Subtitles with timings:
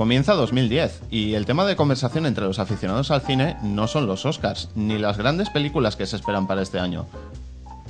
[0.00, 4.24] Comienza 2010 y el tema de conversación entre los aficionados al cine no son los
[4.24, 7.04] Oscars ni las grandes películas que se esperan para este año.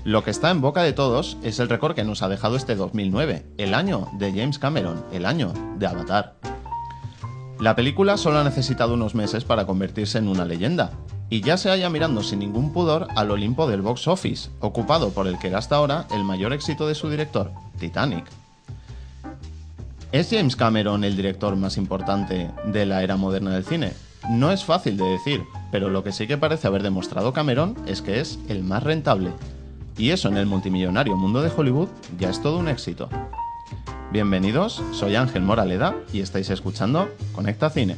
[0.02, 2.74] Lo que está en boca de todos es el récord que nos ha dejado este
[2.74, 6.34] 2009, el año de James Cameron, el año de Avatar.
[7.60, 10.90] La película solo ha necesitado unos meses para convertirse en una leyenda,
[11.28, 15.28] y ya se halla mirando sin ningún pudor al Olimpo del box office, ocupado por
[15.28, 18.24] el que era hasta ahora el mayor éxito de su director, Titanic.
[20.12, 23.92] ¿Es James Cameron el director más importante de la era moderna del cine?
[24.28, 28.02] No es fácil de decir, pero lo que sí que parece haber demostrado Cameron es
[28.02, 29.30] que es el más rentable.
[29.96, 33.08] Y eso en el multimillonario mundo de Hollywood ya es todo un éxito.
[34.10, 37.96] Bienvenidos, soy Ángel Moraleda y estáis escuchando Conecta Cine.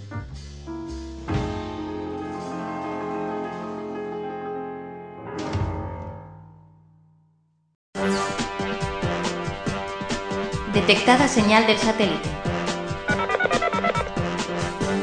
[11.02, 12.28] Detectada señal del satélite.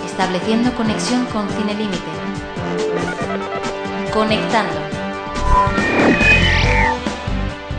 [0.06, 2.10] Estableciendo conexión con Cine Límite.
[4.14, 4.80] Conectando.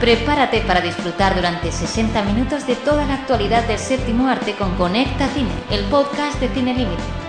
[0.01, 5.27] Prepárate para disfrutar durante 60 minutos de toda la actualidad del séptimo arte con Conecta
[5.29, 7.20] Cine, el podcast de Cine Límite.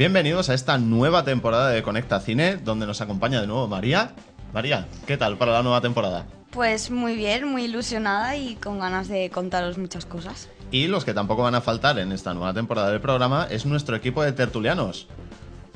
[0.00, 4.12] Bienvenidos a esta nueva temporada de Conecta Cine, donde nos acompaña de nuevo María.
[4.54, 6.24] María, ¿qué tal para la nueva temporada?
[6.52, 10.48] Pues muy bien, muy ilusionada y con ganas de contaros muchas cosas.
[10.70, 13.94] Y los que tampoco van a faltar en esta nueva temporada del programa es nuestro
[13.94, 15.06] equipo de tertulianos.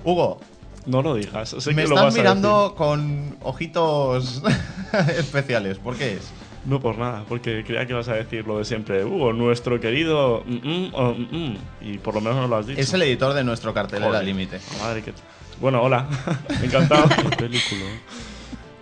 [0.05, 0.41] Hugo,
[0.87, 1.55] No lo digas.
[1.59, 4.43] Sé me que lo estás vas a mirando con ojitos
[5.19, 5.77] especiales.
[5.77, 6.31] ¿Por qué es?
[6.67, 9.05] No por nada, porque creía que vas a decir lo de siempre.
[9.05, 10.43] Hugo, nuestro querido.
[10.47, 12.81] mm, mm, oh, mm, mm", y por lo menos no lo has dicho.
[12.81, 14.61] Es el editor de nuestro cartelera límite.
[14.81, 15.13] Madre que.
[15.61, 16.07] Bueno, hola.
[16.63, 17.05] Encantado.
[17.37, 17.85] película.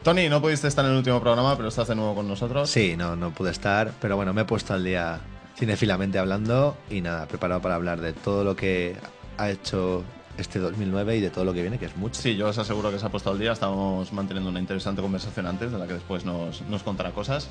[0.03, 2.69] Tony, no pudiste estar en el último programa, pero estás de nuevo con nosotros.
[2.69, 5.21] Sí, no, no pude estar, pero bueno, me he puesto al día
[5.57, 8.97] cinefilamente hablando y nada, preparado para hablar de todo lo que
[9.39, 10.03] ha hecho
[10.39, 12.21] este 2009 y de todo lo que viene, que es mucho.
[12.21, 13.53] Sí, yo os aseguro que se ha puesto al día.
[13.53, 17.49] Estamos manteniendo una interesante conversación antes, de la que después nos, nos contará cosas.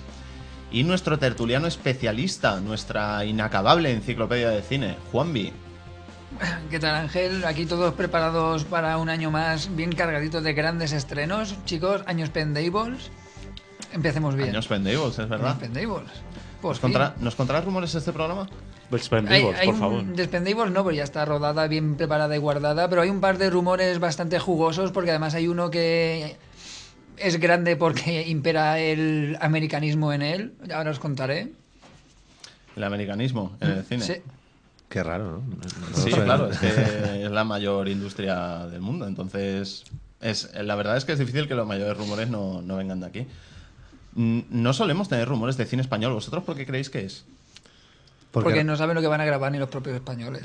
[0.72, 5.52] Y nuestro tertuliano especialista, nuestra inacabable enciclopedia de cine, Juanvi.
[6.70, 7.44] ¿Qué tal Ángel?
[7.44, 11.56] Aquí todos preparados para un año más, bien cargaditos de grandes estrenos.
[11.66, 13.12] Chicos, años Pendables.
[13.92, 14.50] Empecemos bien.
[14.50, 15.50] Años Pendables, es verdad.
[15.50, 16.12] Años Pendables.
[16.62, 18.48] Por ¿Nos, ¿Nos contarás rumores de este programa?
[18.92, 20.04] Expendables, hay por favor.
[20.06, 22.90] Despendables no, pero ya está rodada, bien preparada y guardada.
[22.90, 26.38] Pero hay un par de rumores bastante jugosos, porque además hay uno que
[27.18, 30.54] es grande porque impera el americanismo en él.
[30.74, 31.52] Ahora os contaré.
[32.76, 34.04] El americanismo en el cine.
[34.04, 34.14] Sí.
[34.90, 35.42] Qué raro, ¿no?
[35.94, 36.68] Sí, claro, es que
[37.24, 39.08] es la mayor industria del mundo.
[39.08, 39.86] Entonces,
[40.20, 43.06] es, la verdad es que es difícil que los mayores rumores no, no vengan de
[43.06, 43.28] aquí.
[44.16, 46.14] Mm, No solemos tener rumores de cine español.
[46.14, 47.24] ¿Vosotros por qué creéis que es?
[48.32, 50.44] Porque- Porque no saben lo que van a grabar ni los propios españoles.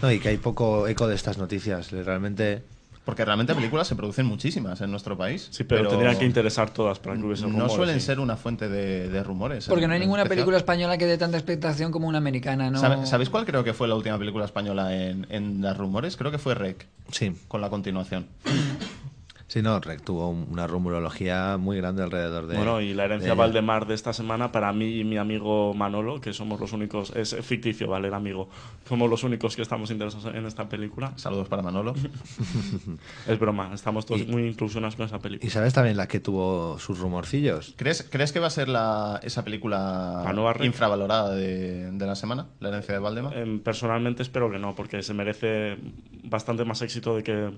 [0.00, 1.90] No, y que hay poco eco de estas noticias.
[1.90, 2.62] Realmente,
[3.04, 5.48] Porque realmente películas se producen muchísimas en nuestro país.
[5.50, 8.06] Sí, pero, tendrían que interesar todas para que hubiese No rumores, suelen sí.
[8.06, 9.66] ser una fuente de, de rumores.
[9.66, 10.36] Porque no hay ninguna especial.
[10.44, 12.78] película española que dé tanta expectación como una americana, ¿no?
[12.78, 16.16] ¿Sabe- ¿Sabéis cuál creo que fue la última película española en, en dar rumores?
[16.16, 17.32] Creo que fue Rec, sí.
[17.48, 18.26] con la continuación.
[19.56, 22.58] Sí, no, Rec tuvo un- una rumorología muy grande alrededor de.
[22.58, 23.36] Bueno, y la herencia de.
[23.38, 27.34] Valdemar de esta semana, para mí y mi amigo Manolo, que somos los únicos, es
[27.40, 28.08] ficticio, ¿vale?
[28.08, 28.50] El amigo.
[28.86, 31.14] Somos los únicos que estamos interesados en esta película.
[31.16, 31.94] Saludos para Manolo.
[33.26, 35.46] Es broma, estamos todos Y- muy inclusionados con esa película.
[35.46, 37.74] ¿Y sabes también la que tuvo sus rumorcillos?
[37.78, 40.66] ¿Crees, ¿Crees que va a ser la, esa película La nueva Rec.
[40.66, 42.48] infravalorada de, de la semana?
[42.60, 43.36] La herencia de Valdemar.
[43.36, 45.76] Em, personalmente espero que no, porque se merece
[46.24, 47.50] bastante más éxito de que,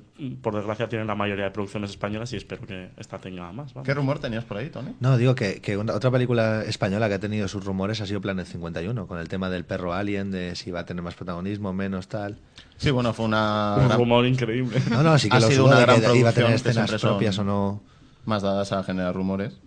[0.43, 3.73] por desgracia, tienen la mayoría de producciones españolas y espero que esta tenga más.
[3.75, 3.87] vamos.
[3.87, 4.95] ¿Qué rumor tenías por ahí, Tony?
[5.01, 8.21] No, digo que, que una- otra película española que ha tenido sus rumores ha sido
[8.21, 11.73] Planet 51, con el tema del perro alien, de si va a tener más protagonismo,
[11.73, 12.39] menos, tal.
[12.77, 13.75] Sí, bueno, fue una...
[13.79, 14.81] Un gran- rumor increíble.
[14.91, 17.39] No, no, sí que Ha lo sido una gran que iba a tener escenas propias
[17.39, 17.83] o no.
[18.25, 19.59] más dadas a generar rumores.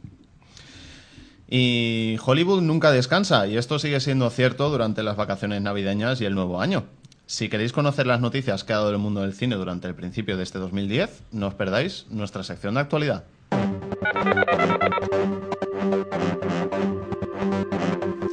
[1.53, 6.33] Y Hollywood nunca descansa, y esto sigue siendo cierto durante las vacaciones navideñas y el
[6.33, 6.85] nuevo año.
[7.31, 10.35] Si queréis conocer las noticias que ha dado el mundo del cine durante el principio
[10.35, 13.23] de este 2010, no os perdáis nuestra sección de actualidad.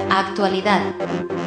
[0.09, 1.38] Actualidad.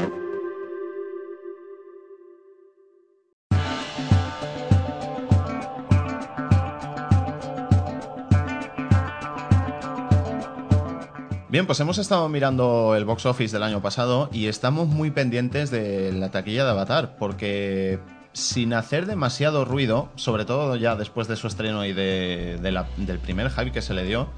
[11.52, 15.70] Bien, pues hemos estado mirando el box office del año pasado y estamos muy pendientes
[15.70, 17.98] de la taquilla de Avatar, porque
[18.32, 23.70] sin hacer demasiado ruido, sobre todo ya después de su estreno y del primer hype
[23.70, 24.30] que se le dio,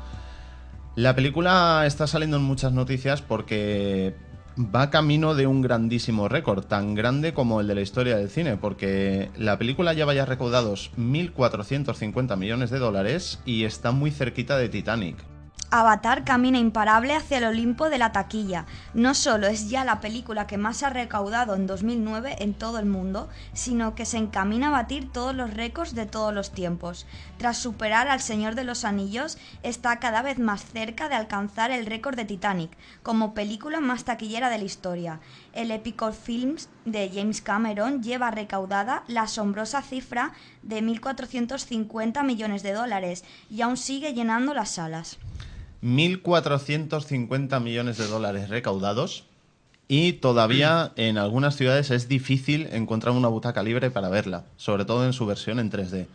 [0.96, 4.17] la película está saliendo en muchas noticias porque
[4.58, 8.56] va camino de un grandísimo récord, tan grande como el de la historia del cine,
[8.56, 14.69] porque la película lleva ya recaudados 1.450 millones de dólares y está muy cerquita de
[14.69, 15.33] Titanic.
[15.76, 18.65] Avatar camina imparable hacia el Olimpo de la taquilla.
[18.94, 22.87] No solo es ya la película que más ha recaudado en 2009 en todo el
[22.87, 27.09] mundo, sino que se encamina a batir todos los récords de todos los tiempos.
[27.38, 31.87] Tras superar al Señor de los Anillos, está cada vez más cerca de alcanzar el
[31.87, 32.70] récord de Titanic
[33.03, 35.19] como película más taquillera de la historia.
[35.55, 42.75] El Epic Films de James Cameron lleva recaudada la asombrosa cifra de 1.450 millones de
[42.75, 45.19] dólares y aún sigue llenando las salas.
[45.84, 49.25] 1.450 millones de dólares recaudados
[49.86, 55.04] y todavía en algunas ciudades es difícil encontrar una butaca libre para verla, sobre todo
[55.04, 56.06] en su versión en 3D.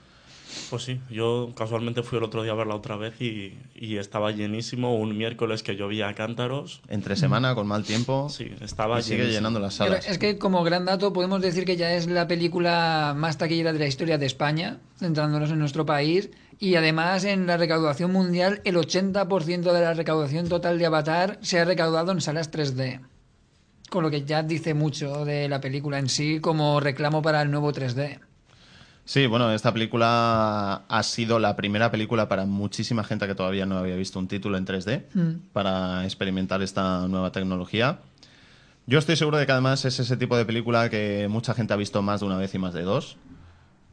[0.71, 4.31] Pues sí, yo casualmente fui el otro día a verla otra vez y, y estaba
[4.31, 4.95] llenísimo.
[4.95, 6.81] Un miércoles que llovía a cántaros.
[6.89, 9.37] Entre semana, con mal tiempo, Sí, estaba y sigue llenísimo.
[9.37, 10.07] llenando las Pero salas.
[10.09, 13.79] es que como gran dato podemos decir que ya es la película más taquillera de
[13.79, 18.75] la historia de España, centrándonos en nuestro país, y además en la recaudación mundial el
[18.75, 22.99] 80% de la recaudación total de Avatar se ha recaudado en salas 3D.
[23.89, 27.49] Con lo que ya dice mucho de la película en sí como reclamo para el
[27.49, 28.19] nuevo 3D.
[29.05, 33.77] Sí, bueno, esta película ha sido la primera película para muchísima gente que todavía no
[33.77, 38.01] había visto un título en 3D para experimentar esta nueva tecnología.
[38.85, 41.77] Yo estoy seguro de que además es ese tipo de película que mucha gente ha
[41.77, 43.17] visto más de una vez y más de dos.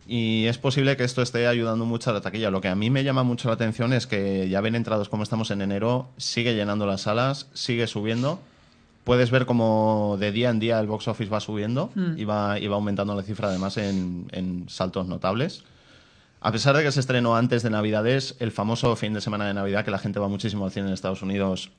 [0.08, 2.50] Y es posible que esto esté ayudando mucho a la taquilla.
[2.50, 5.25] Lo que a mí me llama mucho la atención es que ya ven entrados como
[5.25, 8.41] estamos en enero, sigue llenando las salas, sigue subiendo.
[9.03, 12.67] Puedes ver como de día en día el box office va subiendo y, va, y
[12.67, 15.64] va aumentando la cifra además en, en saltos notables.
[16.41, 19.55] A pesar de que se estrenó antes de Navidades, el famoso fin de semana de
[19.55, 21.70] Navidad, que la gente va muchísimo al cine en Estados Unidos,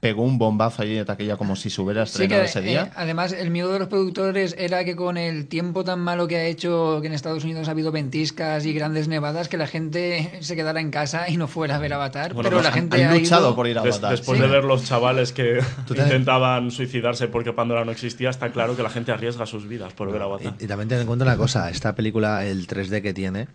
[0.00, 2.62] pegó un bombazo allí de taquilla como si se hubiera Sí estrenado que, ese eh,
[2.62, 2.90] día.
[2.94, 6.44] además, el miedo de los productores era que con el tiempo tan malo que ha
[6.44, 10.56] hecho, que en Estados Unidos ha habido ventiscas y grandes nevadas, que la gente se
[10.56, 12.34] quedara en casa y no fuera a ver Avatar.
[12.34, 14.10] Bueno, pero pues la han- gente Han ha luchado ido- por ir a Des- Avatar.
[14.10, 14.42] después Sí.
[14.44, 15.60] de ver los chavales que
[15.90, 20.12] intentaban suicidarse porque Pandora no existía, está claro que la gente arriesga sus vidas por
[20.12, 20.54] ver Avatar.
[20.60, 23.48] Y, y también ten en cuenta una cosa, esta película, el 3D que tiene,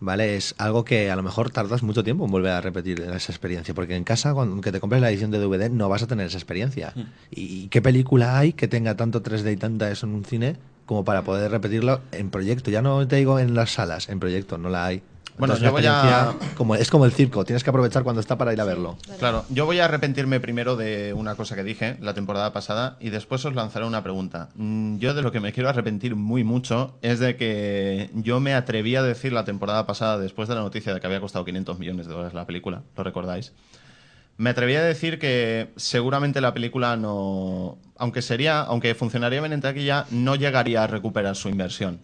[0.00, 0.36] ¿vale?
[0.36, 3.74] Es algo que a lo mejor tardas mucho tiempo en volver a repetir esa experiencia,
[3.74, 6.26] porque en casa, cuando que te compres la edición de DVD, no vas a tener
[6.26, 6.94] esa experiencia.
[7.30, 10.56] ¿Y qué película hay que tenga tanto 3D y tanta eso en un cine
[10.86, 12.70] como para poder repetirlo en proyecto?
[12.70, 15.02] Ya no te digo en las salas, en proyecto, no la hay.
[15.38, 18.36] Bueno, Entonces, yo voy a- Como, es como el circo, tienes que aprovechar cuando está
[18.36, 18.96] para ir a verlo.
[19.18, 23.10] Claro, yo voy a arrepentirme primero de una cosa que dije la temporada pasada y
[23.10, 24.48] después os lanzaré una pregunta.
[24.56, 28.54] Mm, Yo de lo que me quiero arrepentir muy mucho es de que yo me
[28.54, 31.78] atreví a decir la temporada pasada, después de la noticia de que había costado 500
[31.78, 33.52] millones de dólares la película, ¿lo recordáis?
[34.38, 39.60] Me atreví a decir que seguramente la película no, aunque sería, aunque funcionaría bien en
[39.60, 42.00] taquilla, no llegaría a recuperar su inversión.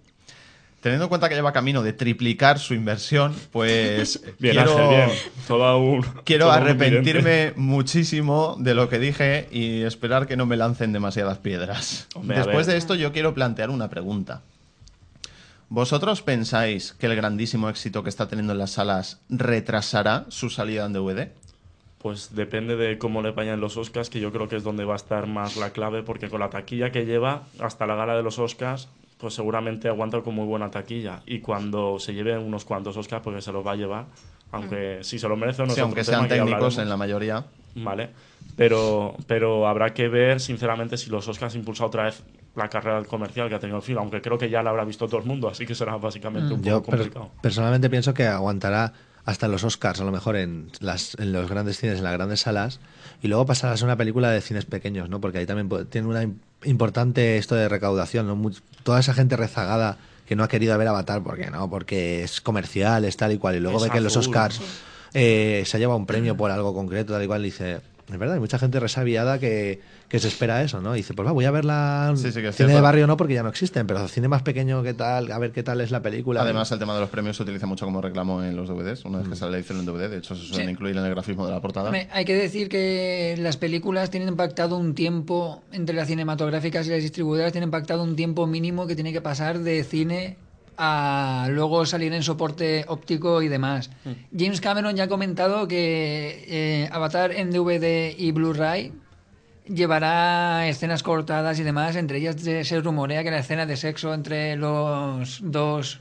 [0.85, 5.19] Teniendo en cuenta que lleva camino de triplicar su inversión, pues Bien, quiero, Ángel, bien.
[5.49, 6.85] Todo un, quiero todo un vidente.
[6.85, 12.07] arrepentirme muchísimo de lo que dije y esperar que no me lancen demasiadas piedras.
[12.15, 14.43] Hombre, Después de esto yo quiero plantear una pregunta.
[15.71, 20.85] ¿Vosotros pensáis que el grandísimo éxito que está teniendo en las salas retrasará su salida
[20.85, 21.29] en DVD?
[21.97, 24.93] Pues depende de cómo le vayan los Oscars, que yo creo que es donde va
[24.93, 28.23] a estar más la clave, porque con la taquilla que lleva hasta la gala de
[28.23, 31.23] los Oscars, pues seguramente aguanta con muy buena taquilla.
[31.27, 34.07] Y cuando se lleve unos cuantos Oscars, porque se los va a llevar,
[34.53, 37.45] aunque si se lo merece o no Sí, aunque sean técnicos en la mayoría.
[37.77, 38.11] Vale,
[38.57, 42.23] pero, pero habrá que ver, sinceramente, si los Oscars impulsa otra vez
[42.55, 45.07] la carrera comercial que ha tenido el film, aunque creo que ya la habrá visto
[45.09, 46.65] todo el mundo, así que será básicamente un Mm.
[46.65, 47.31] Yo poco per- complicado.
[47.41, 48.93] personalmente pienso que aguantará
[49.25, 52.41] hasta los Oscars, a lo mejor en, las, en los grandes cines, en las grandes
[52.41, 52.79] salas,
[53.23, 55.21] y luego pasará a ser una película de cines pequeños, ¿no?
[55.21, 56.23] Porque ahí también tiene una
[56.65, 58.51] importante esto de recaudación, ¿no?
[58.83, 63.05] Toda esa gente rezagada que no ha querido ver Avatar, porque no, porque es comercial,
[63.05, 64.17] es tal y cual, y luego Es ve que en los.
[64.17, 64.61] Oscars
[65.13, 67.81] eh, se ha llevado un premio por algo concreto, tal y cual, y dice,
[68.11, 69.81] es verdad, hay mucha gente resabiada que,
[70.15, 70.95] que se espera eso, ¿no?
[70.95, 73.17] Y dice, pues va, voy a verla Sí, sí, que es cine de barrio no,
[73.17, 75.33] porque ya no existen, pero cine más pequeño, ¿qué tal?
[75.33, 76.43] A ver qué tal es la película.
[76.43, 79.05] Además, el tema de los premios se utiliza mucho como reclamo en los DVDs.
[79.07, 80.73] Una vez que sale la edición en DVD, de hecho, se suelen Sí.
[80.73, 81.87] incluir en el grafismo de la portada.
[81.87, 86.91] Hombre, hay que decir que las películas tienen pactado un tiempo, entre las cinematográficas y
[86.91, 90.37] las distribuidoras, tienen pactado un tiempo mínimo que tiene que pasar de cine
[90.77, 93.91] a luego salir en soporte óptico y demás.
[94.37, 98.93] James Cameron ya ha comentado que eh, Avatar en DVD y Blu-ray
[99.67, 101.97] llevará escenas cortadas y demás.
[101.97, 106.01] Entre ellas se rumorea que la escena de sexo entre los dos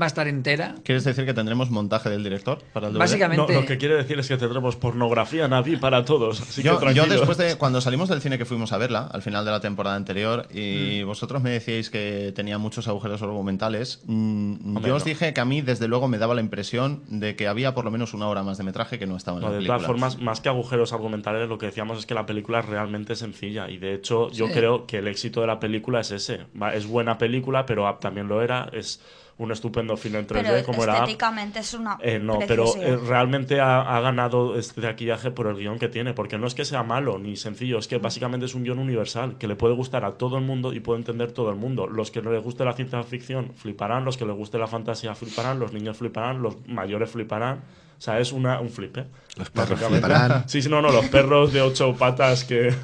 [0.00, 0.74] va a estar entera.
[0.84, 2.98] ¿Quieres decir que tendremos montaje del director para el DVD?
[2.98, 6.40] No, Básicamente, lo que quiere decir es que tendremos pornografía Navi para todos.
[6.40, 9.22] Así Yo, que yo después de cuando salimos del cine que fuimos a verla al
[9.22, 11.06] final de la temporada anterior y Mm.
[11.06, 15.04] vosotros me decíais que tenía muchos agujeros argumentales, mm, yo os no.
[15.04, 17.90] dije que a mí desde luego me daba la impresión de que había por lo
[17.90, 19.76] menos una hora más de metraje que no estaba en No, la de película.
[19.78, 23.14] todas formas, más que agujeros argumentales, lo que decíamos es que la película es realmente
[23.16, 23.68] sencilla.
[23.70, 24.52] Y de hecho, yo Sí.
[24.52, 26.46] creo que el éxito de la película es ese.
[26.74, 28.68] Es buena película, pero también lo era.
[28.72, 29.00] Es
[29.44, 32.96] un estupendo film en 3D, Pero como era estéticamente es una Eh, no, pero eh,
[32.96, 36.64] realmente ha, ha ganado este maquillaje por el guion que tiene, porque no es que
[36.64, 40.04] sea malo ni sencillo, es que básicamente es un guion universal que le puede gustar
[40.04, 41.86] a todo el mundo y puede entender todo el mundo.
[41.86, 45.14] Los que no les guste la ciencia ficción fliparán, los que les guste la fantasía
[45.14, 47.62] fliparán, los niños fliparán, los mayores fliparán.
[47.98, 49.04] O sea, es una, un flip, ¿eh?
[49.36, 50.44] Los perros fliparán.
[50.48, 52.74] Sí, sí, no, no, los perros de ocho patas que,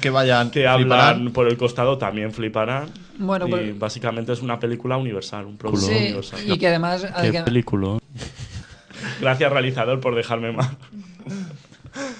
[0.00, 1.32] Que vayan, que hablan fliparán.
[1.32, 2.88] por el costado también fliparán.
[3.18, 6.40] Bueno, y pues- básicamente es una película universal, un producto sí, universal.
[6.46, 7.06] y que además...
[7.20, 7.98] que- película.
[9.20, 10.76] Gracias, realizador, por dejarme mal.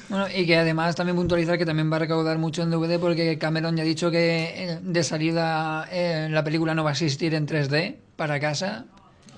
[0.09, 3.39] Bueno, y que además también puntualizar que también va a recaudar mucho en DVD porque
[3.39, 7.33] Cameron ya ha dicho que eh, de salida eh, la película no va a existir
[7.35, 8.87] en 3D para casa.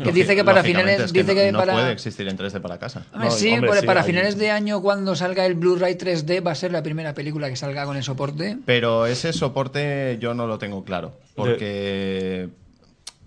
[0.02, 1.00] Que dice que para finales...
[1.00, 1.72] es que dice no, que no para...
[1.74, 3.04] puede existir en 3D para casa.
[3.12, 5.94] Hombre, No, sí, hombre, pues sí, para hay- finales de año cuando salga el Blu-ray
[5.96, 8.58] 3D va a ser la primera película que salga con el soporte.
[8.66, 11.12] Pero ese soporte yo no lo tengo claro.
[11.34, 12.48] Porque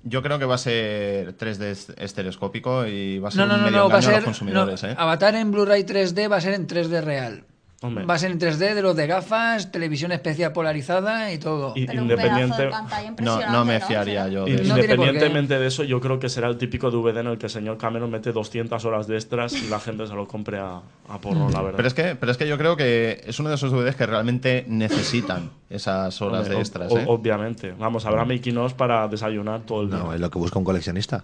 [0.04, 3.54] yo creo que va a ser 3D est- estereoscópico y va a ser No, no,
[3.56, 4.24] un no, medio no, va a engaño a los ser...
[4.26, 4.84] consumidores.
[4.84, 4.96] no, ¿eh?
[4.98, 7.44] Avatar en Blu-ray 3D va a ser en 3D real.
[7.82, 8.06] Hombre.
[8.06, 11.74] Va a ser en 3D de los de gafas, televisión especial polarizada y todo.
[11.76, 13.86] Y- Pero un pedazo de independiente, pantalla No, impresionante, no me ¿no?
[13.88, 14.46] fiaría yo.
[14.46, 14.52] de.
[14.64, 17.52] No independientemente de eso, yo creo que será el típico DVD en el que el
[17.52, 21.22] señor Cameron mete 200 horas de extras y la gente se lo compre a, a
[21.22, 21.76] porro, la verdad.
[21.78, 24.06] Pero es, que, pero es que yo creo que es uno de esos DVDs que
[24.06, 26.92] realmente necesitan esas horas Hombre, de extras.
[26.92, 27.04] ¿eh?
[27.08, 27.74] Obviamente.
[27.78, 30.00] Vamos, habrá making ofs para desayunar todo el día.
[30.00, 31.24] No, es lo que busca un coleccionista.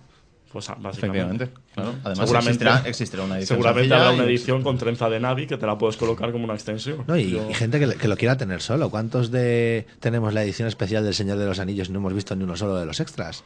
[0.52, 1.46] Pues ah, básicamente.
[1.46, 1.62] Efectivamente.
[1.74, 1.90] Claro.
[2.04, 3.58] Además, Seguramente, existirá, existirá una edición.
[3.58, 6.44] seguramente habrá una y- edición con trenza de Navi que te la puedes colocar como
[6.44, 7.06] una extensión.
[7.08, 8.90] No, y, Yo- y gente que, que lo quiera tener solo.
[8.90, 12.36] ¿Cuántos de tenemos la edición especial del Señor de los Anillos y no hemos visto
[12.36, 13.46] ni uno solo de los extras?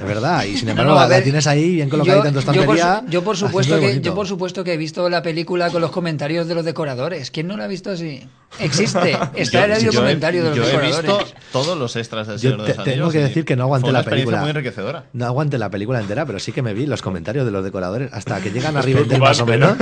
[0.00, 0.44] Es verdad.
[0.44, 2.54] Y sin embargo, No, no, a la tienes ahí bien colocadita en tu yo, por,
[2.56, 3.02] estantería.
[3.04, 5.90] su- yo por supuesto que yo por supuesto que he visto la película con los
[5.90, 7.30] comentarios de los decoradores.
[7.30, 8.26] ¿Quién no la ha visto así?
[8.60, 9.18] Existe.
[9.34, 11.02] Está el Yo- he- comentario de los yo he decoradores.
[11.24, 13.44] visto todos los extras del Yo Señor de te- los tengo Anillos que y decir
[13.44, 14.40] que no aguanté fue una la experiencia película.
[14.40, 15.04] muy enriquecedora.
[15.12, 18.12] No aguanté la película entera, pero sí que me vi los comentarios de los decoradores
[18.12, 19.76] hasta que llegan a Rivendell más o menos.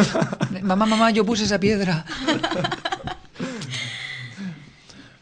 [0.63, 2.05] Mamá, mamá, yo puse esa piedra.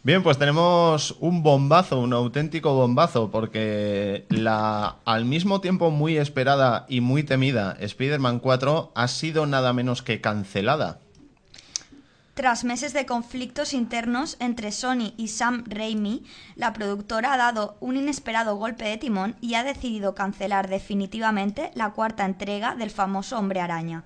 [0.05, 6.85] Bien, pues tenemos un bombazo, un auténtico bombazo, porque la al mismo tiempo muy esperada
[6.91, 10.99] y muy temida Spider-Man 4 ha sido nada menos que cancelada.
[12.35, 16.25] Tras meses de conflictos internos entre Sony y Sam Raimi,
[16.57, 21.93] la productora ha dado un inesperado golpe de timón y ha decidido cancelar definitivamente la
[21.93, 24.03] cuarta entrega del famoso Hombre Araña.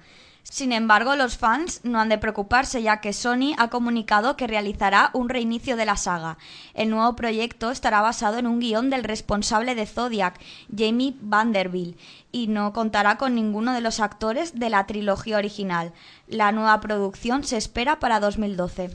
[0.50, 5.10] Sin embargo, los fans no han de preocuparse ya que Sony ha comunicado que realizará
[5.12, 6.38] un reinicio de la saga.
[6.72, 10.40] El nuevo proyecto estará basado en un guion del responsable de Zodiac,
[10.74, 11.98] Jamie Vanderbilt,
[12.32, 15.92] y no contará con ninguno de los actores de la trilogía original.
[16.26, 18.90] La nueva producción se espera para 2012.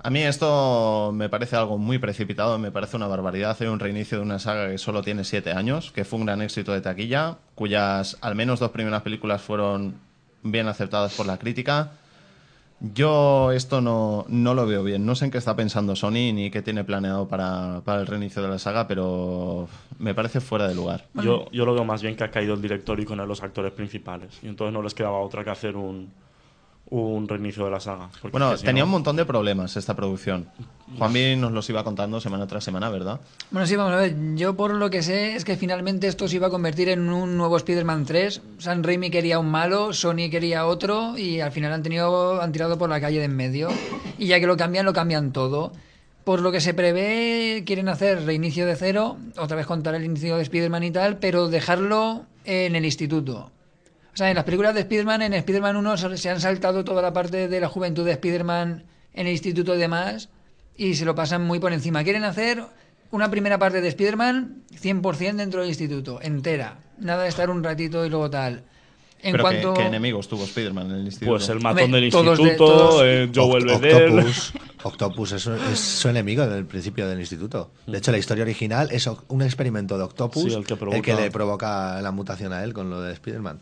[0.00, 4.18] A mí esto me parece algo muy precipitado, me parece una barbaridad hacer un reinicio
[4.18, 7.38] de una saga que solo tiene siete años, que fue un gran éxito de taquilla,
[7.56, 10.07] cuyas al menos dos primeras películas fueron
[10.50, 11.92] bien aceptadas por la crítica.
[12.80, 15.04] Yo esto no, no lo veo bien.
[15.04, 18.40] No sé en qué está pensando Sony ni qué tiene planeado para, para el reinicio
[18.40, 21.06] de la saga, pero me parece fuera de lugar.
[21.14, 23.42] Yo, yo lo veo más bien que ha caído el director y con él los
[23.42, 24.38] actores principales.
[24.42, 26.12] Y entonces no les quedaba otra que hacer un,
[26.90, 28.08] un reinicio de la saga.
[28.22, 30.48] porque Bueno, es que si tenía no- un montón de problemas esta producción.
[30.96, 33.20] Juanvi nos los iba contando semana tras semana, ¿verdad?
[33.50, 34.16] Bueno, sí, vamos a ver.
[34.36, 37.36] Yo por lo que sé es que finalmente esto se iba a convertir en un
[37.36, 38.40] nuevo Spider-Man 3.
[38.58, 42.78] San Raimi quería un malo, Sony quería otro y al final han, tenido, han tirado
[42.78, 43.68] por la calle de en medio.
[44.18, 45.72] Y ya que lo cambian, lo cambian todo.
[46.24, 50.36] Por lo que se prevé, quieren hacer reinicio de cero, otra vez contar el inicio
[50.36, 53.50] de Spider-Man y tal, pero dejarlo en el instituto.
[54.18, 57.46] Sea, en las películas de Spider-Man, en Spider-Man 1 se han saltado toda la parte
[57.46, 58.82] de la juventud de Spider-Man
[59.14, 60.28] en el instituto y demás
[60.76, 62.02] y se lo pasan muy por encima.
[62.02, 62.64] Quieren hacer
[63.12, 66.78] una primera parte de Spider-Man 100% dentro del instituto, entera.
[66.98, 68.64] Nada de estar un ratito y luego tal.
[69.22, 69.74] En pero cuanto...
[69.74, 71.30] ¿qué, qué enemigos tuvo Spider-Man en el instituto?
[71.36, 73.72] Pues el matón del todos de- instituto, todos- eh, Oct-.
[73.72, 77.70] Octopus, Octopus es, su- es su enemigo en el principio del instituto.
[77.86, 81.30] De hecho, la historia original es un experimento de Octopus Sí, el que provoca- le
[81.30, 83.60] provoca la mutación a él con lo de Spider-Man.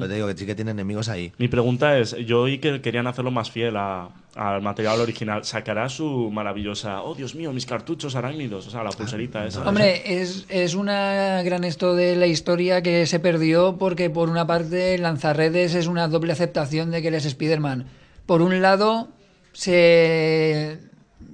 [0.00, 1.32] Pero te digo que sí que tiene enemigos ahí.
[1.38, 5.44] Mi pregunta es, yo oí que querían hacerlo más fiel a- al material original.
[5.44, 8.66] ¿Sacará su maravillosa, oh Dios mío, mis cartuchos arácnidos?
[8.66, 9.68] O sea, la pulserita esa.
[9.68, 14.46] Hombre, es, es una gran esto de la historia que se perdió porque por una
[14.46, 17.86] parte Lanzarredes es una doble aceptación de que él es Spider-Man.
[18.26, 19.08] Por un lado,
[19.52, 20.78] se,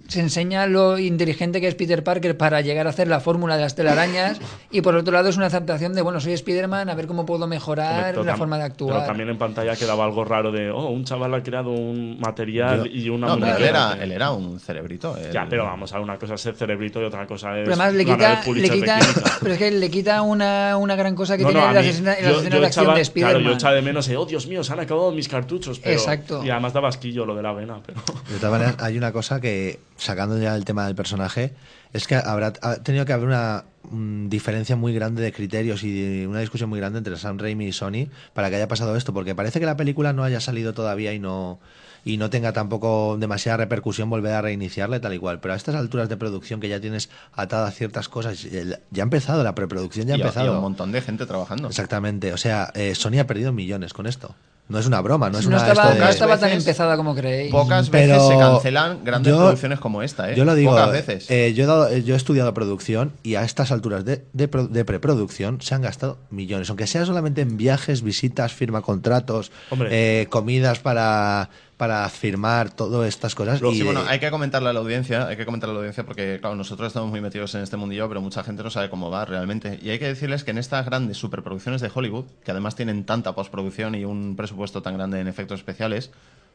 [0.08, 3.62] se enseña lo inteligente que es Peter Parker para llegar a hacer la fórmula de
[3.62, 4.38] las telarañas
[4.70, 7.46] y por otro lado es una aceptación de, bueno, soy Spider-Man, a ver cómo puedo
[7.46, 9.06] mejorar Pero la tam- forma de Pero actuar.
[9.06, 13.08] también en pantalla quedaba algo raro de, oh, un chaval ha creado un material y
[13.08, 15.16] una No, pero él era, él era un cerebrito.
[15.16, 17.64] él- Ya, pero vamos, a una cosa es ser cerebrito y otra cosa es.
[17.68, 18.98] Pero además le quita, le quita,
[19.40, 22.14] pero es que le quita una, una gran cosa que No, tiene no, la escena,
[22.14, 23.32] de acción de Spider-Man.
[23.34, 25.78] Claro, yo echaba de menos, eh, oh Dios mío, se han acabado mis cartuchos.
[25.80, 26.44] Pero, Exacto.
[26.44, 27.80] Y además daba asquillo lo de la vena.
[27.84, 28.00] Pero...
[28.30, 31.54] De todas maneras, hay una cosa que, sacando ya el tema del personaje,
[31.92, 36.26] es que habrá ha tenido que haber una mm, diferencia muy grande de criterios y
[36.26, 39.34] una discusión muy grande entre Sam Raimi y Sony para que haya pasado esto, porque
[39.34, 41.58] parece que la película no haya salido todavía y no
[42.04, 45.40] y no tenga tampoco demasiada repercusión volver a reiniciarla y tal y cual.
[45.40, 49.42] Pero a estas alturas de producción que ya tienes atadas ciertas cosas, ya ha empezado,
[49.42, 50.54] la preproducción ya ha y, y empezado.
[50.54, 51.66] un montón de gente trabajando.
[51.66, 54.36] Exactamente, o sea, eh, Sony ha perdido millones con esto.
[54.68, 56.96] No es una broma, no es no una estaba, de- no estaba tan veces- empezada
[56.96, 57.52] como creéis.
[57.52, 60.34] Pocas Pero veces se cancelan grandes yo- producciones como esta, ¿eh?
[60.36, 61.30] Yo lo digo, Pocas veces.
[61.30, 64.48] eh, yo, he dado- eh, yo he estudiado producción y a estas alturas de, de
[64.48, 69.52] pro- de preproducción se han gastado millones, aunque sea solamente en viajes, visitas, firma contratos,
[69.88, 73.60] eh, comidas para, para firmar, todas estas cosas.
[73.62, 76.04] Y, Sí, bueno, hay que comentarle a la audiencia, hay que comentarle a la audiencia
[76.04, 79.10] porque, claro, nosotros estamos muy metidos en este mundillo, pero mucha gente no sabe cómo
[79.10, 79.78] va realmente.
[79.82, 83.34] Y hay que decirles que en estas grandes superproducciones de Hollywood, que además tienen tanta
[83.34, 86.10] postproducción y un presupuesto tan grande en efectos especiales,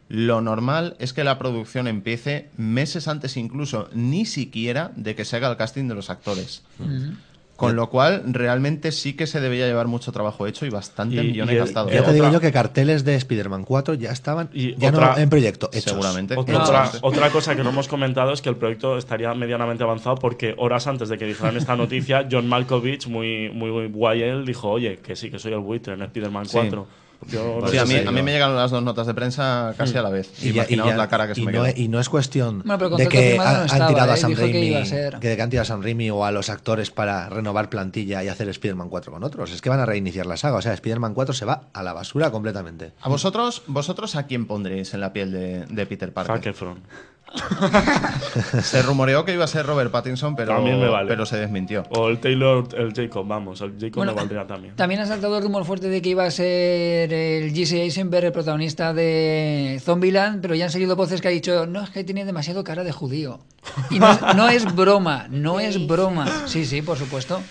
[0.09, 5.37] lo normal es que la producción empiece meses antes incluso, ni siquiera de que se
[5.37, 6.63] haga el casting de los actores.
[7.67, 11.27] Con lo cual, realmente sí que se debía llevar mucho trabajo hecho y bastante Y-
[11.27, 11.89] millones y el- gastados.
[11.91, 15.17] ya te otra- digo yo que carteles de Spider-Man 4 ya estaban Y ya no
[15.17, 15.91] en proyecto, hechos.
[15.91, 16.35] Seguramente.
[16.37, 20.15] Otra, otra, otra cosa que no hemos comentado es que el proyecto estaría medianamente avanzado
[20.15, 24.69] porque horas antes de que dijeran esta noticia, John Malkovich, muy, muy guay él, dijo,
[24.69, 26.57] oye, que sí, que soy el buitre en Spider-Man Sí.
[27.21, 27.29] 4.
[27.31, 29.13] Yo no Sí, sé a mí, si- a mí me llegaron las dos notas de
[29.13, 30.29] prensa casi a la vez.
[30.43, 32.09] Y, ya- y Imaginaos ya- la cara que se y me no, y no es
[32.09, 34.17] cuestión Bueno, el de que no han, estaba, tirado a ¿eh?
[34.17, 35.19] Sam que Raimi, iba a ser.
[35.19, 38.27] que, que han tirado a Sam Raimi o a los actores para renovar plantilla y
[38.27, 39.51] hacer Spider-Man 4 con otros.
[39.51, 40.57] Es que van a reiniciar la saga.
[40.57, 42.93] O sea, Spider-Man 4 se va a la basura completamente.
[43.01, 46.51] ¿A vosotros, vosotros a quién pondréis en la piel de, de Peter Zac Parker?
[46.51, 46.79] Efron.
[48.61, 51.07] Se rumoreó que iba a ser Robert Pattinson, pero, También me vale.
[51.07, 51.83] pero se desmintió.
[51.89, 54.75] O el Taylor, el Jacob, vamos, el Jacob Bueno, me valdría también.
[54.75, 58.31] También ha saltado el rumor fuerte de que iba a ser el Jesse Eisenberg el
[58.31, 62.25] protagonista de Zombieland, pero ya han salido voces que ha dicho, no, es que tiene
[62.25, 63.39] demasiado cara de judío.
[63.89, 66.27] Y no, no es broma, no es broma.
[66.45, 67.41] Sí, sí, por supuesto.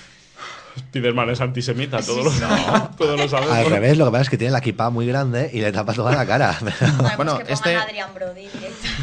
[0.78, 2.48] Spiderman es antisemita, todos lo,
[2.98, 3.54] todos lo sabemos.
[3.56, 5.92] Al revés, lo que pasa es que tiene la equipa muy grande y le tapa
[5.92, 6.56] toda la cara.
[6.60, 7.76] Bueno, Bueno, que este-
[8.14, 8.48] Brody.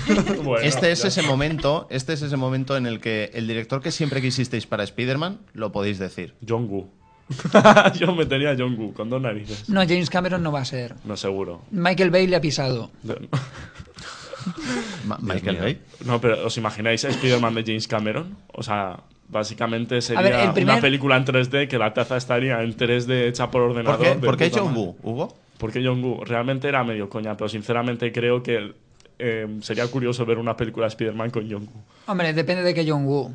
[0.43, 1.07] Bueno, Este es ya.
[1.09, 4.83] ese momento, este es ese momento en el que el director que siempre quisisteis para
[4.83, 6.33] Spider-Man lo podéis decir.
[6.47, 6.89] John Woo.
[7.99, 9.67] Yo me tenía a John Woo con dos narices.
[9.67, 10.95] No, James Cameron no va a ser.
[11.03, 11.61] No, seguro.
[11.71, 12.89] Michael Bay le ha pisado.
[15.05, 15.57] Ma- Michael.
[15.57, 15.81] Bay.
[16.05, 18.37] No, pero ¿os imagináis a Spider-Man de James Cameron?
[18.53, 18.99] O sea,
[19.29, 23.27] básicamente sería ver, el primer- una película en 3D que la taza estaría en 3D
[23.27, 23.99] hecha por ¿Por ordenador.
[24.01, 24.75] qué, de por qué John.
[24.75, 25.35] Woo, Hugo?
[25.57, 28.73] Porque John Woo realmente era medio coña, pero sinceramente creo que
[29.19, 31.83] eh, sería curioso ver una película de Spider-Man con John Woo.
[32.05, 33.33] Hombre, depende de que John Woo.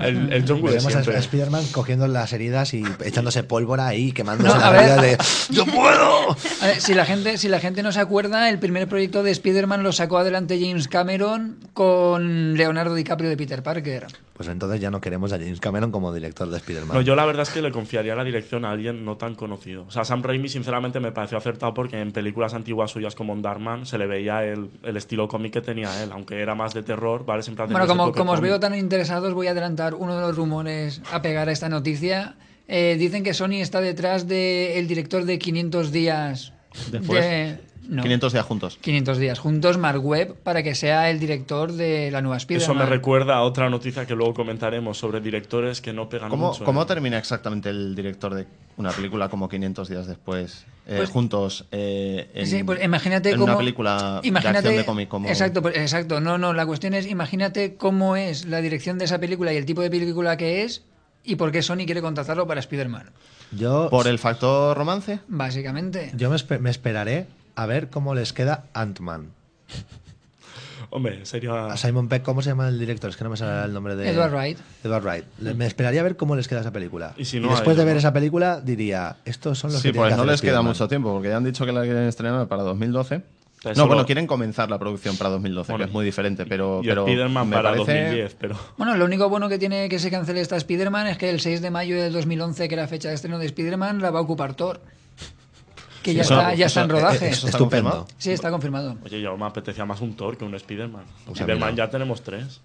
[0.00, 1.16] El, el John Woo de siempre.
[1.16, 4.80] a Spider-Man cogiendo las heridas y echándose pólvora ahí, quemándose No, las a ver.
[4.98, 5.02] heridas
[5.48, 6.30] de ¡Yo puedo!
[6.62, 9.30] A ver, si, la gente, si la gente no se acuerda, el primer proyecto de
[9.30, 14.06] Spider-Man lo sacó adelante James Cameron con Leonardo DiCaprio de Peter Parker.
[14.34, 16.96] Pues entonces ya no queremos a James Cameron como director de Spider-Man.
[16.96, 19.84] No, yo la verdad es que le confiaría la dirección a alguien no tan conocido.
[19.88, 23.42] O sea, Sam Raimi sinceramente me pareció acertado porque en películas antiguas suyas como en
[23.42, 26.84] Darkman se le veía el, el estilo cómic que tenía él, aunque era más de
[26.84, 27.42] terror, ¿vale?
[27.42, 29.54] Siempre Bueno, como, como os veo tan interesados, voy a
[29.94, 32.36] uno de los rumores a pegar a esta noticia.
[32.66, 36.52] Eh, dicen que Sony está detrás del director de 500 días.
[36.90, 37.24] Después.
[37.24, 38.78] de- no, 500 días juntos.
[38.80, 42.76] 500 días juntos, Mark Webb, para que sea el director de la nueva Eso Spider-Man.
[42.78, 46.64] me recuerda a otra noticia que luego comentaremos sobre directores que no pegan ¿Cómo, mucho.
[46.64, 46.86] cómo ¿eh?
[46.86, 48.46] termina exactamente el director de
[48.76, 50.66] una película como 500 días después?
[50.86, 54.76] eh, Pues- juntos eh, en, Sí, pues imagínate en cómo, una película imagínate, de acción
[54.76, 55.28] de cómic como...
[55.28, 56.20] Exacto, pues, exacto.
[56.20, 59.64] No, no, la cuestión es, imagínate cómo es la dirección de esa película y el
[59.66, 60.82] tipo de película que es
[61.24, 63.10] y por qué Sony quiere contratarlo para Spider-Man.
[63.52, 65.20] Yo, ¿Por el factor romance?
[65.28, 66.10] Básicamente.
[66.14, 67.26] yo me esperaré
[67.58, 69.32] a ver cómo les queda Ant-Man.
[70.90, 71.66] Hombre, sería...
[71.66, 73.10] A Simon Peck, ¿cómo se llama el director?
[73.10, 74.08] Es que no me sale el nombre de...
[74.08, 74.58] Edward Wright.
[74.84, 75.24] Edward Wright.
[75.56, 77.14] Me esperaría a ver cómo les queda esa película.
[77.18, 80.02] Y si no, después de ver esa película diría, estos son los Sí, que tienen
[80.04, 82.04] pues que no hacer les queda mucho tiempo, porque ya han dicho que la quieren
[82.04, 83.20] estrenar para 2012.
[83.60, 86.46] Pero No, bueno, lo- quieren comenzar la producción para 2012, Bueno, que es muy diferente,
[86.46, 86.80] pero...
[86.82, 88.56] y pero Spider-Man me para parece- 2010, pero...
[88.78, 91.60] Bueno, lo único bueno que tiene que se cancele esta Spider-Man es que el 6
[91.60, 94.54] de mayo del 2011, que era fecha de estreno de Spider-Man, la va a ocupar
[94.54, 94.80] Thor.
[96.02, 97.28] Que ya, Eso- está, ya está en rodaje.
[97.28, 97.90] eso está Estupendo.
[97.90, 98.06] confirmado.
[98.18, 98.96] Sí, está confirmado.
[99.04, 101.04] Oye, yo me apetecía más un Thor que un Spider-Man.
[101.26, 102.60] Pues a Spider-Man ya tenemos tres.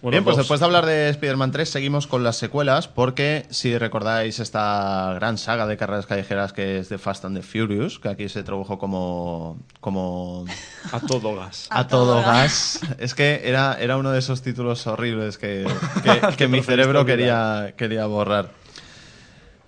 [0.00, 0.44] Bueno, Bien, pues dos.
[0.44, 5.38] después de hablar de Spider-Man 3, seguimos con las secuelas, porque si recordáis esta gran
[5.38, 8.78] saga de carreras callejeras que es The Fast and the Furious, que aquí se tradujo
[8.78, 10.44] como, como
[10.92, 11.66] A todo gas.
[11.70, 12.78] a, todo gas.
[13.00, 15.66] Es que era, era uno de esos títulos horribles que,
[16.04, 18.50] que- que mi cerebro quería, quería borrar.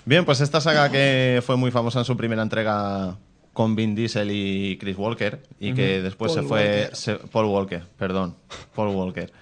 [0.04, 3.16] Bien, pues esta saga que fue muy famosa en su primera entrega
[3.52, 7.84] con Vin Diesel y Chris Walker y que después Paul se fue se- Paul Walker,
[7.98, 8.36] perdón,
[8.74, 9.32] Paul Walker.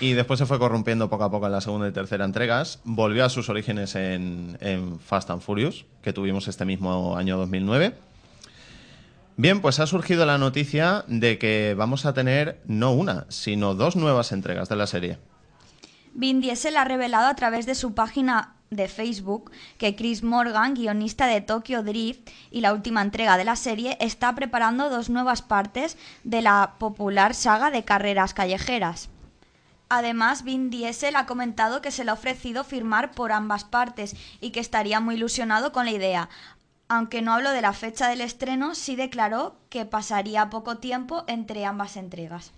[0.00, 2.80] Y después se fue corrompiendo poco a poco en la segunda y tercera entregas.
[2.84, 7.94] Volvió a sus orígenes en, en Fast and Furious, que tuvimos este mismo año 2009.
[9.36, 13.94] Bien, pues ha surgido la noticia de que vamos a tener no una, sino dos
[13.96, 15.18] nuevas entregas de la serie.
[16.14, 21.26] Vin Diesel ha revelado a través de su página de Facebook que Chris Morgan, guionista
[21.26, 25.96] de Tokyo Drift y la última entrega de la serie, está preparando dos nuevas partes
[26.24, 29.10] de la popular saga de carreras callejeras.
[29.88, 34.50] Además, Vin Diesel ha comentado que se le ha ofrecido firmar por ambas partes y
[34.50, 36.30] que estaría muy ilusionado con la idea.
[36.88, 41.66] Aunque no habló de la fecha del estreno, sí declaró que pasaría poco tiempo entre
[41.66, 42.52] ambas entregas.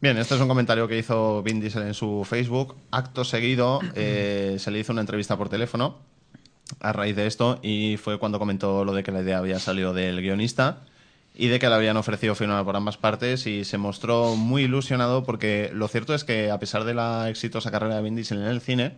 [0.00, 2.76] Bien, este es un comentario que hizo Vin Diesel en su Facebook.
[2.92, 5.96] Acto seguido eh, se le hizo una entrevista por teléfono
[6.78, 9.92] a raíz de esto y fue cuando comentó lo de que la idea había salido
[9.92, 10.82] del guionista
[11.34, 15.24] y de que le habían ofrecido firmar por ambas partes y se mostró muy ilusionado
[15.24, 18.46] porque lo cierto es que a pesar de la exitosa carrera de Vin Diesel en
[18.46, 18.94] el cine,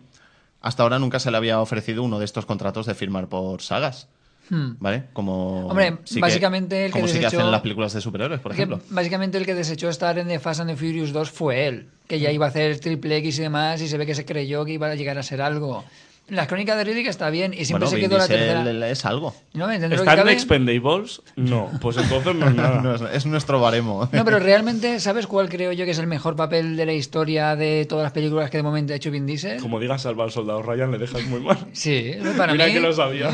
[0.61, 4.07] hasta ahora nunca se le había ofrecido uno de estos contratos de firmar por sagas.
[4.51, 4.73] Hmm.
[4.79, 5.05] ¿Vale?
[5.13, 7.93] Como Hombre, sí que- básicamente el que como sí que desechó- hacen en las películas
[7.93, 8.81] de superhéroes, por Que ejemplo.
[8.89, 12.19] básicamente el que desechó estar en The Fast and the Furious 2 fue él, que
[12.19, 14.73] ya iba a hacer triple X y demás, y se ve que se creyó que
[14.73, 15.85] iba a llegar a ser algo.
[16.27, 18.89] Las crónicas de Riddick está bien, y siempre Bueno, se quedó la tercera.
[18.89, 19.33] es algo.
[19.53, 21.21] No, que ¿Está en Expendables?
[21.35, 22.81] No, pues entonces no es nada.
[22.81, 24.07] No, es, es nuestro baremo.
[24.13, 27.55] No, pero realmente, ¿sabes cuál creo yo que es el mejor papel de la historia
[27.57, 29.59] de todas las películas que de momento ha hecho Vin Diesel?
[29.61, 31.57] Como digas salvar al soldado Ryan, le dejas muy mal.
[31.73, 32.73] Sí, para Mira mí.
[32.73, 33.29] que lo sabía.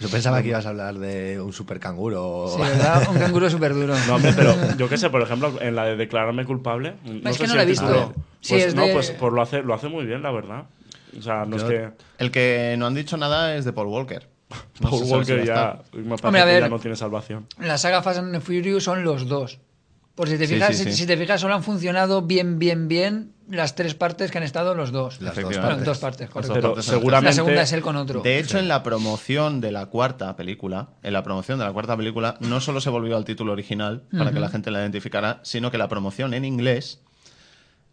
[0.00, 2.50] Yo pensaba que ibas a hablar de un super canguro.
[2.54, 3.08] Sí, ¿verdad?
[3.10, 3.94] Un canguro súper duro.
[4.06, 6.94] No, hombre, pero yo qué sé, por ejemplo, en la de declararme culpable.
[7.04, 7.86] No Es sé que no si la he el visto.
[7.86, 10.30] título- Sí, Pues, es no, de- pues, pues lo, hace, lo hace muy bien, la
[10.30, 10.64] verdad.
[11.18, 11.88] O sea, no Yo- es que.
[12.18, 14.28] El que no han dicho nada es de Paul Walker.
[14.80, 16.62] No Paul si Walker ya, me parece Hombre, a que ver.
[16.62, 17.46] ya no tiene salvación.
[17.58, 19.58] La saga Fast and the Furious son los dos.
[20.14, 20.96] Por si te Sí, fijas, sí, si- sí.
[20.98, 24.74] si te fijas, solo han funcionado bien, bien, bien las tres partes que han estado
[24.74, 25.20] los dos.
[25.20, 25.84] Las dos partes.
[25.84, 26.54] dos partes, correcto.
[26.54, 27.26] Pero seguramente.
[27.30, 28.20] La segunda es él con otro.
[28.22, 31.96] De hecho, en la promoción de la cuarta película, en la promoción de la cuarta
[31.96, 35.70] película, no solo se volvió al título original para que la gente la identificara, sino
[35.70, 37.00] que la promoción en inglés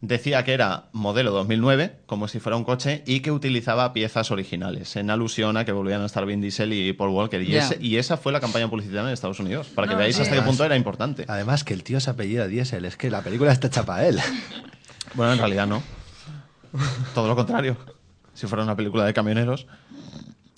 [0.01, 4.97] decía que era modelo 2009, como si fuera un coche, y que utilizaba piezas originales,
[4.97, 7.41] en alusión a que volvían a estar Vin Diesel y Paul Walker.
[7.41, 7.59] Y, Ya.
[7.59, 10.23] ese- y esa fue la campaña publicitaria en Estados Unidos, para que No, veáis sí.
[10.23, 11.23] hasta qué punto era importante.
[11.29, 12.83] Además, que el tío se apellida Diesel.
[12.83, 14.19] Es que la película está hecha para él.
[15.13, 15.81] Bueno, en realidad no.
[17.13, 17.77] Todo lo contrario.
[18.33, 19.67] Si fuera una película de camioneros.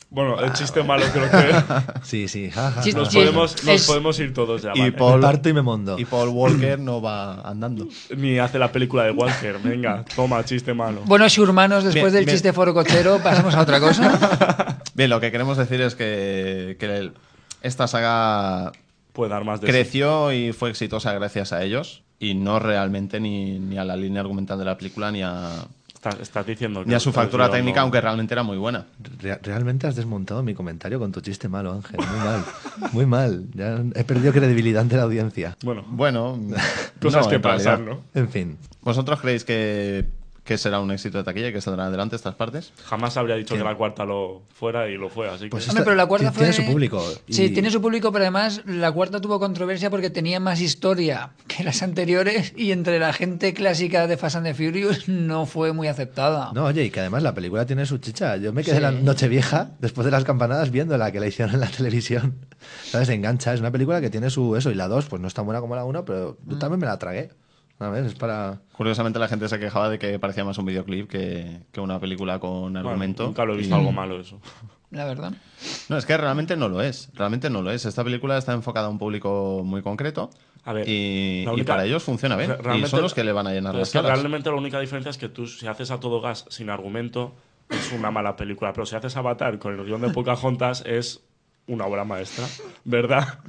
[0.09, 1.53] Bueno, el chiste malo creo que.
[2.03, 2.49] Sí, sí.
[2.55, 4.71] Nos Sí, podemos, nos podemos ir todos ya.
[4.73, 4.91] Y vale.
[4.93, 5.99] Paul- Me parto y me mondo.
[5.99, 7.87] Y Paul Walker no va andando.
[8.15, 9.57] Ni hace la película de Walker.
[9.61, 11.01] Venga, toma, chiste malo.
[11.05, 12.35] Bueno, si hermanos, después Bien, del bien.
[12.35, 14.77] chiste forocochero, pasamos a otra cosa.
[14.93, 17.13] Bien, lo que queremos decir es que, que el-
[17.61, 18.71] esta saga
[19.15, 19.71] Puede dar más de sí.
[19.73, 24.21] creció y fue exitosa gracias a ellos y no realmente ni, ni a la línea
[24.21, 27.77] argumental de la película ni a, Estás, estás diciendo que ni a su factura técnica,
[27.79, 27.83] no.
[27.85, 28.85] aunque realmente era muy buena.
[29.21, 31.97] Re- realmente has desmontado mi comentario con tu chiste malo, Ángel.
[31.97, 32.45] Muy mal.
[32.91, 33.45] Muy mal.
[33.55, 35.57] Ya he perdido credibilidad ante la audiencia.
[35.63, 36.39] Bueno, Bueno,
[37.01, 38.01] cosas no, que pasan, ¿no?
[38.13, 38.55] En fin.
[38.83, 40.05] ¿Vosotros creéis que,
[40.45, 42.71] que será un éxito de taquilla y que saldrán adelante estas partes?
[42.85, 43.63] Jamás habría dicho ¿Quién?
[43.63, 45.49] que la cuarta lo fuera y lo fue, así que.
[45.49, 46.63] Pues Hombre, pero la cuarta Tiene fue...
[46.63, 50.39] su público, Sí, y- tiene su público, pero además la cuarta tuvo controversia porque tenía
[50.39, 55.09] más historia que las anteriores y entre la gente clásica de Fast and the Furious
[55.09, 56.51] no fue muy aceptada.
[56.53, 58.37] No, oye, y que además la película tiene su chicha.
[58.37, 58.81] Yo me quedé Sí.
[58.83, 62.35] la noche vieja, después de las campanadas, viendo la que la hicieron en la televisión.
[62.83, 63.09] ¿Sabes?
[63.09, 63.51] Engancha.
[63.51, 64.69] Es una película que tiene su eso.
[64.69, 66.51] Y la 2, pues no es tan buena como la 1, pero Mm.
[66.51, 67.31] yo también me la tragué.
[67.79, 68.61] A ver, es para...
[68.71, 72.39] Curiosamente la gente se quejaba de que parecía más un videoclip que, que una película
[72.39, 73.25] con Bueno, argumento.
[73.25, 74.39] nunca lo he visto Y- algo malo eso.
[74.91, 75.33] la verdad.
[75.89, 77.09] No, es que realmente no lo es.
[77.15, 77.85] Realmente no lo es.
[77.85, 80.29] Esta película está enfocada a un público muy concreto.
[80.63, 82.55] A ver, y, para ellos funciona bien.
[82.81, 84.19] Y son los que le van a llenar las salas.
[84.19, 87.33] realmente la única diferencia es que tú, si haces a todo gas sin argumento,
[87.69, 88.71] es una mala película.
[88.73, 91.21] Pero si haces Avatar con el guion de Pocahontas, es
[91.67, 92.45] una obra maestra.
[92.85, 93.39] ¿Verdad?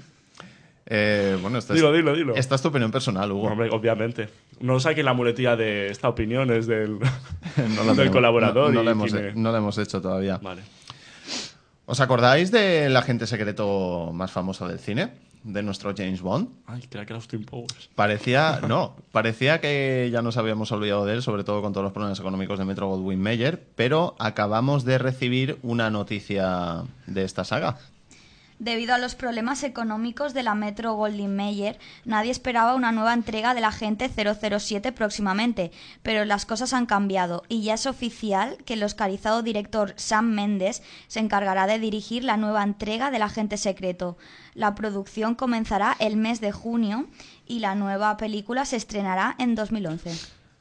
[0.88, 2.34] Eh, bueno, esta Dilo, es, dilo, dilo.
[2.36, 3.48] Esta es tu opinión personal, Hugo.
[3.48, 4.28] Hombre, obviamente.
[4.60, 6.98] No saquen la muletilla de esta opinión, es del,
[7.86, 8.68] No colaborador.
[8.68, 10.38] No, no y la hemos, tiene- no la hemos hecho todavía.
[10.38, 10.62] Vale.
[11.86, 15.12] ¿Os acordáis del agente secreto más famoso del cine?
[15.42, 16.48] De nuestro James Bond.
[16.66, 17.88] Ay, creía que era Austin Powers.
[17.94, 21.92] Parecía, no, parecía que ya nos habíamos olvidado de él, sobre todo con todos los
[21.92, 27.78] problemas económicos de Metro Goldwyn Mayer, pero acabamos de recibir una noticia de esta saga.
[28.58, 33.52] Debido a los problemas económicos de la Metro Goldwyn Mayer, nadie esperaba una nueva entrega
[33.52, 38.82] del Agente 007 próximamente, pero las cosas han cambiado y ya es oficial que el
[38.82, 44.16] oscarizado director Sam Mendes se encargará de dirigir la nueva entrega del Agente Secreto.
[44.54, 47.06] La producción comenzará el mes de junio
[47.46, 50.12] y la nueva película se estrenará en 2011.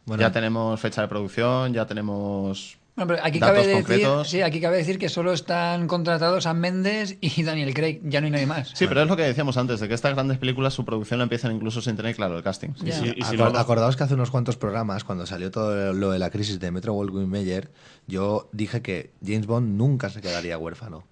[0.05, 4.29] Bueno, Ya tenemos fecha de producción, ya tenemos Bueno, pero aquí datos cabe, decir, concretos.
[4.29, 8.25] sí, aquí cabe decir que solo están contratados Sam Mendes y Daniel Craig, ya no
[8.25, 8.69] hay nadie más.
[8.73, 11.23] Sí, pero es lo que decíamos antes, de que estas grandes películas su producción la
[11.23, 12.69] empiezan incluso sin tener claro el casting.
[12.81, 12.99] Y Ya.
[12.99, 16.11] si- y si Acor- no- acordaos que hace unos cuantos programas, cuando salió todo lo
[16.11, 17.69] de la crisis de Metro Goldwyn Mayer,
[18.07, 21.03] yo dije que James Bond nunca se quedaría huérfano.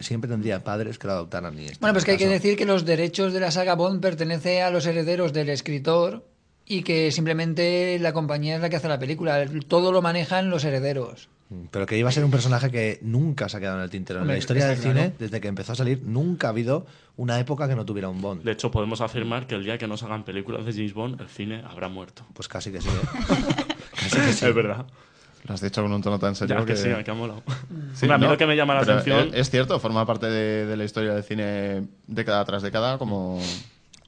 [0.00, 1.58] Siempre tendría padres que lo adoptaran.
[1.58, 4.00] Y este Bueno, pues que hay que decir que los derechos de la saga Bond
[4.00, 6.24] pertenece a los herederos del escritor
[6.70, 9.44] y que simplemente la compañía es la que hace la película.
[9.66, 11.28] Todo lo manejan los herederos.
[11.48, 13.90] Mm, Pero que iba a ser un personaje que nunca se ha quedado en el
[13.90, 14.20] tintero.
[14.20, 15.12] En Hombre, la historia del cine, claro.
[15.18, 18.44] desde que empezó a salir, nunca ha habido una época que no tuviera un Bond.
[18.44, 21.28] De hecho, podemos afirmar que el día que nos hagan películas de James Bond, el
[21.28, 22.24] cine habrá muerto.
[22.34, 22.88] Pues casi que sí.
[22.88, 23.34] ¿eh?
[23.96, 24.46] casi que sí.
[24.46, 24.86] Es verdad.
[25.48, 27.42] Lo has dicho con un tono tan serio Ya que sí, que ha molado.
[27.94, 29.30] Sí, Hombre, a mí no, lo que me llama la atención...
[29.30, 33.40] Es, es cierto, forma parte de, de la historia del cine década tras década como,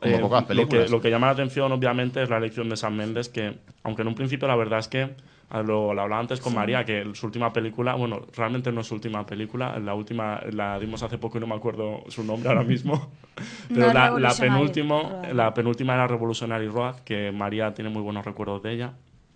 [0.03, 0.85] como Eh, pocas lo, películas.
[0.87, 4.03] que, lo que llama la atención, obviamente, es la elección de Sam Mendes, que, aunque
[4.03, 5.15] en un principio la verdad es que,
[5.53, 8.95] lo, lo hablaba antes con María, que su última película, bueno, realmente no es su
[8.95, 12.63] última película, la última la dimos hace poco y no me acuerdo su nombre ahora
[12.65, 12.95] mismo,
[13.69, 15.33] No pero es la, la, Revolutionary penúltimo, Road.
[15.35, 18.93] la penúltima era Revolutionary Road, que María tiene muy buenos recuerdos de ella.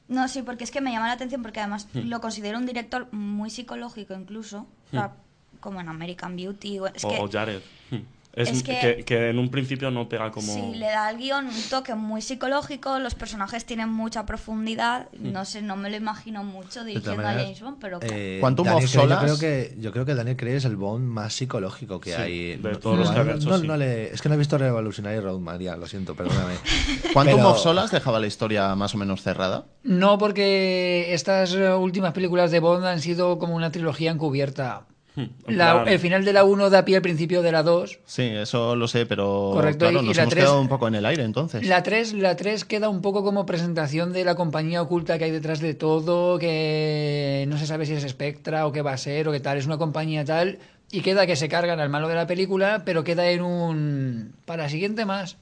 [0.09, 2.09] No, sí, porque es que me llama la atención porque además Hmm.
[2.09, 5.13] lo considero un director muy psicológico incluso, o sea,
[5.61, 6.79] como en American Beauty.
[6.79, 7.61] o- Es o, que o Jared.
[7.91, 7.97] Hmm.
[8.37, 10.53] Es, es que, que- que en un principio no pega como...
[10.53, 15.33] sí, le da al guion un toque muy psicológico, los personajes tienen mucha profundidad, Hmm.
[15.33, 17.99] no sé, no me lo imagino mucho dirigiendo a James Bond, pero...
[18.03, 20.64] eh, Quantum Daniel of Craig, Solace- Yo creo, que, yo creo que Daniel Craig es
[20.66, 22.57] el Bond más psicológico que Sí, hay.
[22.59, 23.66] de No- todos los que había hecho, no- sí.
[23.66, 26.55] no le- es que no he visto Revolutionary Road, María, lo siento, perdóname.
[27.14, 29.64] ¿Quantum Pero- of Solace dejaba la historia más o menos cerrada?
[29.83, 34.85] No, porque estas últimas películas de Bond han sido como una trilogía encubierta.
[35.17, 35.25] Hmm.
[35.49, 38.01] La- el final de la 1 da pie al principio de la 2.
[38.05, 40.69] Sí, eso lo sé, pero Correcto, claro, y- y nos la hemos tres- quedado un
[40.69, 41.67] poco en el aire entonces.
[41.67, 45.31] La 3, la 3 queda un poco como presentación de la compañía oculta que hay
[45.31, 49.27] detrás de todo, que no se sabe si es Spectra o qué va a ser
[49.29, 50.59] o qué tal, es una compañía tal,
[50.91, 54.33] y queda que se cargan al malo de la película, pero queda en un...
[54.45, 55.37] para siguiente más.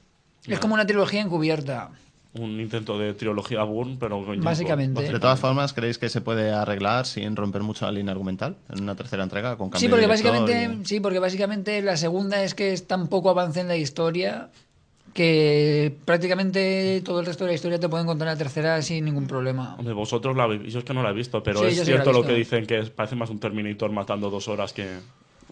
[0.47, 1.89] Es como una trilogía encubierta.
[2.37, 5.01] Un intento de trilogía Bourne, pero con James Básicamente.
[5.11, 8.81] De todas formas, ¿creéis que se puede arreglar sin romper mucho la línea argumental en
[8.83, 12.43] una tercera entrega con cambio Sí porque, de básicamente, y- sí, porque básicamente la segunda
[12.43, 14.49] es que es tan poco avance en la historia
[15.13, 19.05] que prácticamente todo el resto de la historia te puede encontrar en la tercera sin
[19.05, 19.75] ningún problema.
[19.79, 22.11] Hombre, vosotros la habéis yo es que no la he visto, pero Sí, es cierto
[22.11, 24.97] lo que dicen que es- parece más un Terminator matando dos horas que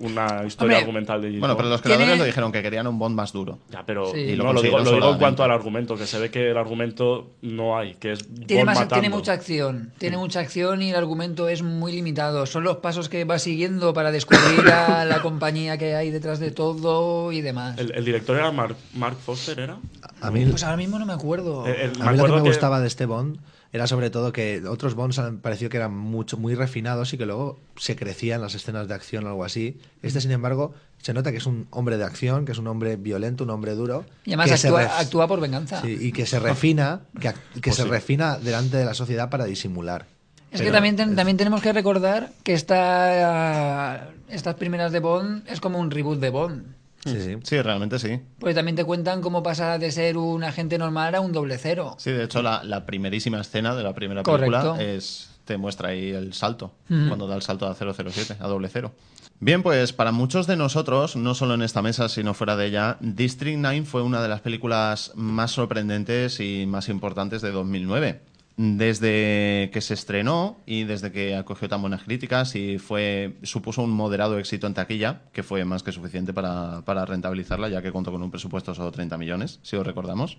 [0.03, 2.87] una historia Hombre, argumental de James Bueno, pero los Tiene- creadores lo dijeron que querían
[2.87, 3.59] un Bond más duro.
[3.71, 4.19] Ya, pero Sí.
[4.19, 6.57] Y no, lo lo, digo, lo en cuanto al argumento, que se ve que el
[6.57, 8.93] argumento no hay, que es Tiene, Bond más, matando.
[9.01, 12.45] tiene mucha acción, tiene mucha acción y el argumento es muy limitado.
[12.45, 16.51] Son los pasos que va siguiendo para descubrir a la compañía que hay detrás de
[16.51, 17.77] todo y demás.
[17.77, 19.77] El, el director era Mark, Mark Foster, ¿era?
[20.21, 21.65] A mí, Pues ahora mismo no me acuerdo.
[21.65, 23.37] El- el- a mí lo que me gustaba de este Bond
[23.73, 27.25] era sobre todo que otros Bonds han parecido que eran mucho, muy refinados y que
[27.25, 29.79] luego se crecían las escenas de acción o algo así.
[30.03, 32.95] Este, sin embargo, se nota que es un hombre de acción, que es un hombre
[32.95, 34.05] violento, un hombre duro.
[34.23, 35.81] y además que actúa, ref- actúa por venganza.
[35.81, 37.89] Sí, y que se refina, que, Pues se sí.
[37.89, 40.05] refina delante de la sociedad para disimular.
[40.51, 45.59] Es que también, ten- también tenemos que recordar que esta, estas primeras de Bond es
[45.59, 46.75] como un reboot de Bond.
[47.05, 47.37] Sí, sí.
[47.43, 48.19] Sí, realmente sí.
[48.39, 51.95] Porque también te cuentan cómo pasa de ser un agente normal a un doble cero.
[51.97, 54.73] Sí, de hecho, la, la primerísima escena de la primera Correcto.
[54.75, 58.69] película es te muestra ahí el salto, cuando da el salto a 007, a doble
[58.69, 58.93] cero.
[59.39, 62.97] Bien, pues para muchos de nosotros, no solo en esta mesa, sino fuera de ella,
[63.01, 68.21] District 9 fue una de las películas más sorprendentes y más importantes de 2009.
[68.55, 73.89] Desde que se estrenó y desde que acogió tan buenas críticas y fue supuso un
[73.89, 78.21] moderado éxito en taquilla, que fue más que suficiente para, rentabilizarla, ya que contó con
[78.21, 80.37] un presupuesto de solo 30 millones, si os recordamos.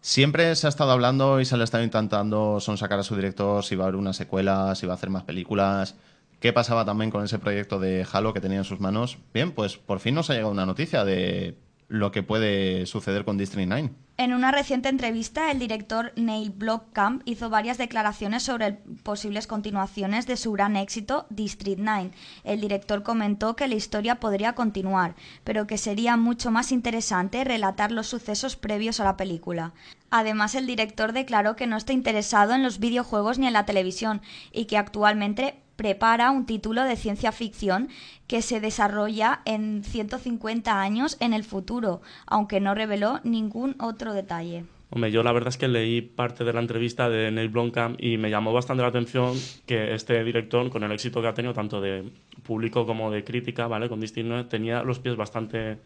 [0.00, 3.14] Siempre se ha estado hablando y se le ha estado intentando son sacar a su
[3.14, 5.94] director si va a haber una secuela, si va a hacer más películas.
[6.40, 9.18] ¿Qué pasaba también con ese proyecto de Halo que tenía en sus manos?
[9.32, 11.56] Bien, pues por fin nos ha llegado una noticia de
[11.92, 13.90] lo que puede suceder con District 9.
[14.16, 20.38] En una reciente entrevista, el director Neil Blomkamp hizo varias declaraciones sobre posibles continuaciones de
[20.38, 22.10] su gran éxito District 9.
[22.44, 27.92] El director comentó que la historia podría continuar, pero que sería mucho más interesante relatar
[27.92, 29.74] los sucesos previos a la película.
[30.10, 34.22] Además, el director declaró que no está interesado en los videojuegos ni en la televisión
[34.50, 37.88] y que actualmente prepara un título de ciencia ficción
[38.26, 44.64] que se desarrolla en 150 años en el futuro, aunque no reveló ningún otro detalle.
[44.94, 48.18] Hombre, yo la verdad es que leí parte de la entrevista de Neil Blomkamp y
[48.18, 51.80] me llamó bastante la atención que este director, con el éxito que ha tenido tanto
[51.80, 53.88] de público como de crítica, ¿vale?
[53.88, 55.78] Con Disney, tenía los pies bastante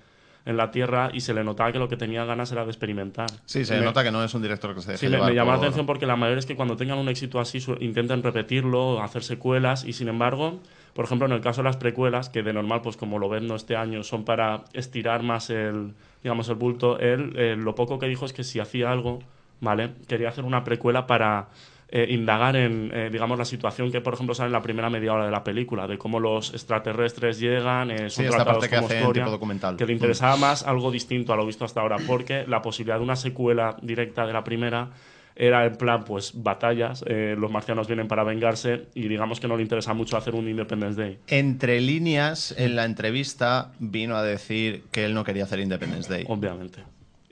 [0.47, 3.27] en la tierra y se le notaba que lo que tenía ganas era de experimentar.
[3.45, 5.35] Sí, se Me- nota que no es un director que se deje Sí, me, me
[5.35, 8.23] llama la atención porque la mayoría es que cuando tengan un éxito así su- intentan
[8.23, 10.61] repetirlo, hacer secuelas y sin embargo,
[10.95, 13.47] por ejemplo, en el caso de las precuelas, que de normal, pues como lo ven
[13.49, 13.57] ¿no?
[13.57, 18.07] este año, son para estirar más el, digamos, el bulto, él eh, lo poco que
[18.07, 19.19] dijo es que si hacía algo,
[19.61, 19.91] ¿vale?
[20.07, 21.49] Quería hacer una precuela para
[21.89, 25.13] eh, indagar en, eh, digamos, la situación que, por ejemplo, sale en la primera media
[25.13, 28.77] hora de la película, de cómo los extraterrestres llegan, eh, Sí, son esta tratados que
[28.77, 29.77] como escoria, tipo documental.
[29.77, 33.05] que le interesaba más algo distinto a lo visto hasta ahora, porque la posibilidad de
[33.05, 34.91] una secuela directa de la primera
[35.39, 39.57] era en plan, pues, batallas, eh, los marcianos vienen para vengarse y digamos que no
[39.57, 41.19] le interesa mucho hacer un Independence Day.
[41.29, 46.25] Entre líneas, en la entrevista vino a decir que él no quería hacer Independence Day.
[46.27, 46.83] Obviamente.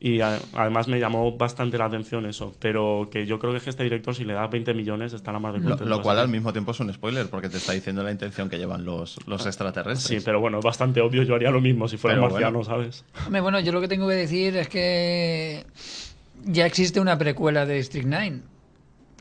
[0.07, 3.64] Y a- además me llamó bastante la atención eso, pero que yo creo que es
[3.64, 5.87] que este director si le da 20 millones está la más de Lo, contento.
[5.97, 8.59] lo cual al mismo tiempo es un spoiler, porque te está diciendo la intención que
[8.59, 10.21] llevan los, los extraterrestres.
[10.21, 12.64] Sí, pero bueno, es bastante obvio, yo haría lo mismo si fuera Pero marciano, bueno.
[12.64, 13.03] ¿sabes?
[13.25, 15.64] Hombre, bueno, yo lo que tengo que decir es que
[16.45, 18.40] ya existe una precuela de District 9,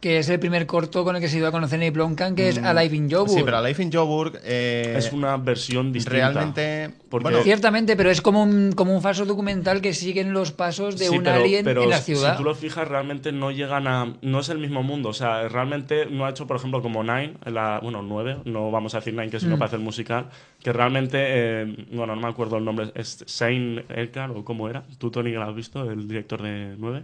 [0.03, 2.49] que es el primer corto con el que se dio a conocer Neil Blomkamp, que
[2.49, 3.31] es Alive in Joburg.
[3.31, 3.35] Mm.
[3.37, 6.29] Sí, pero Alive in Joburg eh, es una versión distinta.
[6.31, 6.89] realmente...
[7.09, 10.97] Porque- bueno, Ciertamente, pero es como un, como un falso documental que siguen los pasos
[10.99, 12.31] de Sí, un pero- alien pero en la ciudad.
[12.33, 14.13] Si tú lo fijas, realmente no llegan a.
[14.21, 15.07] No es el mismo mundo.
[15.07, 18.95] O sea, realmente no ha hecho, por ejemplo, como Nine, la, bueno, 9, no vamos
[18.95, 19.59] a decir Nine, que si no Mm.
[19.59, 20.25] parece el musical,
[20.61, 21.17] que realmente.
[21.21, 22.91] eh, bueno, no me acuerdo el nombre.
[22.95, 24.83] ¿Es Shane Elkar o cómo era?
[24.97, 25.89] ¿Tú, Tony, que lo has visto?
[25.89, 27.03] El director de 9.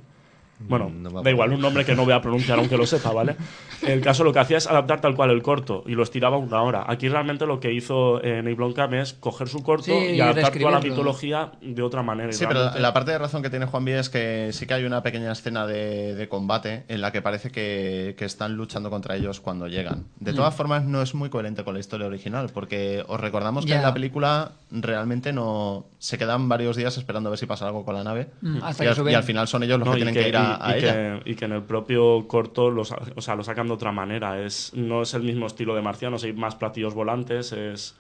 [0.60, 3.12] Bueno, Mm, no da igual, un nombre que no voy a pronunciar aunque lo sepa,
[3.13, 3.36] ¿vale?
[3.82, 6.62] El caso lo que hacía es adaptar tal cual el corto y lo estiraba una
[6.62, 6.84] hora.
[6.86, 10.22] Aquí realmente lo que hizo eh, Neil Blomkamp es coger su corto Sí, y y
[10.22, 12.30] adaptar toda la mitología de otra manera.
[12.30, 14.74] y Sí, pero realmente- la parte de razón que tiene Juan es que sí que
[14.74, 18.89] hay una pequeña escena de, de combate en la que parece que, que están luchando
[18.89, 20.08] contra ellos cuando llegan.
[20.19, 23.72] De todas formas, no es muy coherente con la historia original, porque os recordamos que
[23.72, 23.78] Ya.
[23.78, 27.86] en la película realmente no se quedan varios días esperando a ver si pasa algo
[27.86, 28.28] con la nave.
[28.41, 30.28] Mm, hasta y, que y al final son ellos los No, que y tienen que,
[30.30, 30.94] ir a, a y ella.
[31.24, 33.92] que- y que en el propio corto lo, sa- o sea, lo sacan de otra
[33.92, 34.42] manera.
[34.44, 37.96] Es, no es el mismo estilo de marcianos, hay más platillos volantes, es,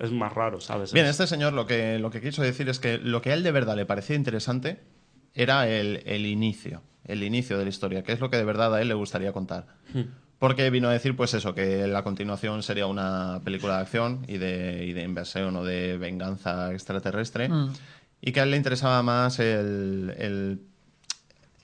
[0.00, 0.92] es más raro, ¿sabes?
[0.92, 0.94] Mm.
[0.94, 3.34] Bien, Es- este señor lo que, lo que quiso decir es que lo que a
[3.34, 4.80] él de verdad le parecía interesante
[5.34, 8.74] era el, el inicio, el inicio de la historia, que es lo que de verdad
[8.74, 9.66] a él le gustaría contar.
[10.38, 14.38] Porque vino a decir, pues eso, que la continuación sería una película de acción y
[14.38, 17.48] de, y de inversión o de venganza extraterrestre.
[17.48, 17.72] Mm.
[18.20, 20.60] Y que a él le interesaba más el, el-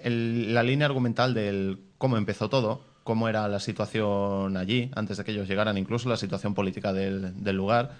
[0.04, 5.32] la línea argumental del cómo empezó todo, cómo era la situación allí, antes de que
[5.32, 7.96] ellos llegaran, incluso la situación política del, lugar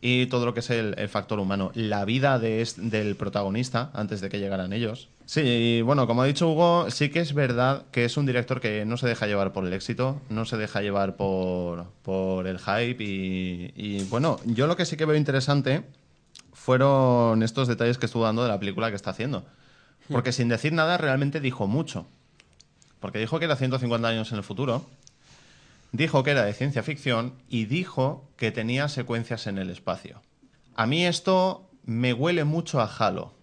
[0.00, 4.38] y todo lo que es el, factor humano, la vida del protagonista antes de que
[4.38, 5.08] llegaran ellos.
[5.24, 8.60] Sí, y bueno, como ha dicho Hugo, sí que es verdad que es un director
[8.60, 12.58] que no se deja llevar por el éxito, no se deja llevar por, por el
[12.58, 15.82] hype y, y, bueno, yo lo que sí que veo interesante
[16.52, 19.44] fueron estos detalles que estuvo dando de la película que está haciendo.
[20.10, 22.06] Porque sin decir nada realmente dijo mucho.
[23.00, 24.86] Porque dijo que era 150 años en el futuro,
[25.92, 30.22] dijo que era de ciencia ficción y dijo que tenía secuencias en el espacio.
[30.74, 33.34] A mí esto me huele mucho a Halo,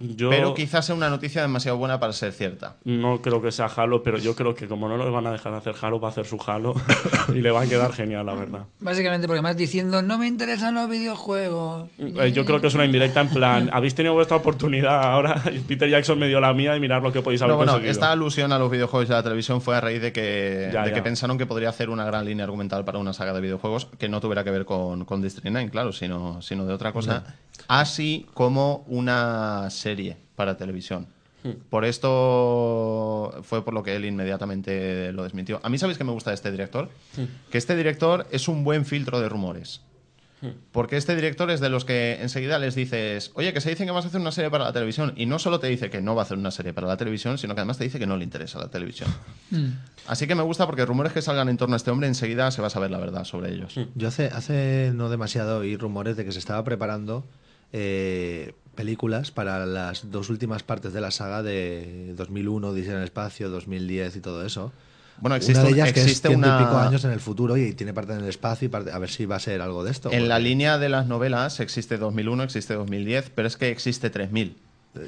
[0.00, 2.76] yo pero quizás sea una noticia demasiado buena para ser cierta.
[2.84, 5.54] no creo que sea Halo, pero yo creo que como no le van a dejar
[5.54, 6.74] hacer Halo, va a hacer su Halo
[7.34, 8.60] y le va a quedar genial, la verdad.
[8.80, 11.88] Básicamente porque más diciendo, no me interesan los videojuegos.
[11.98, 15.58] Eh, Yo creo que es una indirecta en plan, habéis tenido vuestra oportunidad ahora, y
[15.60, 17.92] Peter Jackson me dio la mía y mirad lo que podéis haber No, bueno, conseguido.
[17.92, 20.82] esta alusión a los videojuegos y a la televisión fue a raíz de que, Ya,
[20.84, 20.94] de ya.
[20.94, 24.08] que pensaron que podría hacer una gran línea argumental para una saga de videojuegos que
[24.08, 27.24] no tuviera que ver con, con District 9, claro, sino, sino de otra cosa,
[27.66, 29.87] así como una serie
[30.36, 31.06] para televisión.
[31.70, 35.60] Por esto fue por lo que él inmediatamente lo desmintió.
[35.62, 36.90] A mí, ¿sabéis que me gusta de este director?
[37.50, 39.80] Que este director es un buen filtro de rumores.
[40.70, 43.92] Porque este director es de los que enseguida les dices, oye, que se dicen que
[43.92, 45.12] vas a hacer una serie para la televisión.
[45.16, 47.38] Y no solo te dice que no va a hacer una serie para la televisión,
[47.38, 49.10] sino que además te dice que no le interesa la televisión.
[50.06, 52.60] Así que me gusta porque rumores que salgan en torno a este hombre enseguida se
[52.60, 53.74] va a saber la verdad sobre ellos.
[53.94, 57.24] Yo hace, hace no demasiado oí rumores de que se estaba preparando
[57.72, 63.04] eh, películas para las dos últimas partes de la saga de 2001, Dice en el
[63.04, 64.72] Espacio, 2010 y todo eso.
[65.20, 66.60] Bueno, existe, una de ellas que es existe una...
[66.60, 68.98] y pico años en el futuro y tiene parte en el espacio y parte- a
[69.00, 70.12] ver si va a ser algo de esto.
[70.12, 74.56] En la línea de las novelas existe 2001, existe 2010, pero es que existe 3000.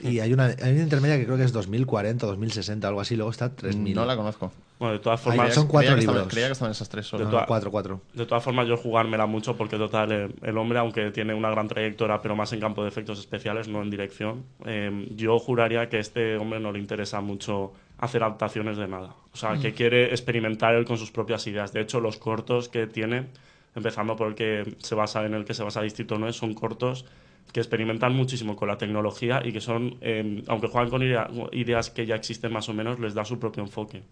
[0.03, 3.31] Y hay una, hay una intermedia que creo que es 2040, 2060, algo así, luego
[3.31, 3.95] está 3000.
[3.97, 4.53] No la conozco.
[4.79, 6.33] Bueno, de todas formas, son cuatro creía que estaban- libros.
[6.33, 8.01] creía que estaban esas tres no, toda- cuatro, cuatro.
[8.15, 11.67] De todas formas, yo jugármela mucho porque, total, el, el hombre, aunque tiene una gran
[11.69, 15.97] trayectoria, pero más en campo de efectos especiales, no en dirección, eh, yo juraría que
[15.99, 19.15] a este hombre no le interesa mucho hacer adaptaciones de nada.
[19.33, 21.73] O sea, que quiere experimentar él con sus propias ideas.
[21.73, 23.27] De hecho, los cortos que tiene,
[23.75, 27.05] empezando por el que se basa en el que se basa Distrito 9, son cortos
[27.53, 31.91] que experimentan muchísimo con la tecnología y que son, eh, aunque juegan con idea- ideas
[31.91, 34.03] que ya existen más o menos, les da su propio enfoque.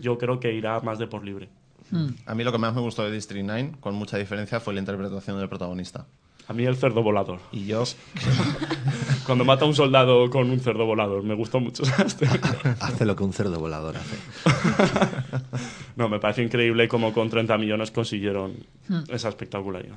[0.00, 1.48] Yo creo que irá más de por libre.
[2.26, 4.80] A mí lo que más me gustó de District 9, con mucha diferencia, fue la
[4.80, 6.06] interpretación del protagonista.
[6.48, 7.38] A mí el cerdo volador.
[7.52, 7.84] Y yo,
[9.26, 11.82] Cuando mata a un soldado con un cerdo volador, me gustó mucho.
[12.80, 14.16] Hace lo que un cerdo volador hace.
[15.96, 18.54] no, me parece increíble cómo con 30 millones consiguieron
[19.08, 19.96] esa espectacularidad.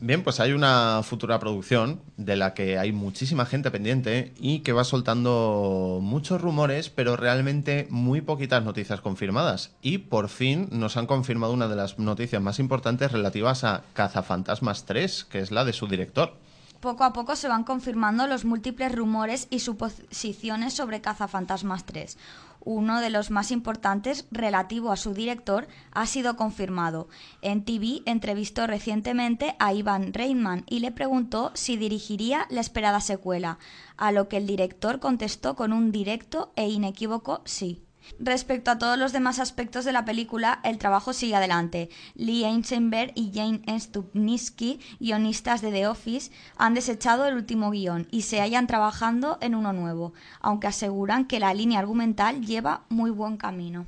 [0.00, 4.72] Bien, pues hay una futura producción de la que hay muchísima gente pendiente y que
[4.72, 9.72] va soltando muchos rumores, pero realmente muy poquitas noticias confirmadas.
[9.82, 14.84] Y por fin nos han confirmado una de las noticias más importantes relativas a Cazafantasmas
[14.84, 16.34] 3, que es la de su director.
[16.78, 22.16] Poco a poco se van confirmando los múltiples rumores y suposiciones sobre Cazafantasmas 3.
[22.60, 27.08] Uno de los más importantes, relativo a su director, ha sido confirmado.
[27.42, 33.58] En TV entrevistó recientemente a Ivan Reitman y le preguntó si dirigiría la esperada secuela,
[33.96, 37.87] a lo que el director contestó con un directo e inequívoco sí.
[38.18, 41.88] Respecto a todos los demás aspectos de la película, el trabajo sigue adelante.
[42.14, 48.22] Lee Eisenberg y Jane Stupnitsky, guionistas de The Office, han desechado el último guion y
[48.22, 53.36] se hallan trabajando en uno nuevo, aunque aseguran que la línea argumental lleva muy buen
[53.36, 53.86] camino.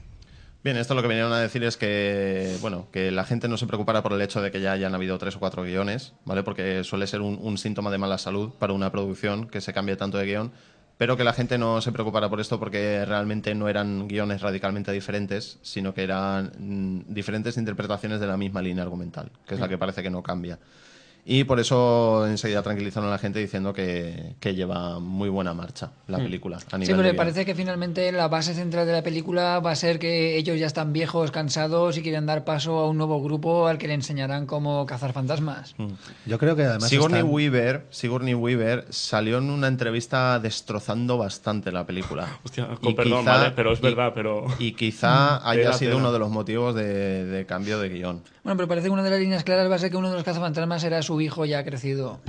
[0.63, 3.67] Bien, esto lo que vinieron a decir es que, bueno, que la gente no se
[3.67, 6.43] preocupara por el hecho de que ya hayan habido tres o cuatro guiones, ¿vale?
[6.43, 9.97] Porque suele ser un, un síntoma de mala salud para una producción que se cambie
[9.97, 10.53] tanto de guion,
[11.01, 14.93] pero que la gente no se preocupara por esto porque realmente no eran guiones radicalmente
[14.93, 19.67] diferentes, sino que eran mm, diferentes interpretaciones de la misma línea argumental, que es la
[19.67, 20.59] que parece que no cambia.
[21.25, 25.91] Y por eso enseguida tranquilizaron a la gente diciendo que, que lleva muy buena marcha
[26.09, 26.57] la película.
[26.73, 27.17] A nivel Sí, pero guion.
[27.17, 30.67] parece que finalmente la base central de la película va a ser que ellos ya
[30.67, 34.47] están viejos, cansados y quieren dar paso a un nuevo grupo al que le enseñarán
[34.47, 35.75] cómo cazar fantasmas.
[36.27, 36.89] Yo creo que además.
[36.89, 42.27] Sigourney están- Weaver, Sigourney Weaver salió en una entrevista destrozando bastante la película.
[42.45, 43.51] Hostia, Y con perdón, quizá- ¿vale?
[43.55, 44.47] Pero es y- verdad, pero...
[44.59, 48.23] Y quizá haya sido uno de los motivos de, de cambio de guion.
[48.43, 50.15] Bueno, pero parece que una de las líneas claras va a ser que uno de
[50.15, 52.21] los cazafantasmas era su hijo ya crecido.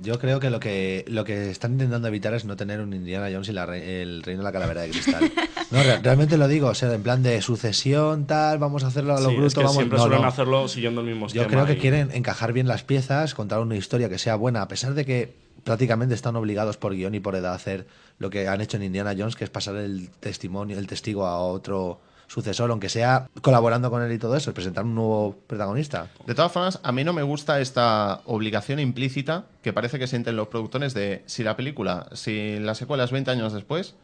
[0.00, 3.28] Yo creo que lo que lo que están intentando evitar es no tener un Indiana
[3.32, 5.30] Jones y la re- el reino de la calavera de cristal.
[5.70, 9.14] No, re- realmente lo digo, o sea, en plan de sucesión, tal, vamos a hacerlo
[9.14, 10.28] a lo Sí, bruto, es que vamos siempre no, suelen no.
[10.28, 11.28] hacerlo siguiendo el mismo.
[11.28, 14.62] Yo creo que y- quieren encajar bien las piezas, contar una historia que sea buena,
[14.62, 17.86] a pesar de que prácticamente están obligados por guion y por edad a hacer
[18.18, 21.38] lo que han hecho en Indiana Jones, que es pasar el testimonio, el testigo a
[21.38, 26.08] otro sucesor, aunque sea colaborando con él y todo eso, presentar un nuevo protagonista.
[26.26, 30.36] De todas formas, a mí no me gusta esta obligación implícita que parece que sienten
[30.36, 33.94] los productores de si la película, si la secuela es 20 años después,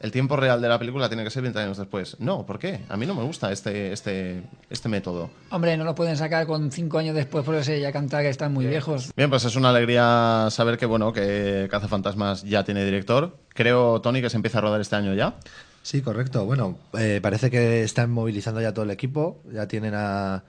[0.00, 2.16] el tiempo real de la película tiene que ser 20 años después.
[2.20, 2.80] No, ¿por qué?
[2.88, 5.30] A mí no me gusta este, este, este método.
[5.50, 8.52] Hombre, no lo pueden sacar con cinco años después porque se ya canta que están
[8.52, 9.12] muy viejos.
[9.16, 13.38] Bien, pues es una alegría saber que, bueno, que Cazafantasmas ya tiene director.
[13.50, 15.36] Creo, Tony, que se empieza a rodar este año ya.
[15.84, 16.46] Sí, correcto.
[16.46, 19.42] Bueno, eh, parece que están movilizando ya todo el equipo.
[19.52, 20.44] Ya tienen a.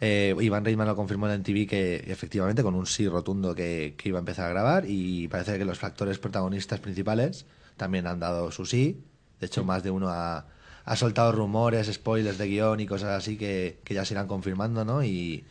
[0.00, 4.08] eh, Iván Reitman lo confirmó en TV que efectivamente con un sí rotundo que, que
[4.08, 4.84] iba a empezar a grabar.
[4.88, 9.04] Y parece que los factores protagonistas principales también han dado su sí.
[9.40, 10.46] De hecho, más de uno ha,
[10.84, 14.84] ha soltado rumores, spoilers de guion y cosas así que, que ya se irán confirmando,
[14.86, 15.04] ¿no?
[15.04, 15.46] Y,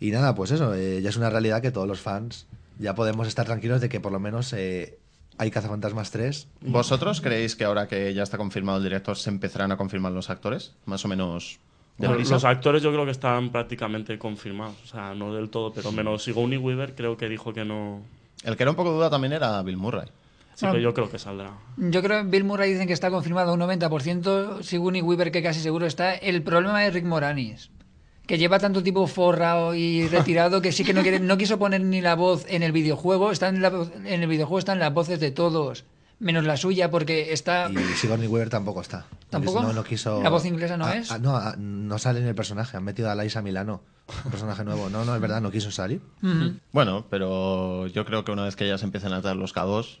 [0.00, 2.46] y nada, pues eso, eh, ya es una realidad que todos los fans
[2.78, 4.98] ya podemos estar tranquilos de que por lo menos eh,
[5.38, 9.72] hay Cazafantasmas 3 ¿Vosotros creéis que ahora que ya está confirmado el director se empezarán
[9.72, 10.74] a confirmar los actores?
[10.84, 11.58] Más o menos
[11.98, 14.76] de Bueno, los actores yo creo que están prácticamente confirmados.
[14.84, 18.02] O sea, no del todo, pero menos Sigourney Weaver creo que dijo que no...
[18.44, 20.08] El que era un poco duda también era Bill Murray.
[20.62, 20.72] Ah.
[20.72, 21.52] que yo creo que saldrá.
[21.76, 25.60] Yo creo que Bill Murray dicen que está confirmado un 90%, Sigourney Weaver que casi
[25.60, 26.14] seguro está.
[26.14, 27.70] El problema es Rick Moranis,
[28.26, 31.80] que lleva tanto tiempo forrado y retirado que sí que no quiere, no quiso poner
[31.82, 33.30] ni la voz en el videojuego.
[33.30, 35.84] Está en, la voz- en el videojuego están las voces de todos,
[36.18, 37.70] menos la suya, porque está.
[37.70, 39.06] Y Sigourney Weaver tampoco está.
[39.30, 39.62] ¿Tampoco?
[39.62, 40.22] No, no quiso...
[40.22, 41.10] ¿La voz inglesa no Ah, es?
[41.10, 42.76] ah, no, ah, no sale en el personaje.
[42.76, 43.82] Han metido a Laisa Milano,
[44.24, 44.88] un personaje nuevo.
[44.88, 46.00] No, no, es verdad, no quiso salir.
[46.72, 50.00] Bueno, pero yo creo que una vez que ya se empiecen a atar los cabos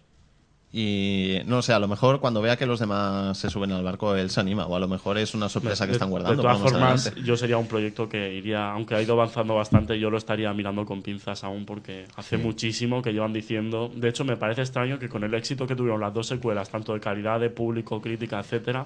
[0.78, 4.14] y no sé, a lo mejor cuando vea que los demás se suben al barco
[4.14, 6.36] él se anima o a lo mejor es una sorpresa que están guardando.
[6.36, 7.22] De todas formas, adelante.
[7.26, 10.84] yo sería un proyecto que iría, aunque ha ido avanzando bastante, yo lo estaría mirando
[10.84, 13.90] con pinzas aún porque hace muchísimo que llevan diciendo.
[13.94, 16.92] De hecho, me parece extraño que con el éxito que tuvieron las dos secuelas, tanto
[16.92, 18.84] de calidad, de público, crítica, etcétera,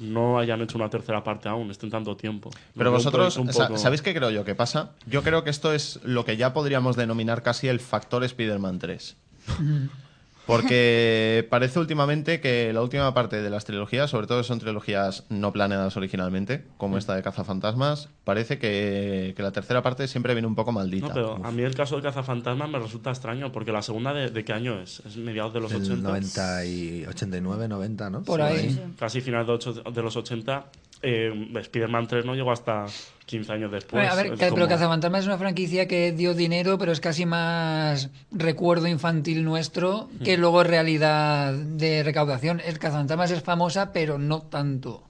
[0.00, 2.50] no hayan hecho una tercera parte aún, estén tanto tiempo.
[2.76, 4.90] Pero vosotros, un poco- ¿sabéis qué creo yo que pasa?
[5.06, 9.16] Yo creo que esto es lo que ya podríamos denominar casi el factor Spider-Man 3.
[10.48, 15.52] Porque parece últimamente que la última parte de las trilogías, sobre todo son trilogías no
[15.52, 20.54] planeadas originalmente, como esta de Cazafantasmas, parece que, que la tercera parte siempre viene un
[20.54, 21.08] poco maldita.
[21.08, 24.30] No, pero a mí el caso de Cazafantasmas me resulta extraño porque la segunda, ¿de,
[24.30, 25.00] de qué año es?
[25.06, 26.08] ¿Es mediados de los El 80?
[26.08, 28.22] 90 y 89, 90, ¿no?
[28.22, 28.94] Por Sí, ahí.
[28.98, 30.64] Casi finales de, ocho- de los 80.
[31.02, 32.86] Eh, Spider-Man 3 no llegó hasta
[33.28, 34.08] 15 años después.
[34.10, 37.00] a ver, Es ca- como- pero Cazafantasmas es una franquicia que dio dinero, pero es
[37.00, 42.60] casi más recuerdo infantil nuestro que luego realidad de recaudación.
[42.64, 45.04] El Cazafantasmas es famosa, pero no tanto.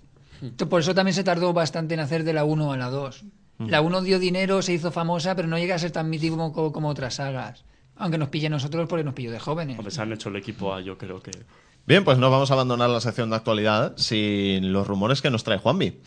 [0.68, 3.24] Por eso también se tardó bastante en hacer de la 1 a la 2.
[3.58, 6.72] La 1 dio dinero, se hizo famosa, pero no llega a ser tan mítico como,
[6.72, 7.64] como otras sagas.
[7.96, 9.78] Aunque nos pille a nosotros porque nos pilló de jóvenes.
[9.78, 11.32] Hombre, se han hecho el equipo A, yo creo que.
[11.88, 15.42] Bien, pues no vamos a abandonar la sección de actualidad sin los rumores que nos
[15.42, 16.02] trae Juanvi.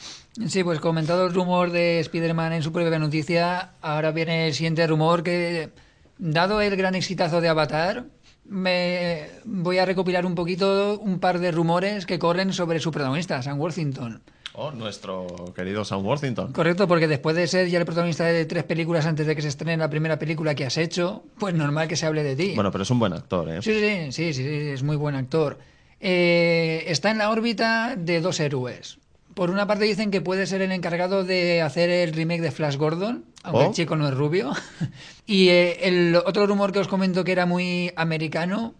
[0.45, 4.85] Sí, pues comentado el rumor de Spider-Man en su propia noticia, ahora viene el siguiente
[4.85, 5.71] rumor que,
[6.19, 8.05] dado el gran exitazo de Avatar,
[8.45, 13.41] me voy a recopilar un poquito un par de rumores que corren sobre su protagonista,
[13.41, 14.21] Sam Worthington.
[14.53, 16.51] Oh, nuestro querido Sam Worthington.
[16.51, 19.47] Correcto, porque después de ser ya el protagonista de tres películas antes de que se
[19.47, 22.51] estrene la primera película que has hecho, pues normal que se hable de ti.
[22.55, 23.61] Bueno, pero es un buen actor, ¿eh?
[23.61, 25.57] Sí, sí, sí, sí, sí, es muy buen actor.
[26.01, 28.97] Eh, está en la órbita de dos héroes.
[29.35, 32.75] Por una parte dicen que puede ser el encargado de hacer el remake de Flash
[32.75, 33.67] Gordon, aunque Oh.
[33.69, 34.51] el chico no es rubio.
[35.25, 38.73] y eh, el otro rumor que os comento que era muy americano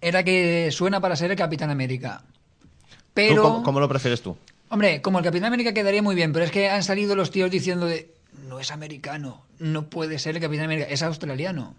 [0.00, 2.24] era que suena para ser el Capitán América.
[2.26, 4.36] ¿Tú Pero, cómo, cómo lo prefieres tú?
[4.68, 7.50] Hombre, como el Capitán América quedaría muy bien, pero es que han salido los tíos
[7.50, 8.12] diciendo de,
[8.48, 11.74] no es americano, no puede ser el Capitán América, es australiano.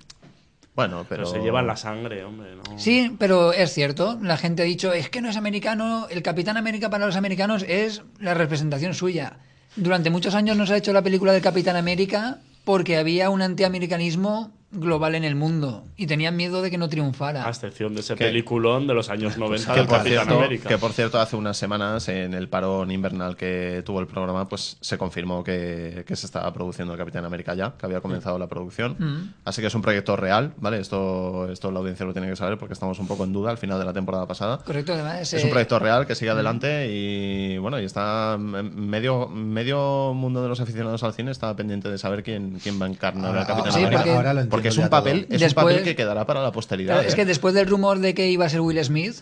[0.76, 1.26] Bueno, Pero, pero...
[1.26, 2.50] se llevan la sangre, hombre.
[2.56, 2.78] ¿no?
[2.78, 4.20] Sí, pero es cierto.
[4.22, 6.08] La gente ha dicho, es que no es americano.
[6.10, 9.38] El Capitán América para los americanos es la representación suya.
[9.78, 13.42] Durante muchos años no se ha hecho la película del Capitán América porque había un
[13.42, 17.46] antiamericanismo global en el mundo y tenían miedo de que no triunfara.
[17.46, 20.40] A excepción de ese Que- peliculón de los años 90 Que del por, Capitán cierto,
[20.40, 20.70] América.
[20.70, 24.78] que por cierto, hace unas semanas, en el parón invernal que tuvo el programa, pues
[24.82, 28.48] se confirmó que, que se estaba produciendo el Capitán América ya, que había comenzado la
[28.48, 28.96] producción.
[29.00, 29.34] Mm.
[29.46, 30.80] Así que es un proyecto real, ¿vale?
[30.80, 33.58] Esto, esto la audiencia lo tiene que saber porque estamos un poco en duda al
[33.58, 34.58] final de la temporada pasada.
[34.66, 35.32] Correcto, además.
[35.34, 40.42] Es eh, un proyecto real que sigue adelante y bueno, y está medio, medio mundo
[40.44, 43.42] de los aficionados al cine está pendiente de saber quién, quién va a encarnar Ahora,
[43.42, 44.02] al Capitán sí, América.
[44.02, 46.42] porque- ahora lo entiendo porque es un papel, es Después- un papel que quedará para
[46.42, 46.94] la posteridad.
[46.96, 47.16] claro, es ¿eh?
[47.16, 49.16] que después del rumor de que iba a ser Will Smith,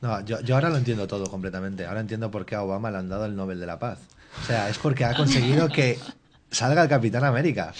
[0.00, 1.86] No, yo, yo ahora lo entiendo todo completamente.
[1.86, 3.98] Ahora entiendo por qué a Obama le han dado el Nobel de la Paz.
[4.42, 5.98] O sea, es porque ha conseguido que
[6.54, 7.72] salga el Capitán América.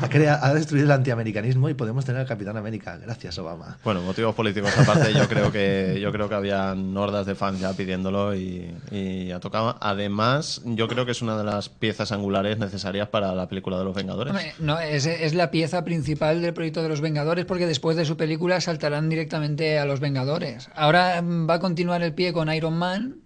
[0.00, 2.96] Ha, crea- ha destruido el antiamericanismo y podemos tener al Capitán América.
[2.96, 3.78] Gracias, Obama.
[3.84, 7.72] Bueno, motivos políticos aparte, yo creo que yo creo que habían hordas de fans ya
[7.74, 9.76] pidiéndolo y, y ya tocaba.
[9.80, 13.84] Además, yo creo que es una de las piezas angulares necesarias para la película de
[13.84, 14.32] los Vengadores.
[14.60, 18.16] no, es, es la pieza principal del proyecto de los Vengadores porque después de su
[18.16, 20.68] película saltarán directamente a los Vengadores.
[20.74, 23.16] Ahora va a continuar el pie con Iron Man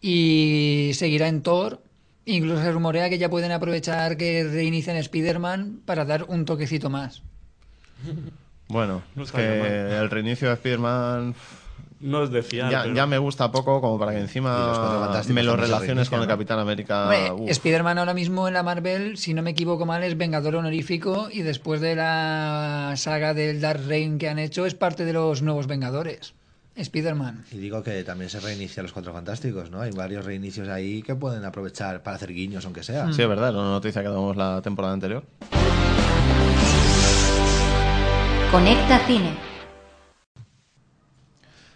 [0.00, 1.82] y seguirá en Thor.
[2.30, 7.22] Incluso se rumorea que ya pueden aprovechar que reinician Spider-Man para dar un toquecito más.
[8.68, 11.34] Bueno, No es el reinicio de Spider-Man
[12.00, 12.70] No es de fiar.
[12.70, 16.26] ya, pero- ya me gusta poco como para que encima me lo relaciones con el.
[16.28, 17.04] Capitán América.
[17.04, 17.50] Hombre, uf.
[17.50, 21.40] Spider-Man ahora mismo en la Marvel, si no me equivoco mal, es Vengador honorífico y
[21.42, 25.66] después de la saga del Dark Reign que han hecho es parte de los nuevos
[25.66, 26.34] Vengadores.
[26.80, 27.44] Spider-Man.
[27.52, 29.80] Y digo que también se reinicia los Cuatro Fantásticos, ¿no?
[29.80, 33.12] Hay varios reinicios ahí que pueden aprovechar para hacer guiños, aunque sea.
[33.12, 35.24] Sí, es verdad, era una noticia que damos la temporada anterior.
[38.50, 39.36] Conecta Cine.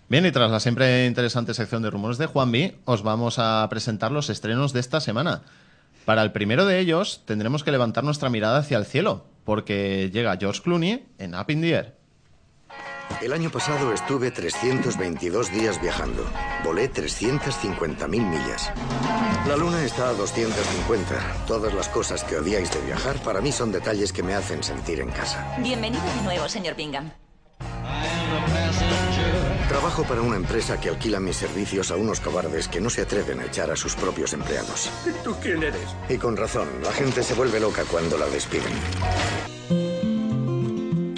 [0.09, 4.12] Bien, y tras la siempre interesante sección de rumores de Juanvi, os vamos a presentar
[4.12, 5.42] los estrenos de esta semana.
[6.05, 10.36] Para el primero de ellos, tendremos que levantar nuestra mirada hacia el cielo, porque llega
[10.36, 12.01] George Clooney en Up in the Air.
[13.22, 16.24] El año pasado estuve 322 días viajando.
[16.64, 18.72] Volé 350.000 millas.
[19.46, 21.44] La luna está a 250.
[21.46, 24.98] Todas las cosas que odiáis de viajar para mí son detalles que me hacen sentir
[24.98, 25.56] en casa.
[25.60, 27.12] Bienvenido de nuevo, señor Bingham.
[29.68, 33.38] Trabajo para una empresa que alquila mis servicios a unos cobardes que no se atreven
[33.38, 34.90] a echar a sus propios empleados.
[35.22, 35.94] ¿Tú quién eres?
[36.08, 38.72] Y con razón, la gente se vuelve loca cuando la despiden.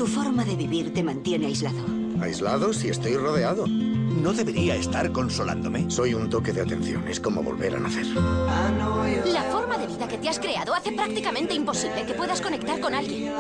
[0.05, 1.83] Tu forma de vivir te mantiene aislado.
[2.21, 3.67] ¿Aislado si estoy rodeado?
[3.67, 5.91] ¿No debería estar consolándome?
[5.91, 8.05] Soy un toque de atención, es como volver a nacer.
[8.09, 12.93] La forma de vida que te has creado hace prácticamente imposible que puedas conectar con
[12.93, 13.33] alguien.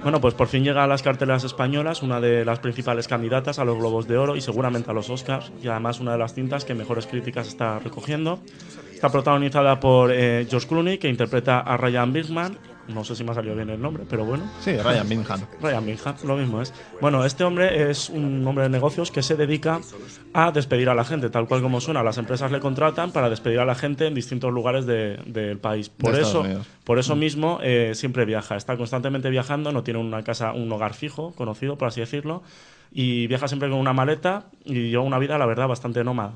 [0.00, 3.64] Bueno, pues por fin llega a las cartelas españolas una de las principales candidatas a
[3.64, 6.64] los Globos de Oro y seguramente a los Oscars, y además una de las cintas
[6.64, 8.38] que mejores críticas está recogiendo.
[8.94, 12.69] Está protagonizada por eh, George Clooney, que interpreta a Ryan Bigman.
[12.94, 14.44] No sé si me ha salido bien el nombre, pero bueno.
[14.60, 15.40] Sí, Ryan Bingham.
[15.60, 16.72] Ryan Bingham, lo mismo es.
[17.00, 19.80] Bueno, este hombre es un hombre de negocios que se dedica
[20.32, 22.02] a despedir a la gente, tal cual como suena.
[22.02, 25.88] Las empresas le contratan para despedir a la gente en distintos lugares de- del país.
[25.88, 26.42] Por De eso,
[26.84, 28.56] por eso mismo eh, siempre viaja.
[28.56, 32.42] Está constantemente viajando, no tiene una casa, un hogar fijo, conocido, por así decirlo,
[32.92, 36.32] y viaja siempre con una maleta y lleva una vida, la verdad, bastante nómada.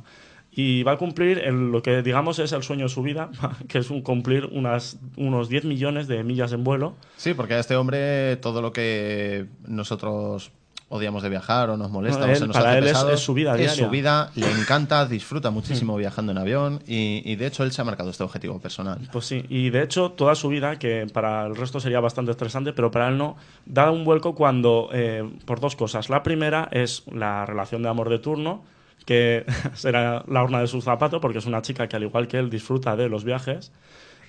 [0.57, 3.31] Y va a cumplir el- lo que digamos es el sueño de su vida,
[3.69, 6.95] que es un, cumplir unas, unos 10 millones de millas en vuelo.
[7.17, 10.53] Sí, porque a este hombre todo lo que nosotros
[10.91, 12.91] odiamos de viajar o nos molesta No, o él- se nos para hace él es-
[12.93, 13.85] pesado, es su vida es diaria.
[13.85, 17.81] su vida, le encanta, disfruta muchísimo viajando en avión y, y de hecho él se
[17.83, 18.99] ha marcado este objetivo personal.
[19.11, 22.73] Pues sí, y de hecho toda su vida, que para el resto sería bastante estresante,
[22.73, 23.37] pero para él no,
[23.67, 26.11] da un vuelco cuando, eh, por dos cosas.
[26.11, 28.63] La primera es la relación de amor de turno,
[29.05, 29.45] que
[29.75, 32.51] será la horna de su zapato, porque es una chica que al igual que él
[32.51, 33.73] disfruta de los viajes.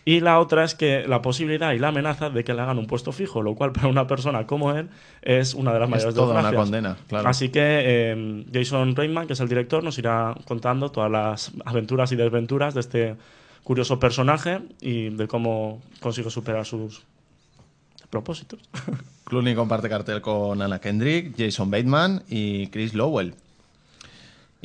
[0.08, 2.86] Y la otra es que la posibilidad y la amenaza de que le hagan un
[2.86, 4.88] puesto fijo, lo cual para una persona como él
[5.24, 7.28] es una de las Es mayores toda una condena, claro.
[7.28, 12.12] Así que eh, Jason Reitman, que es el director, nos irá contando todas las aventuras
[12.12, 13.16] y desventuras de este
[13.64, 17.02] curioso personaje y de cómo consigue superar sus
[18.12, 18.60] propósitos.
[19.26, 23.34] Clooney comparte cartel con Anna Kendrick, Jason Bateman y Chris Lowell.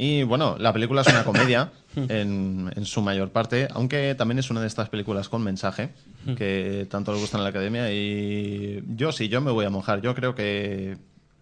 [0.02, 4.50] Y bueno, la película es una comedia en, en su mayor parte, aunque también es
[4.50, 5.90] una de estas películas con mensaje
[6.38, 7.92] que tanto le gustan a la academia.
[7.92, 10.00] Y yo sí, yo me voy a mojar.
[10.00, 10.96] Yo creo que,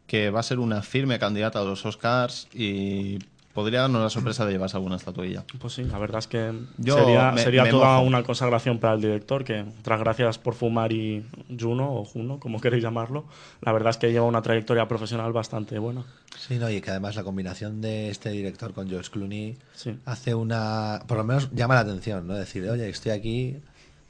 [0.09, 3.21] que va a ser una firme candidata a los Oscars y
[3.59, 5.43] podría darnos la sorpresa de llevarse alguna estatuilla.
[5.59, 8.07] Pues sí, la verdad es que Yo sería, me- sería me toda mojo.
[8.07, 11.25] una consagración para el director, que tras gracias por fumar y
[11.59, 13.25] Juno, o Juno, como queréis llamarlo,
[13.61, 16.05] la verdad es que lleva una trayectoria profesional bastante buena.
[16.39, 19.99] Sí, no, y que además la combinación de este director con George Clooney Sí.
[20.05, 21.03] hace una.
[21.09, 22.35] Por lo menos llama la atención, ¿no?
[22.35, 23.57] Decir, oye, estoy aquí,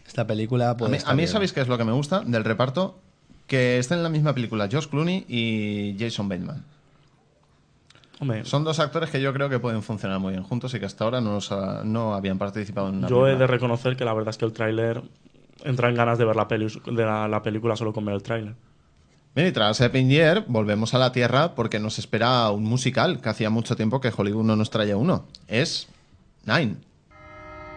[0.07, 0.70] esta película.
[0.70, 1.32] A Puede mí, estar a mí bien".
[1.32, 2.99] ¿sabéis qué es lo que me gusta del reparto?
[3.46, 6.64] Que estén en la misma película Josh Clooney y Jason Bateman.
[8.21, 10.87] Hombre, Son dos actores que yo creo que pueden funcionar muy bien juntos y que
[10.87, 14.05] hasta ahora no, los ha- no habían participado en una yo he de reconocer que
[14.05, 15.03] la verdad es que el tráiler
[15.64, 18.23] entra en ganas de ver la, peli, de la, la película solo con ver el
[18.23, 18.55] tráiler.
[19.37, 23.29] Bien, y tras Epping Year, volvemos a la Tierra porque nos espera un musical que
[23.29, 25.27] hacía mucho tiempo que Hollywood no nos traía uno.
[25.47, 25.87] Es
[26.45, 26.77] Nine.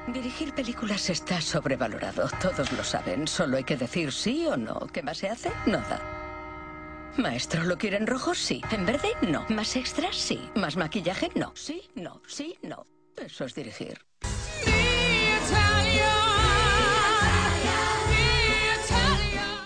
[0.08, 3.28] Dirigir películas está sobrevalorado, todos lo saben.
[3.28, 4.88] Solo hay que decir sí o no.
[4.92, 5.52] ¿Qué más se hace?
[5.68, 6.00] Nada.
[7.18, 8.34] Maestro, ¿lo quiere en rojo?
[8.34, 8.62] Sí.
[8.72, 9.09] ¿En verde?
[9.22, 9.45] No.
[9.49, 10.16] ¿Más extras?
[10.16, 10.49] Sí.
[10.55, 11.30] ¿Más maquillaje?
[11.36, 11.51] No.
[11.55, 12.86] Sí, no, sí, no.
[13.18, 13.99] Eso es dirigir.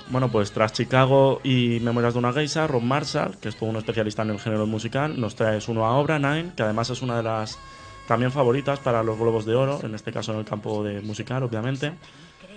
[0.09, 3.75] Bueno, pues tras Chicago y Memorias de una Geisa, Rob Marshall, que es todo un
[3.75, 7.17] especialista en el género musical, nos trae su nueva obra, Nine, que además es una
[7.17, 7.59] de las
[8.07, 11.43] también favoritas para los Globos de Oro, en este caso en el campo de musical,
[11.43, 11.93] obviamente.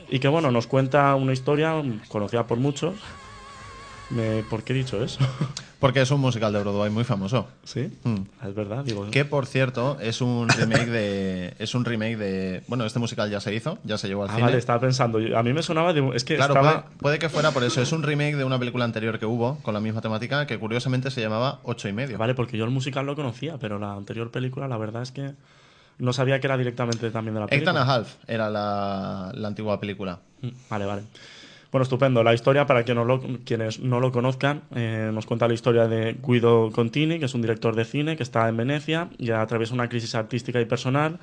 [0.09, 2.95] Y que bueno, nos cuenta una historia conocida por muchos.
[4.11, 5.19] Me- ¿Por qué he dicho eso?
[5.81, 7.47] Porque es un musical de Broadway muy famoso.
[7.63, 7.89] ¿Sí?
[8.03, 8.23] Mm.
[8.49, 9.09] Es verdad, digo.
[9.11, 11.55] Que por cierto, es un remake de.
[11.61, 12.63] Es un remake de.
[12.67, 14.45] Bueno, este musical ya se hizo, ya se llevó al Ah, cine.
[14.47, 15.19] vale, estaba pensando.
[15.37, 16.11] A mí me sonaba de.
[16.17, 16.83] Es que Claro, estaba.
[16.87, 17.81] puede, puede que fuera por eso.
[17.81, 21.11] Es un remake de una película anterior que hubo con la misma temática que curiosamente
[21.13, 22.19] se llamaba Ocho y medio.
[22.19, 25.33] Vale, porque yo el musical lo conocía, pero la anterior película, la verdad es que
[25.99, 27.81] no sabía que era directamente también de la Eight película.
[27.83, 30.19] and a Half era la, la antigua película.
[30.43, 31.03] Mm, Vale, vale.
[31.71, 32.25] Bueno, estupendo.
[32.25, 37.19] La historia, para quienes no lo, conozcan, eh, nos cuenta la historia de Guido Contini,
[37.19, 40.61] que es un director de cine que está en Venecia y atraviesa una crisis artística
[40.63, 41.19] y personal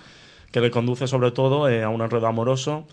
[0.51, 2.85] que le conduce sobre todo eh, a un enredo amoroso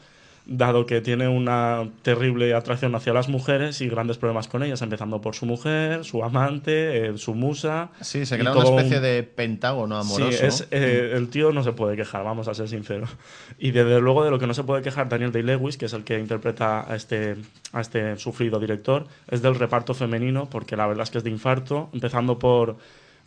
[0.44, 5.20] dado que tiene una terrible atracción hacia las mujeres y grandes problemas con ellas, empezando
[5.20, 7.90] por su mujer, su amante, eh, su musa.
[8.00, 10.32] Sí, se crea una especie un- de pentágono amoroso.
[10.32, 13.10] Sí, es, eh, el tío no se puede quejar, vamos a ser sinceros.
[13.58, 16.02] Y desde luego de lo que no se puede quejar Daniel Day-Lewis, que es el
[16.02, 17.36] que interpreta a este,
[17.72, 21.30] a este sufrido director, es del reparto femenino, porque la verdad es que es de
[21.30, 22.76] infarto, empezando por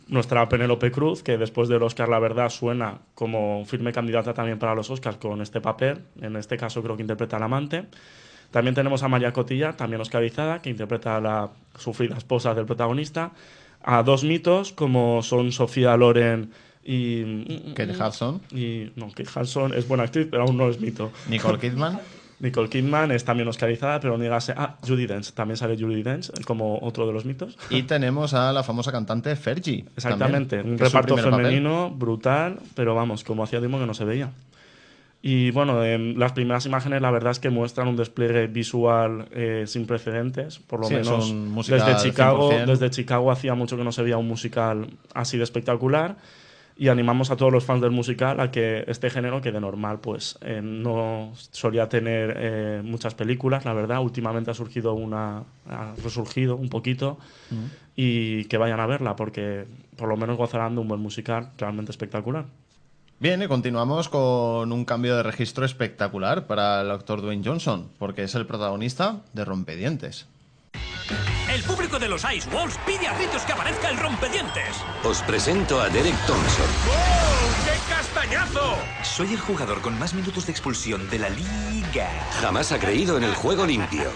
[0.08, 4.74] nuestra Penélope Cruz, que después del Oscar, la verdad, suena como firme candidata también para
[4.74, 6.04] los Oscars con este papel.
[6.20, 7.86] En este caso creo que interpreta al amante.
[8.50, 13.32] También tenemos a María Cotilla, también oscarizada, que interpreta a la sufrida esposa del protagonista.
[13.82, 16.52] A dos mitos, como son Sofía Loren
[16.84, 17.72] y...
[17.74, 18.40] Kate Hudson.
[18.52, 21.10] Y, no, Kate Hudson es buena actriz, pero aún no es mito.
[21.28, 22.00] Nicole Kidman.
[22.40, 24.52] Nicole Kidman es también oscarizada, pero no llegase...
[24.56, 27.56] Ah, Judy Dench, también sale Judy Dench como otro de los mitos.
[27.70, 29.84] Y tenemos a la famosa cantante Fergie.
[29.96, 31.30] Exactamente, también, un reparto papel.
[31.32, 34.30] femenino brutal, pero vamos, como hacía tiempo que no se veía.
[35.22, 39.64] Y bueno, em, las primeras imágenes la verdad es que muestran un despliegue visual eh,
[39.66, 41.32] sin precedentes, por lo Sí, menos
[41.66, 42.66] desde Chicago, 100%.
[42.66, 46.16] desde Chicago hacía mucho que no se veía un musical así de espectacular
[46.76, 50.00] y animamos a todos los fans del musical a que este género que de normal
[50.00, 55.94] pues eh, no solía tener eh, muchas películas, la verdad, últimamente ha surgido una ha
[56.02, 57.18] resurgido un poquito
[57.94, 59.66] y que vayan a verla porque
[59.96, 62.44] por lo menos gozarán de un buen musical realmente espectacular.
[63.18, 68.24] Bien, y continuamos con un cambio de registro espectacular para el actor Dwayne Johnson, porque
[68.24, 70.26] es el protagonista de Rompedientes.
[71.56, 74.76] El público de los Ice Walls pide a gritos que aparezca el rompedientes.
[75.02, 76.66] Os presento a Derek Thompson.
[76.86, 78.76] ¡Oh, qué castañazo!
[79.02, 82.10] Soy el jugador con más minutos de expulsión de la liga.
[82.42, 84.12] Jamás ha creído en el juego limpio.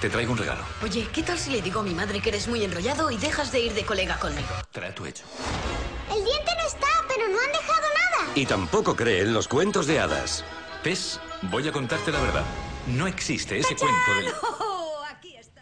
[0.00, 0.62] Te traigo un regalo.
[0.84, 3.50] Oye, ¿qué tal si le digo a mi madre que eres muy enrollado y dejas
[3.50, 4.54] de ir de colega conmigo?
[4.70, 5.24] Trato hecho.
[6.12, 8.30] El diente no está, pero no han dejado nada.
[8.36, 10.44] Y tampoco cree en los cuentos de hadas.
[10.84, 11.18] ¿Ves?
[11.42, 12.44] Voy a contarte la verdad.
[12.86, 14.26] No existe ese cuento del...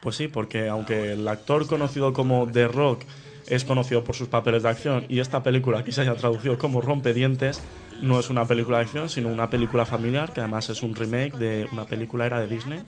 [0.03, 3.05] Pues sí, porque aunque el actor conocido como The Rock
[3.47, 6.81] es conocido por sus papeles de acción y esta película aquí se haya traducido como
[6.81, 7.63] Rompedientes,
[8.01, 11.35] no es una película de acción, sino una película familiar, que además es un remake
[11.37, 12.83] de una película era de Disney.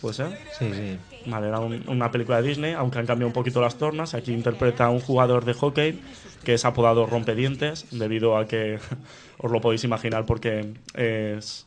[0.00, 0.28] ¿Puede ser?
[0.52, 0.98] Sí, sí.
[1.24, 4.14] Vale, era un- una película de Disney, aunque han cambiado un poquito las tornas.
[4.14, 6.00] Aquí interpreta a un jugador de hockey
[6.44, 8.78] que es apodado Rompedientes, debido a que
[9.38, 11.66] os lo podéis imaginar porque es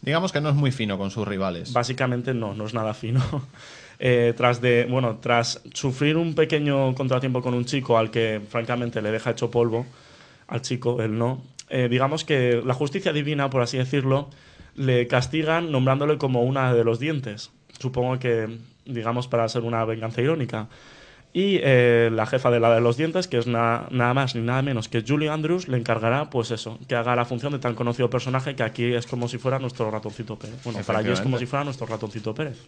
[0.00, 1.72] Digamos que no es muy fino con sus rivales.
[1.72, 3.20] Básicamente no, no es nada fino.
[4.00, 9.02] Eh, tras de, bueno, tras sufrir un pequeño contratiempo con un chico al que francamente
[9.02, 9.86] le deja hecho polvo,
[10.46, 14.30] al chico, él no, eh, digamos que la justicia divina, por así decirlo,
[14.76, 17.50] le castigan nombrándole como una de los dientes.
[17.80, 20.68] Supongo que, digamos, para ser una venganza irónica.
[21.32, 24.40] Y eh, la jefa de la de los dientes, que es na- nada más ni
[24.40, 27.74] nada menos que Julie Andrews, le encargará, pues eso, que haga la función de tan
[27.74, 30.62] conocido personaje que aquí es como si fuera nuestro ratoncito Pérez.
[30.64, 32.58] Bueno, para allí es como si fuera nuestro ratoncito Pérez.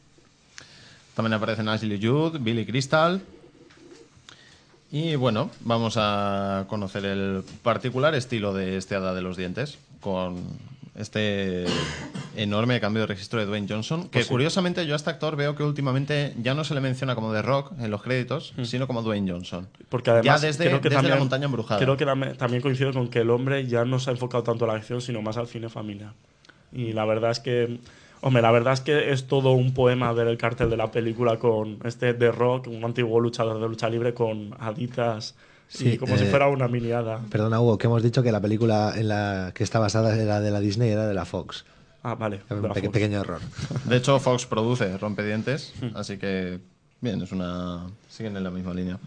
[1.15, 3.21] También aparecen Ashley Judd, Billy Crystal.
[4.93, 10.43] Y bueno, vamos a conocer el particular estilo de este hada de los dientes con
[10.97, 11.65] este
[12.37, 14.05] enorme cambio de registro de Dwayne Johnson.
[14.05, 14.31] Que Pues sí.
[14.33, 17.43] curiosamente yo a este actor veo que últimamente ya no se le menciona como The
[17.43, 19.65] Rock en los créditos, sino como Dwayne Johnson.
[19.65, 19.83] Mm.
[19.89, 21.81] Porque además ya desde, creo que desde también, la montaña embrujada.
[21.81, 24.65] Creo que tam- también coincido con que el hombre ya no se ha enfocado tanto
[24.65, 26.13] a la acción, sino más al cine familiar.
[26.73, 27.79] Y la verdad es que,
[28.23, 31.39] hombre, la verdad es que es todo un poema ver el cartel de la película
[31.39, 35.35] con este The Rock, un antiguo luchador de lucha libre con haditas
[35.73, 37.21] y Sí, como si eh, fuera una mini hada.
[37.31, 40.51] Perdona, Hugo, que hemos dicho que la película en la que está basada era de
[40.51, 41.64] la Disney era de la Fox.
[42.03, 42.41] Ah, vale.
[42.51, 42.89] Un Fox.
[42.89, 43.41] pequeño error.
[43.85, 45.97] De hecho, Fox produce Rompedientes, Hmm.
[45.97, 46.59] así que
[47.01, 48.99] bien, es una siguen en la misma línea.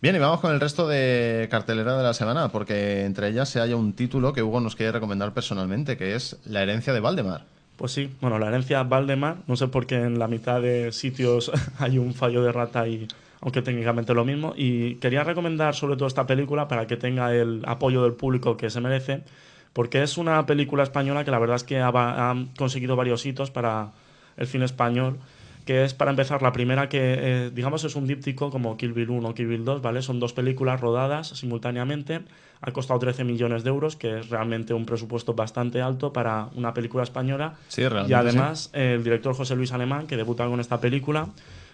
[0.00, 3.60] Bien, y vamos con el resto de cartelera de la semana, porque entre ellas se
[3.60, 7.44] halla un título que Hugo nos quiere recomendar personalmente, que es La herencia de Valdemar.
[7.82, 11.50] Pues sí, bueno, la herencia Valdemar, no sé por qué en la mitad de sitios
[11.80, 13.08] hay un fallo de rata y
[13.40, 14.54] aunque técnicamente lo mismo.
[14.56, 18.70] Y quería recomendar sobre todo esta película para que tenga el apoyo del público que
[18.70, 19.24] se merece,
[19.72, 23.50] porque es una película española que la verdad es que ha, ha conseguido varios hitos
[23.50, 23.90] para
[24.36, 25.18] el cine español,
[25.64, 29.10] que es para empezar la primera que, eh, digamos, es un díptico como Kill Bill
[29.10, 30.02] 1 o Kill Bill 2, ¿vale?
[30.02, 32.22] Son dos películas rodadas simultáneamente,
[32.60, 36.74] ha costado 13 millones de euros, que es realmente un presupuesto bastante alto para una
[36.74, 37.54] película española.
[37.68, 41.28] Sí, realmente Y además, el director José Luis Alemán, que debuta con esta película,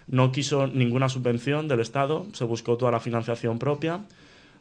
[0.07, 4.01] no quiso ninguna subvención del Estado, se buscó toda la financiación propia,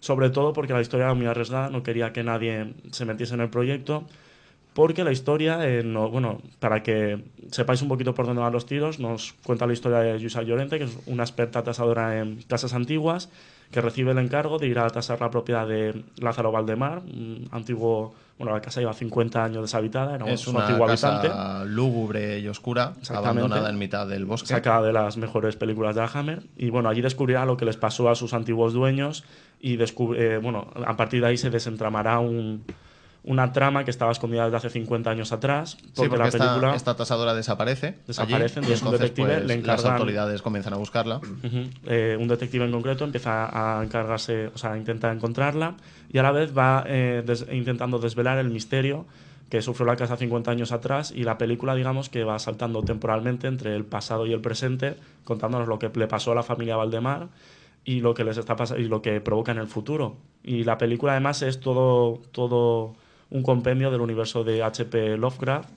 [0.00, 3.40] sobre todo porque la historia era muy arriesgada, no quería que nadie se metiese en
[3.40, 4.04] el proyecto.
[4.78, 8.64] Porque la historia, eh, no- bueno, para que sepáis un poquito por dónde van los
[8.64, 12.74] tiros, nos cuenta la historia de Yusa Llorente, que es una experta tasadora en casas
[12.74, 13.28] antiguas,
[13.72, 18.14] que recibe el encargo de ir a tasar la propiedad de Lázaro Valdemar, un antiguo,
[18.38, 21.68] bueno, la casa lleva 50 años deshabitada, era un- Es su una antiguo casa habitante.
[21.70, 24.46] lúgubre y oscura, abandonada en mitad del bosque.
[24.46, 26.44] Sacada de las mejores películas de Hammer.
[26.56, 29.24] Y bueno, allí descubrirá lo que les pasó a sus antiguos dueños
[29.60, 32.62] y descubre, eh, bueno, a partir de ahí se desentramará un-
[33.24, 35.74] una trama que estaba escondida desde hace 50 años atrás.
[35.76, 36.74] Porque, Sí, porque la esta, película...
[36.74, 37.96] esta tasadora desaparece.
[38.06, 41.20] Desaparece, allí, y entonces un entonces detective pues, le las encargan- autoridades comienzan a buscarla.
[41.86, 45.74] Eh, un detective en concreto empieza a encargarse, o sea, intenta encontrarla
[46.12, 49.04] y a la vez va eh, des- intentando desvelar el misterio
[49.50, 53.46] que sufrió la casa 50 años atrás y la película, digamos, que va saltando temporalmente
[53.46, 57.28] entre el pasado y el presente, contándonos lo que le pasó a la familia Valdemar
[57.84, 60.16] y lo que les está pasando y lo que provoca en el futuro.
[60.44, 62.94] Y la película además es todo, todo
[63.30, 65.16] un compendio del universo de H.P.
[65.16, 65.68] Lovecraft,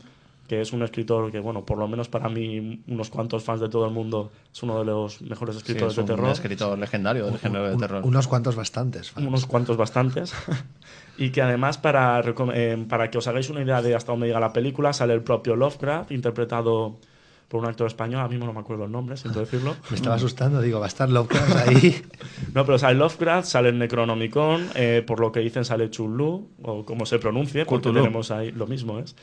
[0.48, 3.70] que es un escritor que, bueno, por lo menos para mí, unos cuantos fans de
[3.70, 6.30] todo el mundo, es uno de los mejores Sí, escritores es de un terror.
[6.32, 8.06] escritor legendario del género de Un- terror.
[8.06, 9.16] Unos cuantos bastantes.
[9.16, 10.34] Unos cuantos bastantes.
[11.18, 12.22] y que además, para,
[12.54, 15.22] eh, para que os hagáis una idea de hasta dónde llega la película, sale el
[15.22, 16.98] propio Lovecraft, interpretado
[17.52, 19.76] por un actor español, ahora mismo no me acuerdo el nombre, siento decirlo.
[19.92, 22.02] Me estaba asustando, digo, va a estar Lovecraft ahí.
[22.56, 26.86] No, pero sale Lovecraft, sale el Necronomicon, eh, por lo que dicen sale Chulu, o
[26.86, 28.00] como se pronuncie, porque Cthulhu.
[28.02, 29.16] tenemos ahí lo mismo es.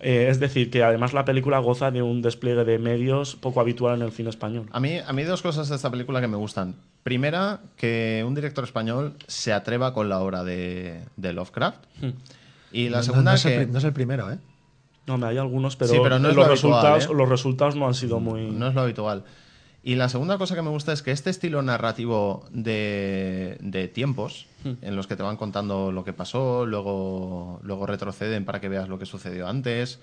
[0.00, 3.96] Eh, es decir, que además la película goza de un despliegue de medios poco habitual
[3.96, 4.66] en el cine español.
[4.72, 6.74] A mí, a mí dos cosas de esta película que me gustan.
[7.04, 11.78] Primera, que un director español se atreva con la obra de, de Lovecraft.
[12.02, 12.10] Hmm.
[12.72, 13.58] Y la No- no- segunda no, es el, que...
[13.64, 14.38] pri- no es el primero, ¿eh?
[15.06, 17.14] No, me hay algunos, pero, Sí, pero no es los, lo habitual, resultados, ¿eh?
[17.14, 18.50] los resultados no han sido muy...
[18.50, 19.24] No es lo habitual.
[19.84, 24.46] Y la segunda cosa que me gusta es que este estilo narrativo de, de tiempos,
[24.64, 24.72] Hmm.
[24.82, 28.88] en los que te van contando lo que pasó, luego, luego retroceden para que veas
[28.88, 30.00] lo que sucedió antes.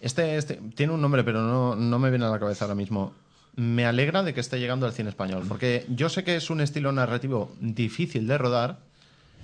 [0.00, 3.12] Este, este tiene un nombre, pero no, no me viene a la cabeza ahora mismo.
[3.54, 6.60] Me alegra de que esté llegando al cine español, porque yo sé que es un
[6.60, 8.78] estilo narrativo difícil de rodar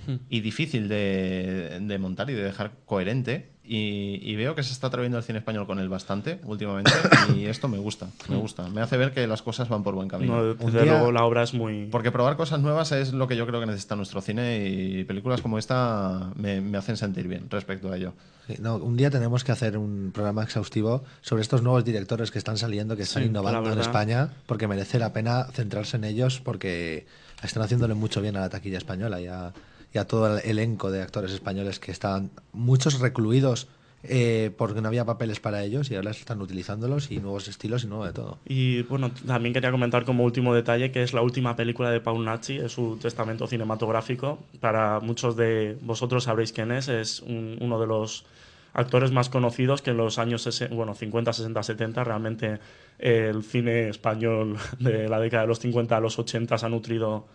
[0.05, 0.15] Hmm.
[0.29, 3.47] y difícil de, de montar y de dejar coherente.
[3.65, 6.91] Y, y veo que se está atreviendo el cine español con él bastante últimamente
[7.33, 8.67] y esto me gusta, me gusta.
[8.67, 10.35] Me hace ver que las cosas van por buen camino.
[10.35, 11.87] No, desde luego la obra es muy...
[11.89, 15.41] Porque probar cosas nuevas es lo que yo creo que necesita nuestro cine y películas
[15.41, 18.13] como esta me, me hacen sentir bien respecto a ello.
[18.47, 22.39] Sí, no, un día tenemos que hacer un programa exhaustivo sobre estos nuevos directores que
[22.39, 23.79] están saliendo, que están Sí, innovando en.
[23.79, 27.05] España, porque merece la pena centrarse en ellos, porque
[27.41, 29.53] están haciéndole mucho bien a la taquilla española y a,
[29.93, 33.67] y a todo el elenco de actores españoles que estaban muchos recluidos
[34.05, 37.87] eh, porque no había papeles para ellos y ahora están utilizándolos y nuevos estilos y
[37.87, 38.37] nuevo de todo.
[38.45, 42.25] Y bueno, también quería comentar como último detalle que es la última película de Paul
[42.25, 44.39] Nachi, es su testamento cinematográfico.
[44.59, 48.25] Para muchos de vosotros sabréis quién es, es un- uno de los
[48.73, 52.59] actores más conocidos que en los años bueno, 50, 60, 70 realmente
[52.99, 56.69] eh, el cine español de la década de los 50 a los 80 se ha
[56.69, 57.25] nutrido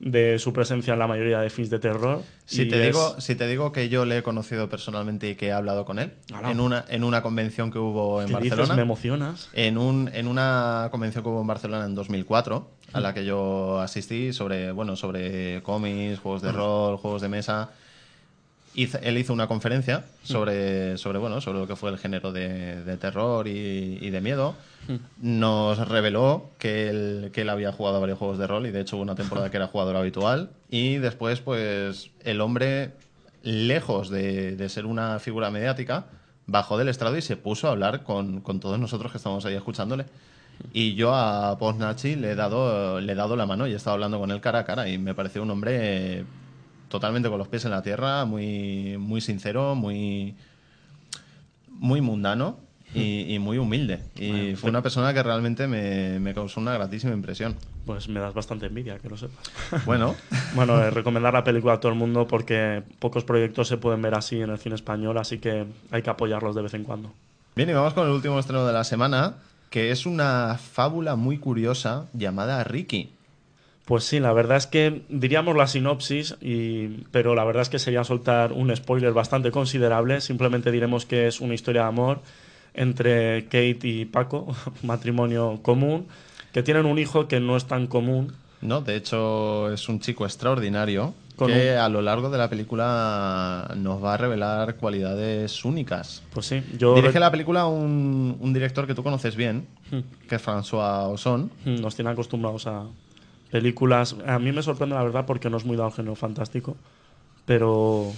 [0.00, 2.22] de su presencia en la mayoría de films de terror.
[2.44, 5.48] Si te, es- digo, si te digo que yo le he conocido personalmente y que
[5.48, 6.12] he hablado con él
[6.50, 8.50] en una, en una convención que hubo en ¿Qué dices?
[8.50, 8.76] Barcelona.
[8.76, 9.50] Me emocionas.
[9.52, 13.80] En, un, en una convención que hubo en Barcelona en 2004, a la que yo
[13.80, 17.70] asistí sobre, bueno, sobre cómics, juegos de rol, juegos de mesa.
[18.74, 20.26] Hizo- él hizo una conferencia Mm.
[20.26, 24.20] sobre, sobre, bueno, sobre lo que fue el género de, de terror y, y de
[24.20, 24.54] miedo.
[24.86, 25.38] Mm.
[25.40, 28.80] Nos reveló que él, que él había jugado a varios juegos de rol y de
[28.80, 30.50] hecho hubo una temporada que era jugador habitual.
[30.70, 32.92] Y después, pues, el hombre,
[33.42, 36.06] lejos de, de ser una figura mediática,
[36.46, 39.54] bajó del estrado y se puso a hablar con, con todos nosotros que estábamos ahí
[39.54, 40.06] escuchándole.
[40.72, 43.94] Y yo a Poznachi le he dado, le he dado la mano y he estado
[43.94, 46.24] hablando con él cara a cara y me pareció un hombre
[46.88, 50.34] totalmente con los pies en la tierra, muy, muy sincero, muy,
[51.68, 52.58] muy mundano
[52.94, 54.00] y, y muy humilde.
[54.16, 57.56] Y Bueno, fue una persona que realmente me, me causó una gratísima impresión.
[57.84, 59.50] Pues me das bastante envidia, que lo sepas.
[59.86, 60.14] Bueno.
[60.54, 64.14] bueno, eh, recomendar la película a todo el mundo porque pocos proyectos se pueden ver
[64.14, 67.12] así en el cine español, así que hay que apoyarlos de vez en cuando.
[67.54, 69.34] Bien, y vamos con el último estreno de la semana,
[69.70, 73.10] que es una fábula muy curiosa llamada Ricky.
[73.88, 77.78] Pues sí, la verdad es que diríamos la sinopsis, y, pero la verdad es que
[77.78, 80.20] sería soltar un spoiler bastante considerable.
[80.20, 82.20] Simplemente diremos que es una historia de amor
[82.74, 84.54] entre Kate y Paco, un
[84.86, 86.06] matrimonio común,
[86.52, 88.34] que tienen un hijo que no es tan común.
[88.60, 92.50] No, de hecho es un chico extraordinario Con que un- a lo largo de la
[92.50, 96.22] película nos va a revelar cualidades únicas.
[96.32, 100.00] Pues sí, yo Dirige la película un, un director que tú conoces bien, Hmm.
[100.28, 101.50] que es François Ozon.
[101.64, 102.82] Nos tienen acostumbrados a
[103.50, 104.16] películas.
[104.26, 106.76] A mí me sorprende la verdad porque no es muy dado al género fantástico,
[107.46, 108.12] pero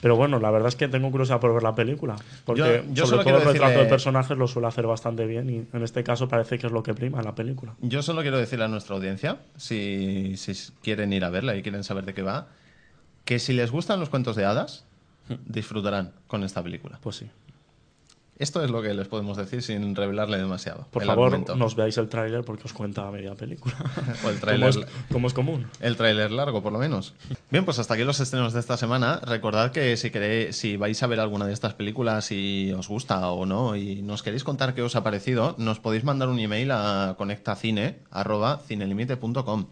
[0.00, 2.16] Pero bueno, la verdad es que tengo curiosidad por ver la película.
[2.44, 5.48] Porque Yo- yo sobre todo el retrato decirle- de personajes lo suele hacer bastante bien
[5.48, 7.74] y en este caso parece que es lo que prima en la película.
[7.80, 11.84] Yo solo quiero decirle a nuestra audiencia, si, si quieren ir a verla y quieren
[11.84, 12.48] saber de qué va,
[13.24, 14.84] que si les gustan los cuentos de hadas,
[15.46, 16.98] disfrutarán con esta película.
[17.00, 17.30] Pues sí.
[18.42, 20.88] Esto es lo que les podemos decir sin revelarle demasiado.
[20.90, 21.54] Por el favor, argumento.
[21.54, 23.74] nos veáis el tráiler porque os cuenta media película.
[24.24, 24.78] O el como, tráiler- es,
[25.12, 25.66] como es común.
[25.80, 27.14] El tráiler largo, por lo menos.
[27.50, 29.20] Bien, pues hasta aquí los estrenos de esta semana.
[29.24, 33.30] Recordad que si queréis, si vais a ver alguna de estas películas y os gusta
[33.30, 36.70] o no y nos queréis contar qué os ha parecido, nos podéis mandar un email
[36.72, 39.66] a conectacine@cinelimite.com.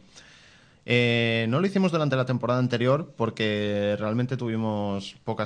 [0.93, 5.45] Eh, no lo hicimos durante la temporada anterior porque realmente tuvimos poca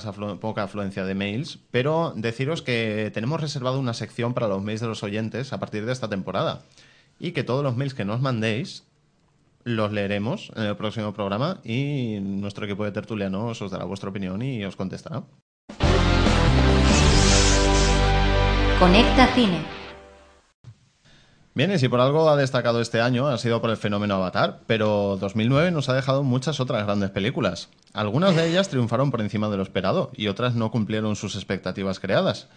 [0.63, 5.03] afluencia de mails, pero deciros que tenemos reservado una sección para los mails de los
[5.03, 6.63] oyentes a partir de esta temporada
[7.21, 8.85] y que todos los mails que nos mandéis
[9.65, 14.41] los leeremos en el próximo programa y nuestro equipo de tertulianos os dará vuestra opinión
[14.41, 15.25] y os contestará.
[18.79, 19.84] Conecta Cine.
[21.57, 24.63] Bien, y si por algo ha destacado este año ha sido por el fenómeno Avatar,
[24.67, 27.69] pero 2009 nos ha dejado muchas otras grandes películas.
[27.93, 32.01] Algunas de ellas triunfaron por encima de lo esperado y otras no cumplieron sus expectativas
[32.01, 32.49] creadas.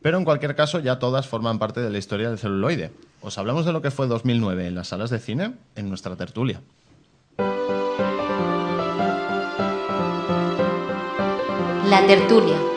[0.00, 2.92] Pero en cualquier caso ya todas forman parte de la historia del celuloide.
[3.20, 6.62] Os hablamos de lo que fue 2009 en las salas de cine en nuestra tertulia.
[11.90, 12.75] La tertulia.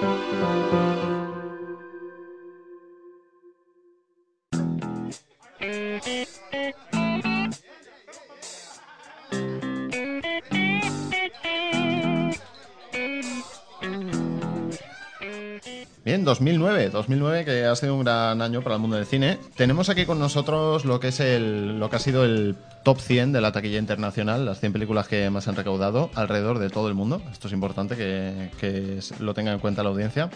[16.20, 19.40] Bien, 2009, 2009 que ha sido un gran año para el mundo del cine.
[19.56, 23.32] Tenemos aquí con nosotros lo que es el lo que ha sido el top 100
[23.32, 26.94] de la taquilla internacional, las 100 películas que más han recaudado alrededor de todo el
[26.94, 27.22] mundo.
[27.32, 30.30] Esto es importante que, lo tenga en cuenta la audiencia.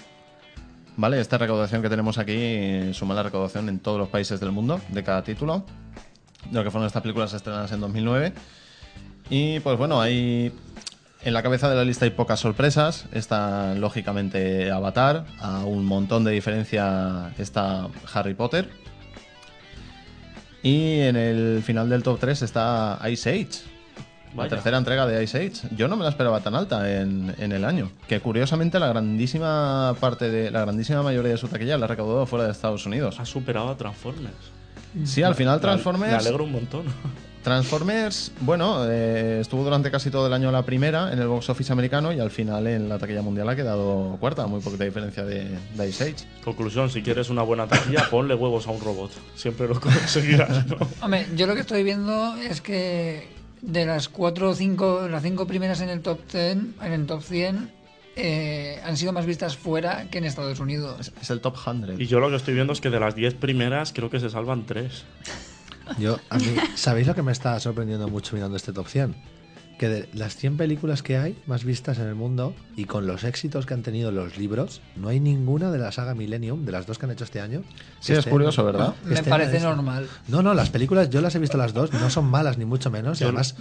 [0.96, 4.80] Vale, esta recaudación que tenemos aquí suma la recaudación en todos los países del mundo
[4.88, 5.66] de cada título,
[6.50, 8.32] de lo que fueron estas películas estrenadas en 2009.
[9.30, 10.54] Y pues bueno, hay
[11.26, 13.06] en la cabeza de la lista hay pocas sorpresas.
[13.14, 18.70] Está lógicamente Avatar, a un montón de diferencia está Harry Potter.
[20.62, 23.74] Y en el final del top 3 está Ice Age.
[24.36, 25.68] La tercera entrega de Ice Age.
[25.76, 27.92] Yo no me la esperaba tan alta en, en el año.
[28.08, 30.50] Que curiosamente la grandísima parte de.
[30.50, 33.20] la grandísima mayoría de su taquilla la ha recaudado fuera de Estados Unidos.
[33.20, 34.34] Ha superado a Transformers.
[35.06, 36.12] Sí, al final Me- Transformers.
[36.14, 36.84] Me alegro un montón.
[37.44, 41.74] Transformers, bueno, eh, estuvo durante casi todo el año la primera en el box office
[41.74, 45.58] americano y al final en la taquilla mundial ha quedado cuarta, muy poquita diferencia de,
[45.76, 46.26] de Ice Age.
[46.44, 49.12] Conclusión, si quieres una buena taquilla, ponle huevos a un robot.
[49.36, 50.78] Siempre lo conseguirás, ¿no?
[51.02, 53.28] Hombre, yo lo que estoy viendo es que
[53.62, 57.24] de las cuatro o cinco, las cinco primeras en el top 10, en el top
[57.24, 57.72] 100,
[58.16, 61.12] eh, han sido más vistas fuera que en Estados Unidos.
[61.22, 62.00] Es el top 100.
[62.00, 64.30] Y yo lo que estoy viendo es que de las 10 primeras creo que se
[64.30, 65.04] salvan 3.
[65.98, 69.16] Yo, a mí, ¿sabéis lo que me está sorprendiendo mucho mirando este top 100?
[69.78, 73.24] Que de las 100 películas que hay más vistas en el mundo y con los
[73.24, 76.86] éxitos que han tenido los libros, no hay ninguna de la saga Millennium, de las
[76.86, 77.64] dos que han hecho este año.
[78.00, 78.94] Sí, es curioso, ¿verdad?
[79.04, 80.08] Me parece normal.
[80.28, 82.92] No, no, las películas yo las he visto las dos, no son malas ni mucho
[82.92, 83.20] menos.
[83.20, 83.56] Y además,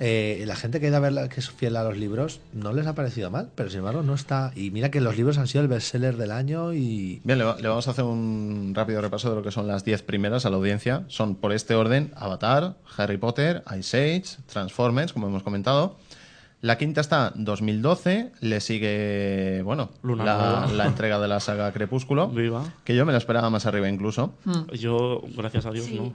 [0.00, 2.72] eh, la gente que ha ido a verla, que es fiel a los libros, no
[2.72, 4.52] les ha parecido mal, pero sin embargo no está.
[4.56, 7.20] Y mira que los libros han sido el bestseller del año y.
[7.24, 9.84] Bien, le, va- le vamos a hacer un rápido repaso de lo que son las
[9.84, 11.04] 10 primeras a la audiencia.
[11.08, 15.96] Son por este orden Avatar, Harry Potter, Ice Age, Transformers, como hemos comentado.
[16.60, 22.64] La quinta está 2012, le sigue, bueno, Luna la, entrega de la saga Crepúsculo, Viva.
[22.84, 24.32] que yo me la esperaba más arriba incluso.
[24.72, 26.14] Yo, gracias a Dios, no.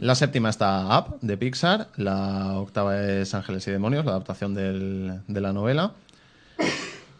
[0.00, 1.88] La séptima está Up, de Pixar.
[1.96, 5.92] La octava es Ángeles y Demonios, la adaptación del- de la novela.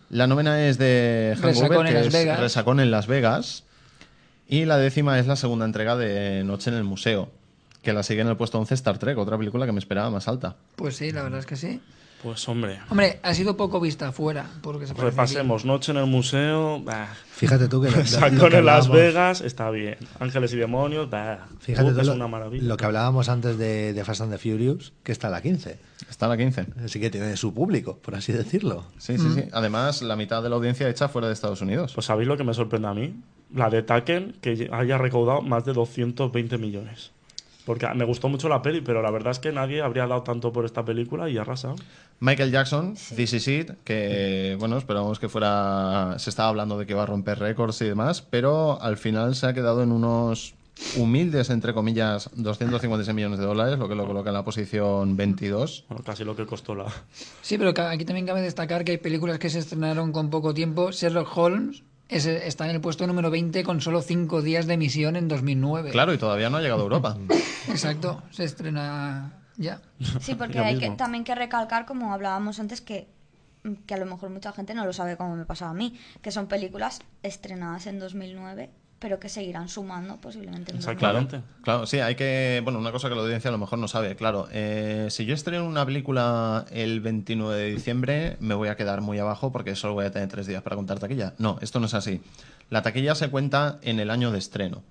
[0.08, 2.40] La novena es de Resacón en Las Vegas.
[2.40, 3.64] Resacón en Las Vegas.
[4.48, 7.30] Y la décima es la segunda entrega de Noche en el Museo,
[7.82, 10.26] que la sigue en el puesto 11 Star Trek, otra película que me esperaba más
[10.26, 10.56] alta.
[10.74, 11.80] Pues sí, la verdad es que sí.
[12.22, 15.64] Pues hombre, Hombre, ha sido poco vista fuera, porque se parece repasemos.
[15.64, 17.08] Noche en el museo, bah.
[17.32, 17.88] Fíjate tú que.
[17.90, 19.96] lo- lo- lo Sacón que en Las Vegas, está bien.
[20.18, 21.46] Ángeles y demonios, bah.
[21.60, 22.62] Fíjate Uh, tú es lo, una maravilla.
[22.64, 25.78] lo que hablábamos antes de, de Fast and the Furious, que está a la 15.
[26.10, 26.66] Está la 15.
[26.84, 28.84] Así que tiene su público, por así decirlo.
[28.98, 29.44] Sí, sí, sí.
[29.52, 31.92] Además, la mitad de la audiencia hecha fuera de Estados Unidos.
[31.94, 33.14] Pues ¿sabéis lo que me sorprende a mí?
[33.54, 37.12] La de Taken, que haya recaudado más de 220 millones.
[37.66, 40.52] Porque me gustó mucho la peli, pero la verdad es que nadie habría dado tanto
[40.52, 41.76] por esta película y ha arrasado.
[42.20, 46.14] Michael Jackson, This Is It, que bueno, esperamos que fuera.
[46.18, 49.46] Se estaba hablando de que va a romper récords y demás, pero al final se
[49.46, 50.54] ha quedado en unos
[50.96, 55.84] humildes, entre comillas, 256 millones de dólares, lo que lo coloca en la posición 22.
[55.88, 56.86] Bueno, casi lo que costó la...
[57.42, 60.90] Sí, pero aquí también cabe destacar que hay películas que se estrenaron con poco tiempo.
[60.90, 65.16] Sherlock Holmes es- está en el puesto número 20 con solo 5 días de emisión
[65.16, 65.90] en 2009.
[65.90, 67.16] Claro, y todavía no ha llegado a Europa.
[67.68, 69.80] Exacto, se estrena ya.
[70.20, 73.08] Sí, porque hay que, también que recalcar, como hablábamos antes, que,
[73.86, 76.30] que a lo mejor mucha gente no lo sabe como me pasaba a mí, que
[76.30, 78.70] son películas estrenadas en 2009,
[79.00, 81.26] pero que seguirán sumando posiblemente en 2009.
[81.28, 82.60] Claro, claro, sí, hay que.
[82.62, 84.46] Bueno, una cosa que la audiencia a lo mejor no sabe, claro.
[84.52, 89.18] eh, si yo estreno una película el 29 de diciembre, me voy a quedar muy
[89.18, 91.32] abajo porque solo voy a tener tres días para contar taquilla.
[91.38, 92.20] No, esto no es así.
[92.68, 94.82] La taquilla se cuenta en el año de estreno.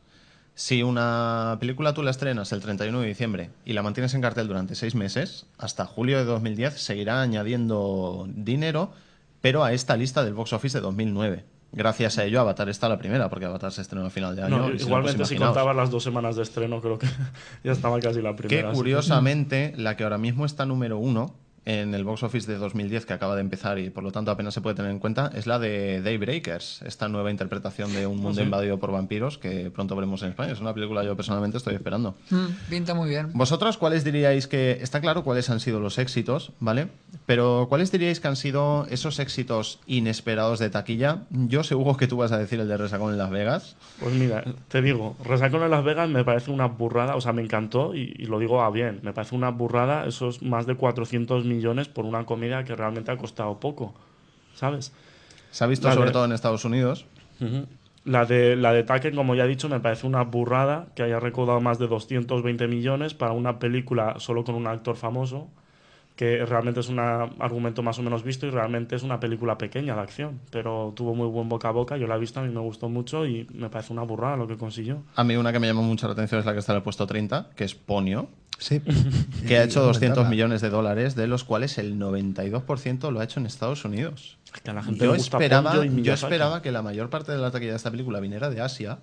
[0.60, 4.50] Si una película tú la estrenas el 31 de diciembre y la mantienes en cartel
[4.50, 8.92] durante seis meses, hasta julio de 2010 seguirá añadiendo dinero,
[9.40, 11.46] pero a esta lista del box office de 2009.
[11.72, 14.58] Gracias a ello, Avatar está la primera, porque Avatar se estrenó a final de año.
[14.58, 17.08] No, no, pues igualmente si contabas las dos semanas de estreno, creo que
[17.64, 18.72] ya estaba casi la Que primera.
[18.72, 21.36] así curiosamente, la que ahora mismo está número uno
[21.70, 24.56] en el box office de 2010, que acaba de empezar y por lo tanto apenas
[24.56, 28.40] se puede tener en cuenta, es la de Daybreakers, esta nueva interpretación de un mundo
[28.40, 28.46] sí?
[28.46, 30.52] invadido por vampiros que pronto veremos en España.
[30.52, 32.16] Es una película que yo personalmente estoy esperando.
[32.32, 33.30] Mm, pinta muy bien.
[33.34, 34.80] ¿Vosotros cuáles diríais que...
[34.82, 36.88] Está claro cuáles han sido los éxitos, ¿vale?
[37.28, 41.26] Pero ¿cuáles diríais que han sido esos éxitos inesperados de taquilla?
[41.30, 43.76] Yo seguro que tú vas a decir el de Resacón en Las Vegas.
[44.00, 47.44] Pues mira, te digo, Resacón en Las Vegas me parece una burrada, o sea, me
[47.44, 51.46] encantó y, y lo digo a bien, me parece una burrada esos más de 400
[51.46, 51.59] millones
[51.90, 53.94] por una comedia que realmente ha costado poco,
[54.56, 54.94] ¿sabes?
[55.52, 57.06] Se ha visto La sobre de- todo en Estados Unidos.
[58.06, 61.20] La de, la de Taken, como ya he dicho, me parece una burrada que haya
[61.20, 65.48] recaudado más de 220 millones para una película solo con un actor famoso,
[66.20, 69.96] que realmente es un argumento más o menos visto y realmente es una película pequeña
[69.96, 72.54] de acción, pero tuvo muy buen boca a boca, yo la he visto, a mí
[72.54, 75.02] me gustó mucho y me parece una burrada lo que consiguió.
[75.16, 76.84] A mí una que me llamó mucho la atención es la que está en el
[76.84, 78.28] puesto 30, que es Ponio.
[78.58, 78.82] Sí.
[79.48, 80.30] Que ha hecho Iba a 200 comentarla.
[80.30, 84.38] millones de dólares, de los cuales el 92% lo ha hecho en Estados Unidos.
[84.62, 87.38] que a la gente yo, le gusta esperaba, yo esperaba que la mayor parte de
[87.38, 89.00] la taquilla de esta película viniera de Asia.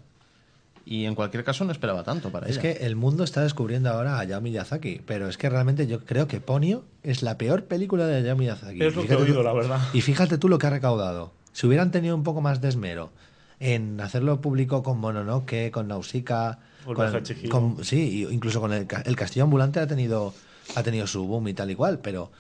[0.89, 2.62] Y en cualquier caso no esperaba tanto para Es ella.
[2.62, 6.28] que el mundo está descubriendo ahora a Hayao Miyazaki, pero es que realmente yo creo
[6.28, 8.80] que Ponyo es la peor película de Hayao Miyazaki.
[8.82, 9.80] Es lo que he oído, tú- la verdad.
[9.93, 11.32] Y fíjate tú lo que ha recaudado.
[11.53, 13.11] Si hubieran tenido un poco más de esmero
[13.59, 16.95] en hacerlo público con Mononoke, con Nausicaa, con,
[17.51, 20.34] con- sí, incluso con el, el Castillo Ambulante ha tenido
[20.76, 22.30] ha tenido su boom y tal y cual, pero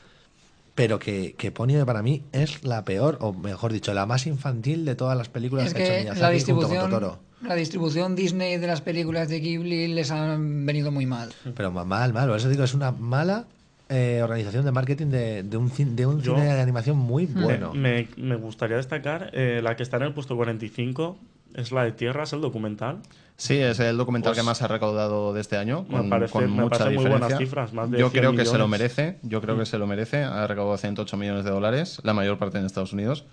[0.76, 4.84] pero que, que Ponyo para mí es la peor, o mejor dicho, la más infantil
[4.84, 7.18] de todas las películas Es que ha hecho Miyazaki la junto con Totoro.
[7.42, 11.32] La distribución Disney de las películas de Ghibli les han venido muy mal.
[11.54, 12.28] Pero ma- mal, mal.
[12.28, 13.44] Por eso digo, es una mala
[13.88, 17.26] eh, organización de marketing de, de un, cin- de un Yo- cine de animación muy
[17.26, 17.72] bueno.
[17.74, 21.16] Me, me gustaría destacar eh, la que está en el puesto 45,
[21.54, 22.98] es la de Tierras, el documental.
[23.38, 26.32] Sí, es el documental Pues, que más ha recaudado de este año, me con, parece-
[26.32, 29.18] con me mucha muy buenas cifras, más de yo 100 creo que se lo merece,
[29.22, 29.66] yo creo que Mm.
[29.66, 30.24] se lo merece.
[30.24, 33.24] Ha recaudado 108 millones de dólares, la mayor parte en Estados Unidos.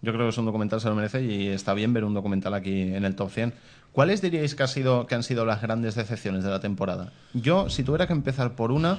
[0.00, 2.54] Yo creo que es un documental, se lo merece y está bien ver un documental
[2.54, 3.52] aquí en el top 100.
[3.92, 7.12] ¿Cuáles diríais que, ha sido, que han sido las grandes decepciones de la temporada?
[7.34, 8.98] Yo, si tuviera que empezar por una,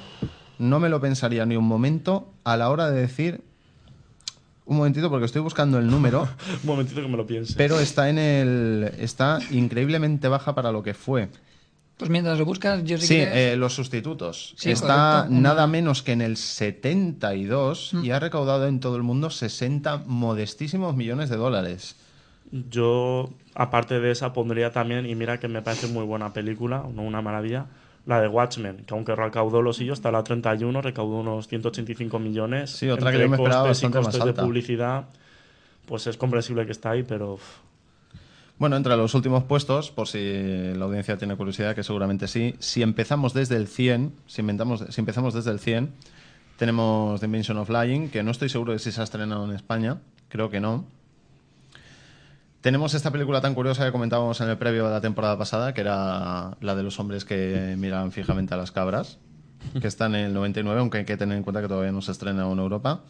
[0.58, 3.42] no me lo pensaría ni un momento a la hora de decir...
[4.66, 6.28] Un momentito, porque estoy buscando el número.
[6.62, 7.56] Un momentito que me lo piense.
[7.58, 8.92] Pero está en el.
[9.00, 11.30] Está increíblemente baja para lo que fue.
[12.00, 13.52] Pues mientras lo buscas, yo sí, Sí, que...
[13.52, 14.54] eh, los sustitutos.
[14.58, 15.42] Sí, está correcto.
[15.42, 18.06] nada menos que en el 72 Mm.
[18.06, 21.96] y ha recaudado en todo el mundo 60 modestísimos millones de dólares.
[22.72, 27.04] Yo, aparte de esa, pondría también, y mira que me parece muy buena película, no
[27.04, 27.66] una maravilla,
[28.06, 32.72] la de Watchmen, que aunque recaudó los sillos, está la 31, recaudó unos 185 millones.
[32.72, 34.44] Sí, otra que yo me esperaba costes y bastante más costes de alta.
[34.44, 35.04] publicidad,
[35.86, 37.38] pues es comprensible que está ahí, pero...
[38.60, 42.82] Bueno, entre los últimos puestos, por si la audiencia tiene curiosidad, que seguramente sí, si
[42.82, 45.94] empezamos desde el 100, si, inventamos, si empezamos desde el 100,
[46.58, 49.56] tenemos The Invention of Lying, que no estoy seguro de si se ha estrenado en
[49.56, 50.84] España, creo que no.
[52.60, 55.80] Tenemos esta película tan curiosa que comentábamos en el previo de la temporada pasada, que
[55.80, 59.20] era la de los hombres que miran fijamente a las cabras,
[59.80, 62.12] que está en el 99, aunque hay que tener en cuenta que todavía no se
[62.12, 63.04] estrena en Europa.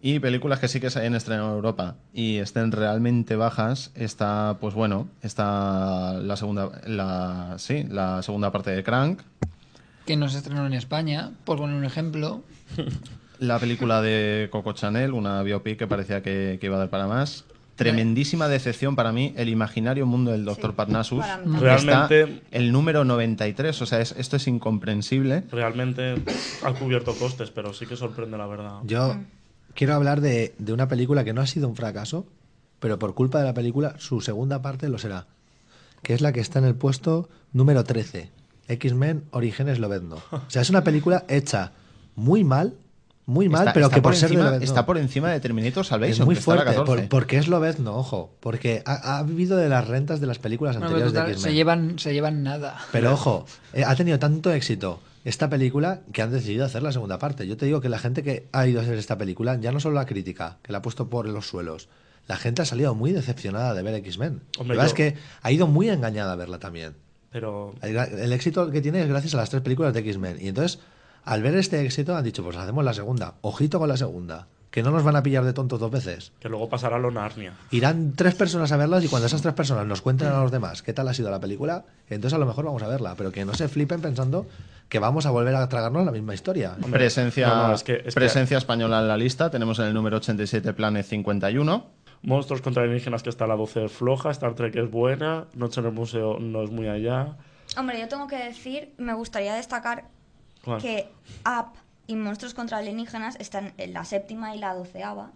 [0.00, 4.56] Y películas que sí que se hayan estrenado en Europa y estén realmente bajas, está,
[4.60, 9.20] pues bueno, está la segunda, la, sí, la segunda parte de Crank,
[10.06, 12.42] que no se estrenó en España, por poner un ejemplo.
[13.40, 17.06] la película de Coco Chanel, una biopic que parecía que, que iba a dar para
[17.08, 17.44] más.
[17.76, 20.74] Tremendísima decepción para mí, el imaginario mundo del Dr.
[20.74, 21.20] Parnassus.
[21.20, 25.44] para mí que está Realmente- el número 93, o sea, es- esto es incomprensible.
[25.50, 26.16] Realmente
[26.64, 28.78] ha cubierto costes, pero sí que sorprende la verdad.
[28.84, 29.16] Yo
[29.78, 32.26] quiero hablar de, de una película que no ha sido un fracaso,
[32.80, 35.26] pero por culpa de la película su segunda parte lo será.
[36.02, 38.30] que es la que está en el puesto número 13.
[38.66, 40.16] X-Men Orígenes Lobezno.
[40.32, 41.72] O sea, es una película hecha
[42.16, 42.74] muy mal,
[43.24, 44.64] muy mal, Está- pero está que por, por ser encima- Lobezno.
[44.64, 46.84] está por encima de Terminator Salvation, Es muy fuerte, 14.
[46.84, 48.30] por- porque es Lobezno, ojo.
[48.40, 51.38] Porque ha, ha vivido de las rentas de las películas Bueno, anteriores de X-Men.
[51.38, 52.78] se llevan, se llevan nada.
[52.90, 57.18] Pero ojo, eh, ha tenido tanto éxito esta película que han decidido hacer la segunda
[57.18, 57.46] parte.
[57.46, 59.78] Yo te digo que la gente que ha ido a hacer esta película, ya no
[59.80, 61.88] solo la crítica, que la ha puesto por los suelos,
[62.26, 64.42] la gente ha salido muy decepcionada de ver X-Men.
[64.58, 66.94] La verdad es que ha ido muy engañada a verla también.
[67.30, 70.38] Pero El, el éxito que tiene es gracias a las tres películas de X-Men.
[70.40, 70.78] Y entonces,
[71.24, 73.34] al ver este éxito, han dicho, pues hacemos la segunda.
[73.42, 74.48] Ojito con la segunda.
[74.70, 76.32] Que no nos van a pillar de tontos dos veces.
[76.40, 77.54] que luego pasará lo Narnia.
[77.70, 80.82] Irán tres personas a verlas y cuando esas tres personas nos cuenten a los demás
[80.82, 83.14] qué tal ha sido la película, entonces a lo mejor vamos a verla.
[83.16, 84.46] Pero que no se flipen pensando
[84.90, 86.76] que vamos a volver a tragarnos la misma historia.
[86.90, 89.50] Presencia, No, no, es que- es que- presencia española en la lista.
[89.50, 91.86] Tenemos en el número 87 Planet 51.
[92.22, 95.92] Monstruos contra alienígenas que está la 12 floja, Star Trek es buena, Noche en el
[95.92, 97.36] Museo no es muy allá.
[97.76, 100.04] Hombre, yo tengo que decir, me gustaría destacar
[100.64, 100.82] ¿Cuál?
[100.82, 101.08] que
[101.46, 101.78] Up
[102.08, 105.30] y Monstruos contra alienígenas están en la séptima y la doceava.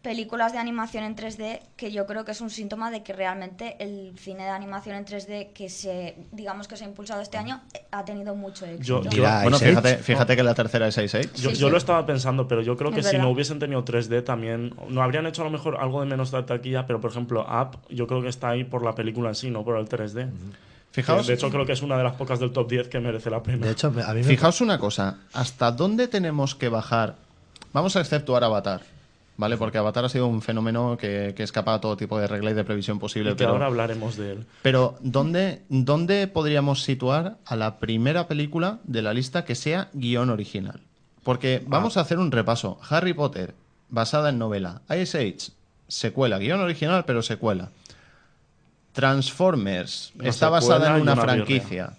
[0.00, 3.74] Películas de animación en 3D que yo creo que es un síntoma de que realmente
[3.80, 7.60] el cine de animación en 3D que se, digamos que se ha impulsado este año
[7.90, 9.02] ha tenido mucho éxito.
[9.02, 11.30] Yo- Mira, bueno, fíjate, fíjate que la tercera es Ice Age.
[11.34, 11.70] Yo, Sí, yo sí.
[11.72, 13.26] lo estaba pensando, pero yo creo que Es si verdad.
[13.26, 16.44] no hubiesen tenido 3D también, no habrían hecho a lo mejor algo de menos de
[16.44, 19.50] taquilla, pero por ejemplo, Up, yo creo que está ahí por la película en sí,
[19.50, 20.28] no por el 3D.
[20.90, 23.30] Fijaos, de hecho, creo que es una de las pocas del top 10 que merece
[23.30, 23.64] la pena.
[23.66, 25.18] De hecho, me- a mí me, fijaos una cosa.
[25.32, 27.16] ¿Hasta dónde tenemos que bajar?
[27.72, 28.82] Vamos a exceptuar Avatar.
[29.36, 29.56] ¿Vale?
[29.56, 32.54] Porque Avatar ha sido un fenómeno que, que escapa a todo tipo de regla y
[32.54, 33.30] de previsión posible.
[33.30, 34.46] y que pero, ahora hablaremos de él.
[34.62, 40.30] pero ¿dónde, ¿dónde podríamos situar a la primera película de la lista que sea guion
[40.30, 40.80] original?
[41.22, 42.00] Porque vamos Ah.
[42.00, 42.80] a hacer un repaso.
[42.90, 43.54] Harry Potter,
[43.90, 44.82] basada en novela.
[45.00, 45.52] Ice Age,
[45.86, 46.38] secuela.
[46.38, 47.68] Guión original, pero secuela.
[48.92, 51.92] Transformers, está basada en una, una franquicia.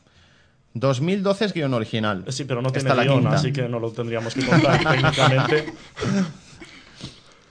[0.73, 2.23] 2012 es guion original.
[2.27, 3.35] Eh, Sí, pero no Está tiene la guion, quinta.
[3.35, 5.73] así que no lo tendríamos que contar técnicamente.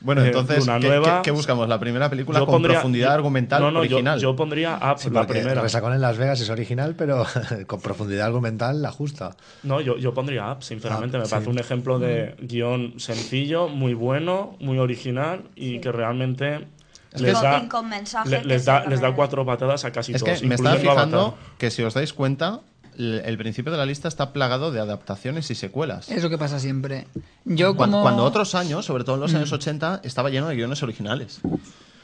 [0.01, 1.16] Bueno, Eh, entonces, ¿qué, Nueva.
[1.16, 1.69] qué- qué buscamos?
[1.69, 4.20] ¿La primera película Yo con pondría- profundidad yo- argumental no, no, yo- original?
[4.20, 5.60] Yo, pondría Up, Sí, la primera.
[5.60, 7.27] Resacón en Las Vegas es original, pero
[7.66, 9.36] con profundidad argumental la justa.
[9.65, 11.16] No, yo, yo pondría Up, sinceramente.
[11.19, 16.69] Up, me parece un ejemplo de guion sencillo, muy bueno, muy original y que realmente
[17.17, 20.41] les, da, con mensaje les, da, les cuatro patadas a casi Es todos.
[20.41, 22.61] que me estaba fijando que si os dais cuenta,
[22.97, 26.11] el, el principio de la lista está plagado de adaptaciones y secuelas.
[26.11, 27.07] Es lo que pasa siempre.
[27.45, 28.03] Yo Cuando, como...
[28.03, 31.41] cuando otros años, sobre todo en los años 80, estaba lleno de guiones originales.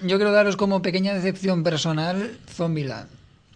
[0.01, 3.09] Yo quiero daros como pequeña decepción personal Zombieland.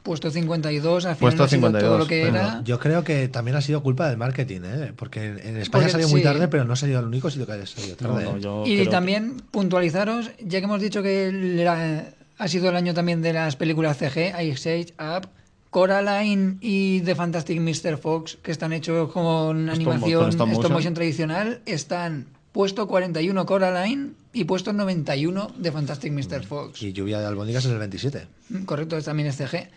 [0.09, 2.63] Puesto 52, al final Puesto no ha sido 52, todo lo que pero era.
[2.65, 4.93] Yo creo que también ha sido culpa del marketing, ¿eh?
[4.97, 6.25] porque en, en España Porque salió muy sí.
[6.25, 8.25] tarde, pero no ha sido el único sitio que ha salido tarde.
[8.25, 8.69] No, no, ¿eh?
[8.71, 12.07] Y que- también puntualizaros, ya que hemos dicho que la-
[12.39, 15.29] ha sido el año también de las películas CG, Ice Age, Up,
[15.71, 17.99] Coraline y The Fantastic Mr.
[17.99, 20.73] Fox, que están hechos con animación con stop stop motion.
[20.73, 26.45] motion tradicional, están puesto 41 Coraline y puesto 91 The Fantastic Mr.
[26.47, 26.83] Fox.
[26.83, 28.27] Y Lluvia de Albóndigas es el 27.
[28.49, 29.69] Mm, Correcto, también es CG.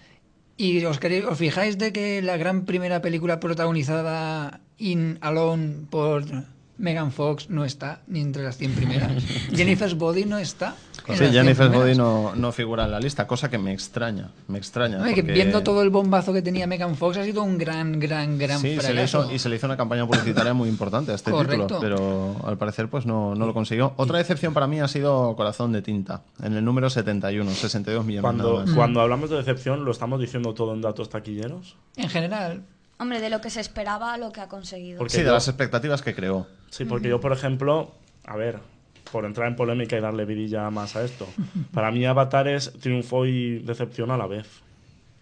[0.61, 6.21] Y os, queréis- os fijáis de que la gran primera película protagonizada in Alone por
[6.77, 9.23] Megan Fox no está ni entre las 100 primeras.
[9.57, 10.75] Jennifer's Body no está.
[11.15, 11.69] Sí, las 100 Jennifer.
[11.69, 14.31] Body no, no figura en la lista, cosa que me extraña.
[14.47, 14.97] Me extraña.
[14.97, 18.37] No, que viendo todo el bombazo que tenía Megan Fox ha sido un gran, gran,
[18.37, 21.15] gran Sí, se le hizo, y se le hizo una campaña publicitaria muy importante a
[21.15, 21.67] este Correcto.
[21.67, 23.93] título, pero al parecer pues no, no lo consiguió.
[23.97, 28.21] Otra decepción para mí ha sido Corazón de Tinta, en el número 71, 62 millones
[28.23, 31.75] Cuando, cuando hablamos de decepción, ¿lo estamos diciendo todo en datos taquilleros?
[31.95, 32.63] En general,
[32.99, 34.99] Hombre, de lo que se esperaba a lo que ha conseguido.
[34.99, 36.45] Porque Sí, de yo- las expectativas que creó.
[36.69, 37.93] Sí, porque yo, por ejemplo,
[38.27, 38.59] a ver,
[39.11, 41.27] por entrar en polémica y darle vidilla más a esto,
[41.73, 44.47] para mí Avatar es triunfo y decepción a la vez.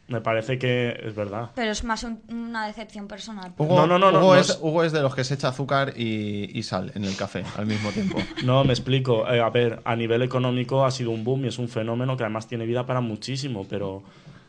[0.07, 1.52] Me parece que es verdad.
[1.53, 3.53] Pero es más un- una decepción personal.
[3.60, 5.36] Hugo, No, no, no, no, Hugo no es, es- Hugo es de los que se
[5.36, 8.18] echa azúcar y, y sal en el café al mismo tiempo.
[8.44, 9.30] No, me explico.
[9.32, 12.24] Eh, a ver, a nivel económico ha sido un boom y es un fenómeno que
[12.24, 14.02] además tiene vida para muchísimo, pero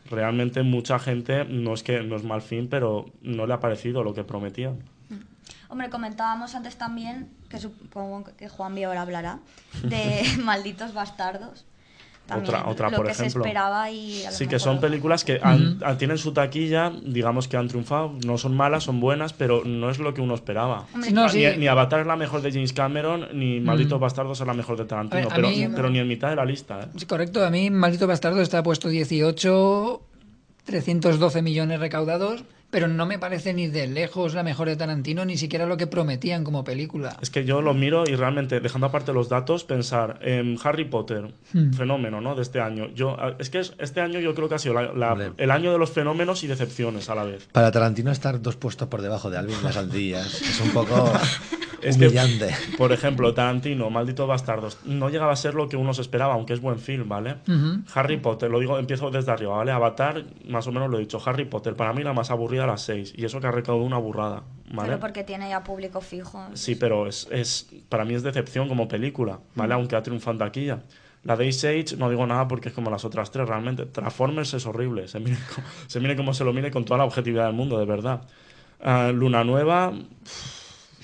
[0.09, 4.03] realmente mucha gente, no es que no es mal fin, pero no le ha parecido
[4.03, 4.79] lo que prometían.
[5.71, 9.39] Hombre, comentábamos antes también, que supongo que Juan ahora hablará,
[9.83, 11.65] de Malditos Bastardos.
[12.27, 13.31] También, otra, otra lo por que ejemplo.
[13.43, 16.33] se esperaba y a lo Sí, que son lo- películas que han- ah, tienen su
[16.33, 18.13] taquilla, digamos que han triunfado.
[18.25, 20.85] No son malas, son buenas, pero no es lo que uno esperaba.
[21.11, 21.45] No, ni, sí.
[21.57, 24.85] ni Avatar es la mejor de James Cameron, ni Malditos Bastardos es la mejor de
[24.85, 26.79] Tarantino, ver, pero, mí- pero ni en mitad de la lista.
[26.81, 26.87] ¿eh?
[26.97, 30.01] sí, correcto, a mí Maldito Bastardo está puesto 18,
[30.65, 35.37] 312 millones recaudados, Pero no me parece ni de lejos la mejor de Tarantino, ni
[35.37, 37.17] siquiera lo que prometían como película.
[37.21, 41.33] Es que yo lo miro y realmente, dejando aparte los datos, pensar en Harry Potter,
[41.53, 41.73] Hmm.
[41.73, 42.33] fenómeno, ¿no?
[42.33, 42.87] De este año.
[42.95, 45.71] Yo, es que es- este año yo creo que ha sido la- la- el año
[45.73, 47.47] de los fenómenos y decepciones a la vez.
[47.51, 51.11] Para Tarantino estar dos puestos por debajo de Alvin las Aldillas es un poco
[51.81, 52.49] Es que, humillante.
[52.77, 56.53] por ejemplo, Tarantino, Malditos Bastardos, no llegaba a ser lo que uno se esperaba, aunque
[56.53, 57.37] es buen film, ¿vale?
[57.47, 57.81] Ujú.
[57.93, 59.71] Harry Potter, lo digo, empiezo desde arriba, ¿vale?
[59.71, 61.21] Avatar, más o menos lo he dicho.
[61.25, 63.13] Harry Potter, para mí la más aburrida a las 6.
[63.17, 64.89] Y eso que ha recaudado una burrada, ¿vale?
[64.89, 66.47] Pero porque tiene ya público fijo.
[66.53, 69.73] Sí, pero es, es para mí es decepción como película, ¿vale?
[69.73, 70.79] Aunque ha triunfado en taquilla.
[71.23, 73.85] La de Ice Age no digo nada porque es como las otras tres, realmente.
[73.85, 75.37] Transformers es horrible, se mire,
[75.87, 78.21] se mire como se lo mire con toda la objetividad del mundo, de verdad.
[78.83, 79.93] Ah, Luna Nueva,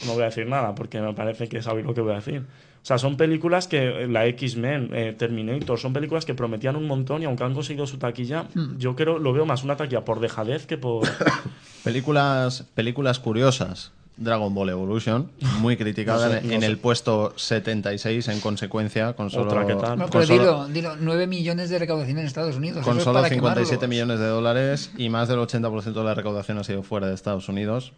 [0.06, 2.42] no voy a decir nada porque me parece que sabéis lo que voy a decir.
[2.82, 7.22] O sea, son películas que, la X-Men, eh, Terminator, son películas que prometían un montón
[7.22, 8.78] y aunque han conseguido su taquilla, Hmm.
[8.78, 11.06] yo creo, lo veo más una taquilla por dejadez que por...
[11.84, 13.92] Películas, películas curiosas.
[14.20, 15.30] Dragon Ball Evolution,
[15.60, 16.66] muy criticada No sé, en, no en sé.
[16.68, 19.96] el puesto 76 en consecuencia, con solo, Otra, ¿qué tal?
[20.00, 22.84] No, con pero solo- dilo, dilo, 9 millones de recaudación en Estados Unidos.
[22.84, 23.90] con es solo para 57 quemarlos.
[23.90, 27.48] millones de dólares y más del 80% de la recaudación ha sido fuera de Estados
[27.48, 27.94] Unidos.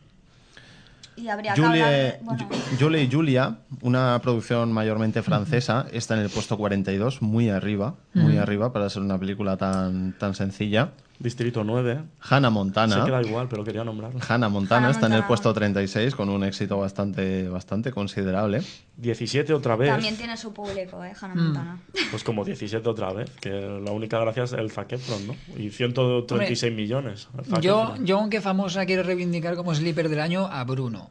[1.22, 6.16] Y habría que hablar de- Julie, bueno, Julie y Julia, una producción mayormente francesa, está
[6.16, 8.42] en el puesto 42, muy arriba, muy Ujú.
[8.42, 10.92] arriba para ser una película tan, tan sencilla.
[11.20, 12.00] Distrito 9.
[12.30, 12.96] Hannah Montana.
[13.00, 14.22] Se queda igual, pero quería nombrarlo.
[14.26, 15.28] Hannah Montana Hannah está en el Montana.
[15.28, 18.62] puesto 36 con un éxito bastante, bastante considerable.
[18.96, 19.90] 17 otra vez.
[19.90, 21.12] también tiene su público, ¿eh?
[21.20, 21.44] Hannah Mm.
[21.44, 21.80] Montana.
[22.10, 25.36] Pues como 17 otra vez, que la única gracia es el Zac Efron, ¿no?
[25.58, 27.28] Y 136 millones.
[27.38, 31.10] el Zac Yo, yo, aunque famosa, quiero reivindicar como sleeper del año a Bruno.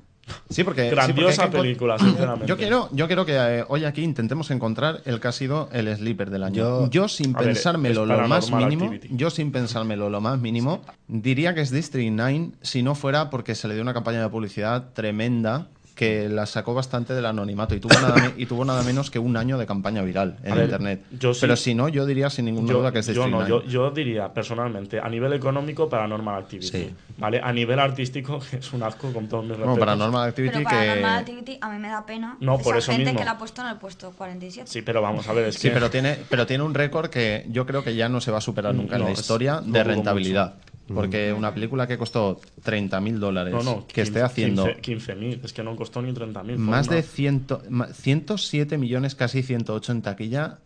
[0.50, 0.90] Sí, porque.
[0.90, 2.46] Grandiosa sí, porque que película, sinceramente.
[2.46, 5.94] Yo quiero, yo quiero que eh, hoy aquí intentemos encontrar el que ha sido el
[5.96, 6.56] sleeper del año.
[6.56, 9.08] Yo- Yo, sin ver, pensármelo lo más mínimo, Activity.
[9.16, 13.54] yo sin pensármelo lo más mínimo, diría que es District 9 si no fuera porque
[13.54, 15.68] se le dio una campaña de publicidad tremenda
[15.98, 19.18] que la sacó bastante del anonimato y tuvo nada, me- y tuvo nada menos que
[19.18, 21.02] un año de campaña viral en ver, internet.
[21.10, 23.30] yo sí- Pero si no, yo diría sin ninguna Yo, duda que es yo District
[23.32, 23.50] no, 9.
[23.66, 26.94] yo, yo diría personalmente, a nivel económico, Paranormal Activity.
[27.16, 27.40] ¿Vale?
[27.42, 29.78] A nivel artístico, que es un asco con todos mis respetos.
[29.80, 30.74] Paranormal Activity Pero que...
[30.76, 32.36] Paranormal Activity a mí me da pena.
[32.38, 33.18] No, esa por eso gente mismo.
[33.18, 34.70] que la ha puesto en el puesto 47.
[34.70, 35.74] Sí, pero vamos a ver, es Sí, que...
[35.74, 38.40] pero tiene, pero tiene un récord que yo creo que ya no se va a
[38.40, 40.54] superar nunca en No, la historia de rentabilidad.
[40.54, 40.68] mucho.
[40.94, 45.52] Porque una película que costó 30 mil dólares, No, no, que esté haciendo 15.000, es
[45.52, 46.44] que no costó ni 30.000.
[46.44, 50.58] fue más de 100, ma- 107 millones, casi 108 en taquilla,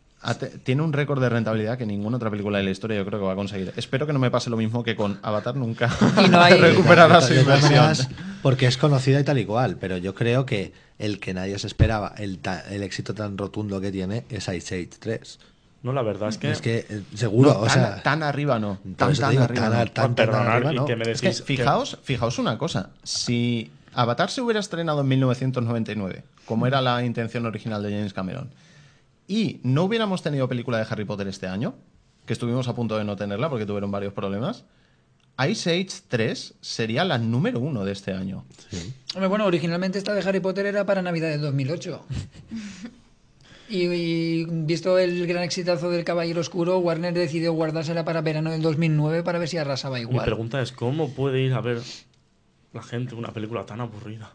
[0.62, 3.26] tiene un récord de rentabilidad que ninguna otra película de la historia yo creo que
[3.26, 3.72] va a conseguir.
[3.76, 5.90] Espero que no me pase lo mismo que con Avatar nunca
[6.24, 7.92] Y no hay- recuperará su inversión.
[8.40, 11.66] porque es conocida y tal y cual, pero yo creo que el que nadie se
[11.66, 15.40] esperaba, el, ta- el éxito tan rotundo que tiene, es Ice Age 3.
[15.82, 16.50] No, la verdad es que...
[16.50, 18.02] Es que, eh, seguro, No, o tan, sea...
[18.02, 18.78] tan arriba no.
[18.96, 19.78] Tan, tan digo, arriba tan- no.
[19.78, 20.84] tan- tan Perdonad, arriba, y no.
[20.86, 21.40] que me Es que decís...
[21.42, 22.90] que- fijaos, fijaos una cosa.
[23.02, 28.50] Si Avatar se hubiera estrenado en 1999, como era la intención original de James Cameron,
[29.26, 31.74] y no hubiéramos tenido película de Harry Potter este año,
[32.26, 34.64] que estuvimos a punto de no tenerla porque tuvieron varios problemas,
[35.48, 38.44] Ice Age 3 sería la número uno de este año.
[39.14, 42.04] Hombre, bueno, originalmente esta de Harry Potter era para Navidad del 2008.
[43.72, 48.60] Y, y visto el gran exitazo del Caballero Oscuro, Warner decidió guardársela para verano del
[48.62, 50.24] 2009 para ver si arrasaba Mi igual.
[50.24, 51.80] pregunta es, ¿cómo puede ir a ver
[52.72, 54.32] la gente una película tan aburrida?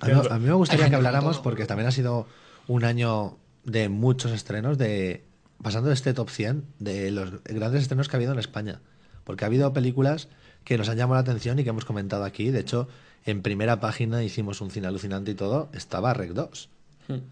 [0.00, 1.42] A mí, a mí me gustaría que habláramos todo.
[1.44, 2.26] porque también ha sido
[2.68, 5.24] un año de muchos estrenos, de
[5.62, 8.80] pasando de este top 100 de los grandes estrenos que ha habido en España.
[9.24, 10.28] Porque ha habido películas
[10.64, 12.50] que nos han llamado la atención y que hemos comentado aquí.
[12.50, 12.88] De hecho,
[13.24, 15.68] en primera página hicimos un cine alucinante y todo.
[15.72, 16.68] Estaba Rec 2,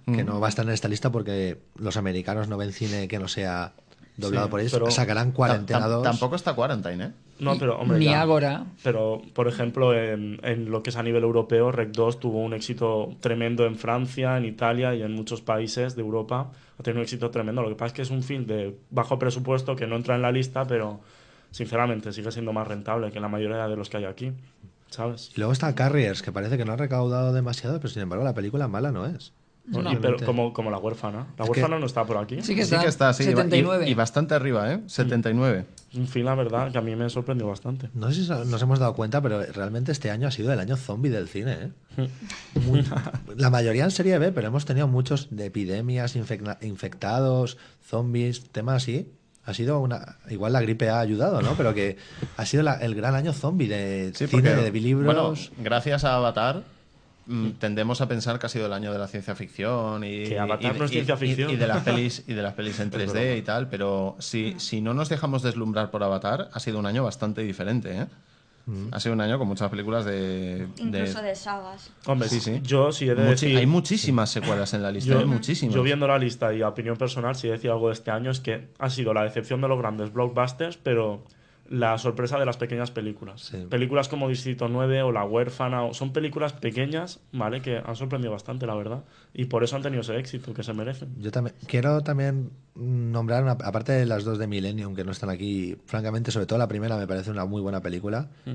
[0.07, 3.19] que no va a estar en esta lista porque los americanos no ven cine que
[3.19, 3.73] no sea
[4.17, 4.73] doblado Sí, por ellos.
[4.73, 6.03] pero Sacarán Tam- cuarentena tam- 2.
[6.03, 7.11] tampoco está Quarantine, ¿eh?
[7.39, 8.21] No, pero hombre, Ni ya.
[8.21, 8.67] Ágora.
[8.83, 12.53] Pero, por ejemplo, en, en lo que es a nivel europeo, Rec 2 tuvo un
[12.53, 16.51] éxito tremendo en Francia, en Italia y en muchos países de Europa.
[16.79, 17.63] Ha tenido un éxito tremendo.
[17.63, 20.23] Lo que pasa es que es un film de bajo presupuesto que no entra en
[20.23, 21.01] la lista, pero
[21.51, 24.33] sinceramente sigue siendo más rentable que la mayoría de los que hay aquí.
[24.91, 25.31] ¿Sabes?
[25.35, 28.35] Y luego está Carriers, que parece que no ha recaudado demasiado, pero sin embargo la
[28.35, 29.33] película mala no es.
[29.71, 30.25] Y- pero Realmente.
[30.25, 31.27] como, como la huérfana.
[31.39, 32.43] La Es que- huérfana no está por aquí.
[32.43, 32.81] Sí que Sí está.
[32.81, 33.23] que está, sí.
[33.23, 33.87] y- 79.
[33.89, 34.81] Y, y bastante arriba, ¿eh?
[34.87, 35.65] 79.
[35.93, 37.89] Es un film, la verdad, que a mí me sorprendió bastante.
[37.95, 40.77] No sé si nos hemos dado cuenta, pero realmente este año ha sido el año
[40.77, 41.71] zombie del cine.
[41.97, 42.09] ¿eh?
[42.67, 42.85] Muy-
[43.37, 46.17] la mayoría en serie B, pero hemos tenido muchos de epidemias,
[46.63, 49.09] infectados, zombies, temas así.
[49.45, 50.17] Ha sido una.
[50.29, 51.55] Igual la gripe ha ayudado, ¿no?
[51.55, 51.97] Pero que
[52.37, 55.07] ha sido la- el gran año zombie de Sí, cine, porque, de libros.
[55.07, 56.63] bueno, gracias a Avatar
[57.59, 60.75] tendemos a pensar que ha sido el año de la ciencia ficción y, Que Avatar
[60.75, 61.51] y- no es y- ciencia y- ficción.
[61.51, 63.33] y de las pelis y de las pelis en Es 3D broma.
[63.37, 67.05] y tal, pero si, si no nos dejamos deslumbrar por Avatar, ha sido un año
[67.05, 68.07] bastante diferente, ¿eh?
[68.93, 70.69] Ha sido un año con muchas películas de.
[70.79, 71.91] Incluso de, sagas.
[72.07, 72.61] Hombre, Sí, sí.
[72.63, 75.25] yo sí he de Muchi- decir- hay muchísimas secuelas en la lista, Yo, ¿eh?
[75.25, 75.75] muchísimas.
[75.75, 78.13] yo viendo la lista y a opinión personal, si he de decir algo de este
[78.13, 81.25] año, es que ha sido la decepción de los grandes blockbusters, pero
[81.71, 83.53] la sorpresa de las pequeñas películas.
[83.71, 87.63] Películas como Distrito 9 o La Huérfana, o- son películas pequeñas, ¿vale?
[87.63, 89.05] Que han sorprendido bastante, la verdad.
[89.33, 91.15] Y por eso han tenido ese éxito que se merecen.
[91.19, 95.31] Yo también quiero también nombrar, una- aparte de las dos de Millennium que no están
[95.31, 98.29] aquí, francamente, sobre todo la primera me parece una muy buena película.
[98.45, 98.51] Mm.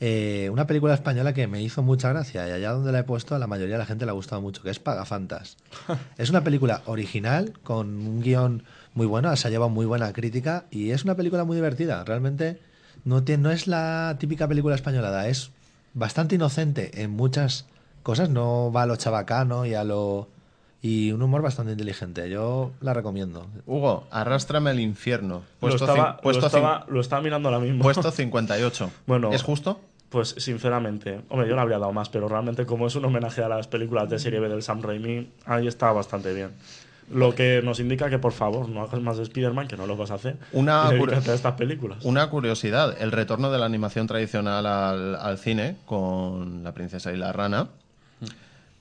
[0.00, 3.36] Eh, una película española que me hizo mucha gracia y allá donde la he puesto
[3.36, 5.56] a la mayoría de la gente le ha gustado mucho, que es Pagafantas.
[6.18, 8.64] es una película original con un guion
[8.94, 12.04] muy bueno, se ha llevado muy buena crítica y es una película muy divertida.
[12.04, 12.60] Realmente
[13.04, 15.50] no, tiene, no es la típica película españolada, es
[15.94, 17.66] bastante inocente en muchas
[18.02, 20.28] cosas, no va a lo chabacano y a lo...
[20.80, 22.28] Y un humor bastante inteligente.
[22.28, 23.46] Yo la recomiendo.
[23.64, 25.42] Hugo, arrástrame al infierno.
[25.58, 27.82] Puesto, lo, estaba, puesto lo, estaba, lo estaba mirando ahora mismo.
[27.82, 28.90] puesto 58.
[29.06, 29.80] Bueno, ¿Es justo?
[30.10, 33.48] Pues sinceramente, hombre, yo le habría dado más, pero realmente como es un homenaje a
[33.48, 36.50] las películas de serie B del Sam Raimi, ahí está bastante bien.
[37.12, 39.96] Lo que nos indica que por favor no hagas más de Spider-Man, que no lo
[39.96, 40.36] vas a hacer.
[40.52, 42.04] Una, y a estas películas.
[42.04, 47.16] una curiosidad, el retorno de la animación tradicional al, al cine con La princesa y
[47.16, 47.68] la rana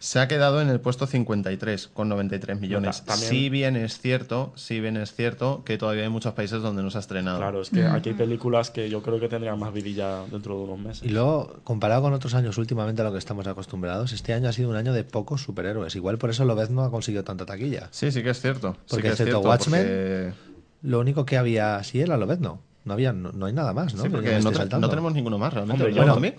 [0.04, 3.06] se ha quedado en el puesto 53 con 93 millones.
[3.06, 6.84] también- Si bien es cierto, si bien es cierto que todavía hay muchos países donde
[6.84, 7.38] no se ha estrenado.
[7.38, 10.64] Claro, es que aquí hay películas que yo creo que tendrían más vidilla dentro de
[10.66, 11.04] unos meses.
[11.04, 14.52] Y luego, comparado con otros años últimamente a lo que estamos acostumbrados, este año ha
[14.52, 15.96] sido un año de pocos superhéroes.
[15.96, 17.88] Igual por eso Lobez no ha conseguido tanta taquilla.
[17.92, 18.74] Sí, sí que es cierto.
[18.74, 20.34] Sí Porque que es excepto cierto, Watchmen, porque-
[20.82, 22.60] lo único que había así era Lobez, no.
[22.86, 24.04] No, había, no, no hay nada más, ¿no?
[24.04, 25.84] Sí, Que porque no, te- tenemos ninguno más realmente.
[25.84, 26.34] Hombre, ¿verdad, yo- Tommy?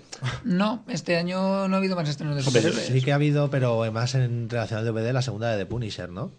[0.44, 2.86] No, este año no ha habido más estrenos de superhéroes.
[2.86, 6.10] sí que ha habido, pero más en relación al DVD, la segunda de The Punisher,
[6.10, 6.32] ¿no?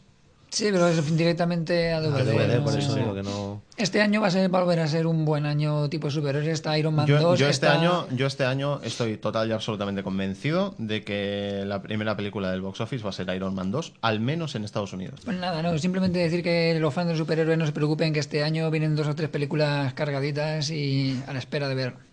[0.49, 2.23] Sí, pero es directamente a A DVD.
[2.31, 2.99] DVD, por eso Sí.
[2.99, 3.61] digo que no.
[3.75, 6.47] Este año va a ser, volver a ser un buen año tipo superhéroes.
[6.53, 7.37] Está Iron Man Yo, 2.
[7.39, 11.81] yo este está- año, yo este año estoy total y absolutamente convencido de que la
[11.81, 14.93] primera película del box office va a ser Iron Man 2, al menos en Estados
[14.93, 15.19] Unidos.
[15.25, 18.41] Pues nada, no, simplemente decir que los fans de superhéroes no se preocupen que este
[18.43, 22.04] año vienen dos o tres películas cargaditas y a la espera de ver.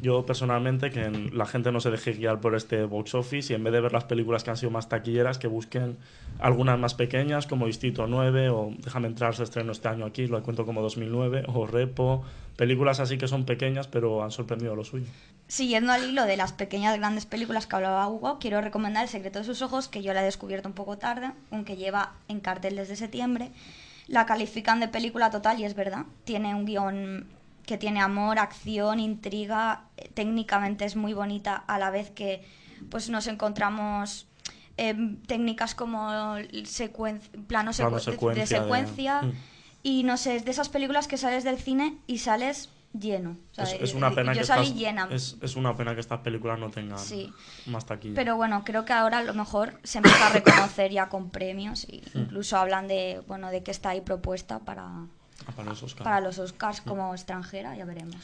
[0.00, 3.62] Yo personalmente que la gente no se deje guiar por este box office y en
[3.62, 5.96] vez de ver las películas que han sido más taquilleras, que busquen
[6.40, 10.42] algunas más pequeñas como Distrito 9 o Déjame entrar, se estrenó este año aquí, lo
[10.42, 12.24] cuento como 2009, o Repo,
[12.56, 15.06] películas así que son pequeñas pero han sorprendido lo suyo.
[15.46, 19.38] Siguiendo al hilo de las pequeñas grandes películas que hablaba Hugo, quiero recomendar El secreto
[19.38, 22.76] de sus ojos, que yo la he descubierto un poco tarde, aunque lleva en cartel
[22.76, 23.50] desde septiembre.
[24.06, 26.04] La califican de película total y es verdad.
[26.24, 27.26] Tiene un guion
[27.66, 29.84] que tiene amor, acción, intriga.
[29.96, 32.46] eh, Técnicamente es muy bonita a la vez que
[32.90, 34.26] pues nos encontramos
[34.76, 39.22] em, técnicas como secuen- plano, secu- Plano de- de secuencia de- secuencia.
[39.22, 39.32] Mm.
[39.84, 43.36] Y no sé, es de esas películas que sales del cine y sales lleno.
[43.52, 45.08] O sea, es, es eh, una pena yo que salí estas, llena.
[45.10, 47.32] Es, es una pena que estas películas no tengan Sí.
[47.66, 48.14] más taquilla.
[48.14, 51.86] Pero bueno, creo que ahora a lo mejor se empieza a reconocer ya con premios
[52.14, 52.18] Mm.
[52.18, 54.88] incluso hablan de bueno de que está ahí propuesta para,
[55.52, 56.04] para los Oscars.
[56.04, 58.16] para los Oscars como extranjera, ya veremos.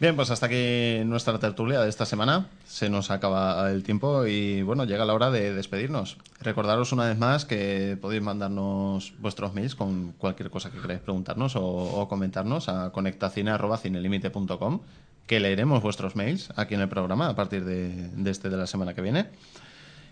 [0.00, 2.46] Bien, pues hasta aquí nuestra tertulia de esta semana.
[2.64, 6.18] Se nos acaba el tiempo y bueno, llega la hora de despedirnos.
[6.40, 11.56] Recordaros una vez más que podéis mandarnos vuestros mails con cualquier cosa que queráis preguntarnos
[11.56, 14.80] o, o comentarnos a conectacine.cinelimite.com
[15.26, 18.68] que leeremos vuestros mails aquí en el programa a partir de, de este de la
[18.68, 19.30] semana que viene.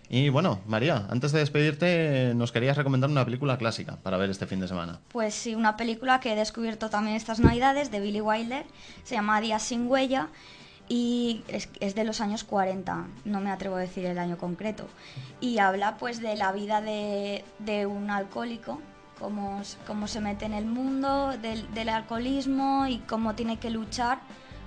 [0.09, 4.47] Y bueno, María, antes de despedirte, nos querías recomendar una película clásica para ver este
[4.47, 4.99] fin de semana.
[5.09, 8.65] Pues sí, una película que he descubierto también estas navidades de Billy Wilder,
[9.03, 10.29] se llama Días sin huella
[10.87, 14.87] y es, es de los años 40, no me atrevo a decir el año concreto.
[15.41, 18.79] Y habla pues de la vida de, de un alcohólico,
[19.19, 24.19] cómo, cómo se mete en el mundo del, del alcoholismo y cómo tiene que luchar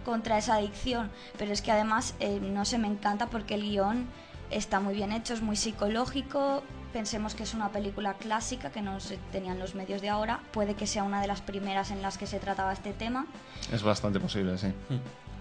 [0.04, 1.10] contra esa adicción.
[1.38, 4.06] Pero es que además, eh, no sé, me encanta porque el guion
[4.50, 6.62] está muy bien hecho, es muy psicológico.
[6.92, 10.40] Pensemos que es una película clásica que no se tenían los medios de ahora.
[10.52, 13.26] Puede que sea una de las primeras en las que se trataba este tema.
[13.72, 14.72] Es bastante posible, sí.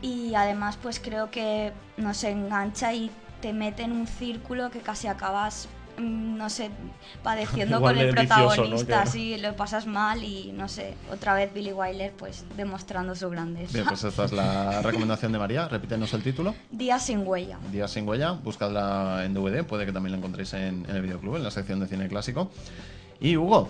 [0.02, 3.11] Y además, pues creo que nos engancha y
[3.41, 5.68] te mete en un círculo que casi acabas,
[5.99, 6.69] no sé,
[7.23, 8.47] padeciendo Igual con el vicioso, ¿no?
[8.47, 9.05] protagonista.
[9.05, 13.73] Sí, lo pasas mal y no sé, otra vez Billy Wilder, pues demostrando su grandeza.
[13.73, 15.67] Bien, pues esta es la recomendación de María.
[15.67, 16.55] Repítenos el título.
[16.71, 17.57] Días sin huella.
[17.71, 21.35] Días sin huella, buscadla en DVD, puede que también la encontréis en, en el videoclub,
[21.38, 22.51] en la sección de cine clásico.
[23.19, 23.69] Y Hugo,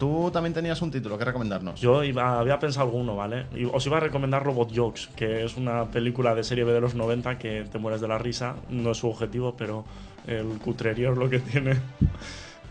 [0.00, 1.78] tú también tenías un título que recomendarnos.
[1.78, 3.46] Yo iba, había pensado alguno, ¿vale?
[3.54, 6.80] Y os iba a recomendar Robot Jokes, que es una película de serie B de
[6.80, 8.56] los 90 que te mueres de la risa.
[8.70, 9.84] No es su objetivo, pero
[10.38, 11.76] el cutrerío es lo que tiene.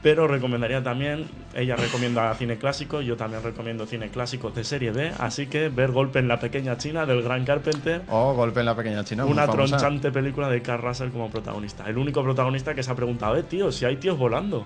[0.02, 5.12] Pero recomendaría también, ella recomienda cine clásico, yo también recomiendo cine clásico de serie B,
[5.20, 8.04] así que ver Golpe en la Pequeña China del Gran Carpenter.
[8.08, 9.26] O Golpe en la Pequeña China.
[9.26, 11.86] Una tronchante película de Carl Russell como protagonista.
[11.86, 14.66] El único protagonista que se ha preguntado, eh, tío, si hay tíos volando.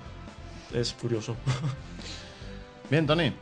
[0.72, 1.36] Es curioso.
[2.92, 3.34] Bien, Tony.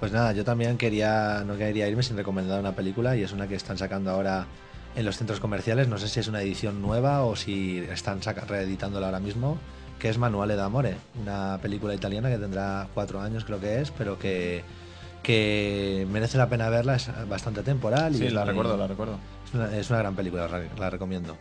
[0.00, 3.46] Pues nada, yo también quería, no quería irme sin recomendar una película y es una
[3.46, 4.46] que están sacando ahora
[4.96, 5.88] en los centros comerciales.
[5.88, 9.58] No sé si es una edición nueva o si están reeditándola ahora mismo,
[9.98, 14.18] que es Manuale d'Amore, una película italiana que tendrá cuatro años creo que es, pero
[14.18, 14.62] que,
[15.22, 18.14] que merece la pena verla, es bastante temporal.
[18.14, 19.18] y Sí, la muy- recuerdo, la recuerdo.
[19.48, 21.36] Es una, es una gran película, la, la recomiendo.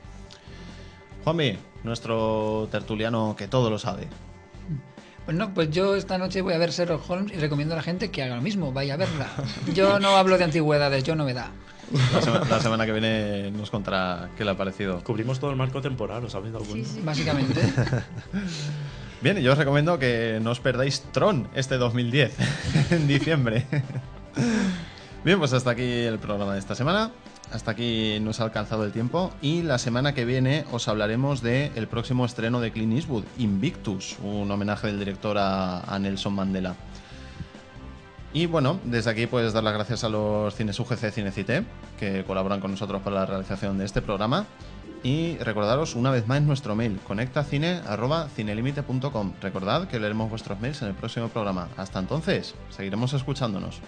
[1.24, 4.08] Juanmi, nuestro tertuliano que todo lo sabe.
[5.26, 8.12] Bueno, pues yo esta noche voy a ver Sherlock Holmes y recomiendo a la gente
[8.12, 9.28] que haga lo mismo, vaya a verla.
[9.74, 11.48] Yo no hablo de antigüedades, yo novedad.
[12.14, 15.04] La, sema- la semana que viene nos contará qué le ha parecido.
[15.04, 16.90] Cubrimos todo el marco temporal, ¿os habéis dado cuenta?
[17.04, 17.62] Básicamente.
[19.22, 22.36] Bien, yo os recomiendo que no os perdáis Tron este 2010,
[22.92, 23.66] en diciembre.
[25.24, 27.12] Bien, pues hasta aquí el programa de esta semana.
[27.52, 29.32] Hasta aquí nos ha alcanzado el tiempo.
[29.42, 34.18] Y la semana que viene os hablaremos del el próximo estreno de Clint Eastwood, Invictus,
[34.24, 36.76] un homenaje del director a, a Nelson Mandela.
[38.34, 41.64] Y bueno, desde aquí pues dar las gracias a los cines UGC Cinecité,
[42.00, 44.48] que colaboran con nosotros para la realización de este programa.
[45.04, 49.34] Y recordaros una vez más nuestro mail, conectacine.cinelimite.com.
[49.42, 51.68] Recordad que leeremos vuestros mails en el próximo programa.
[51.78, 53.82] Hasta entonces, seguiremos escuchándonos.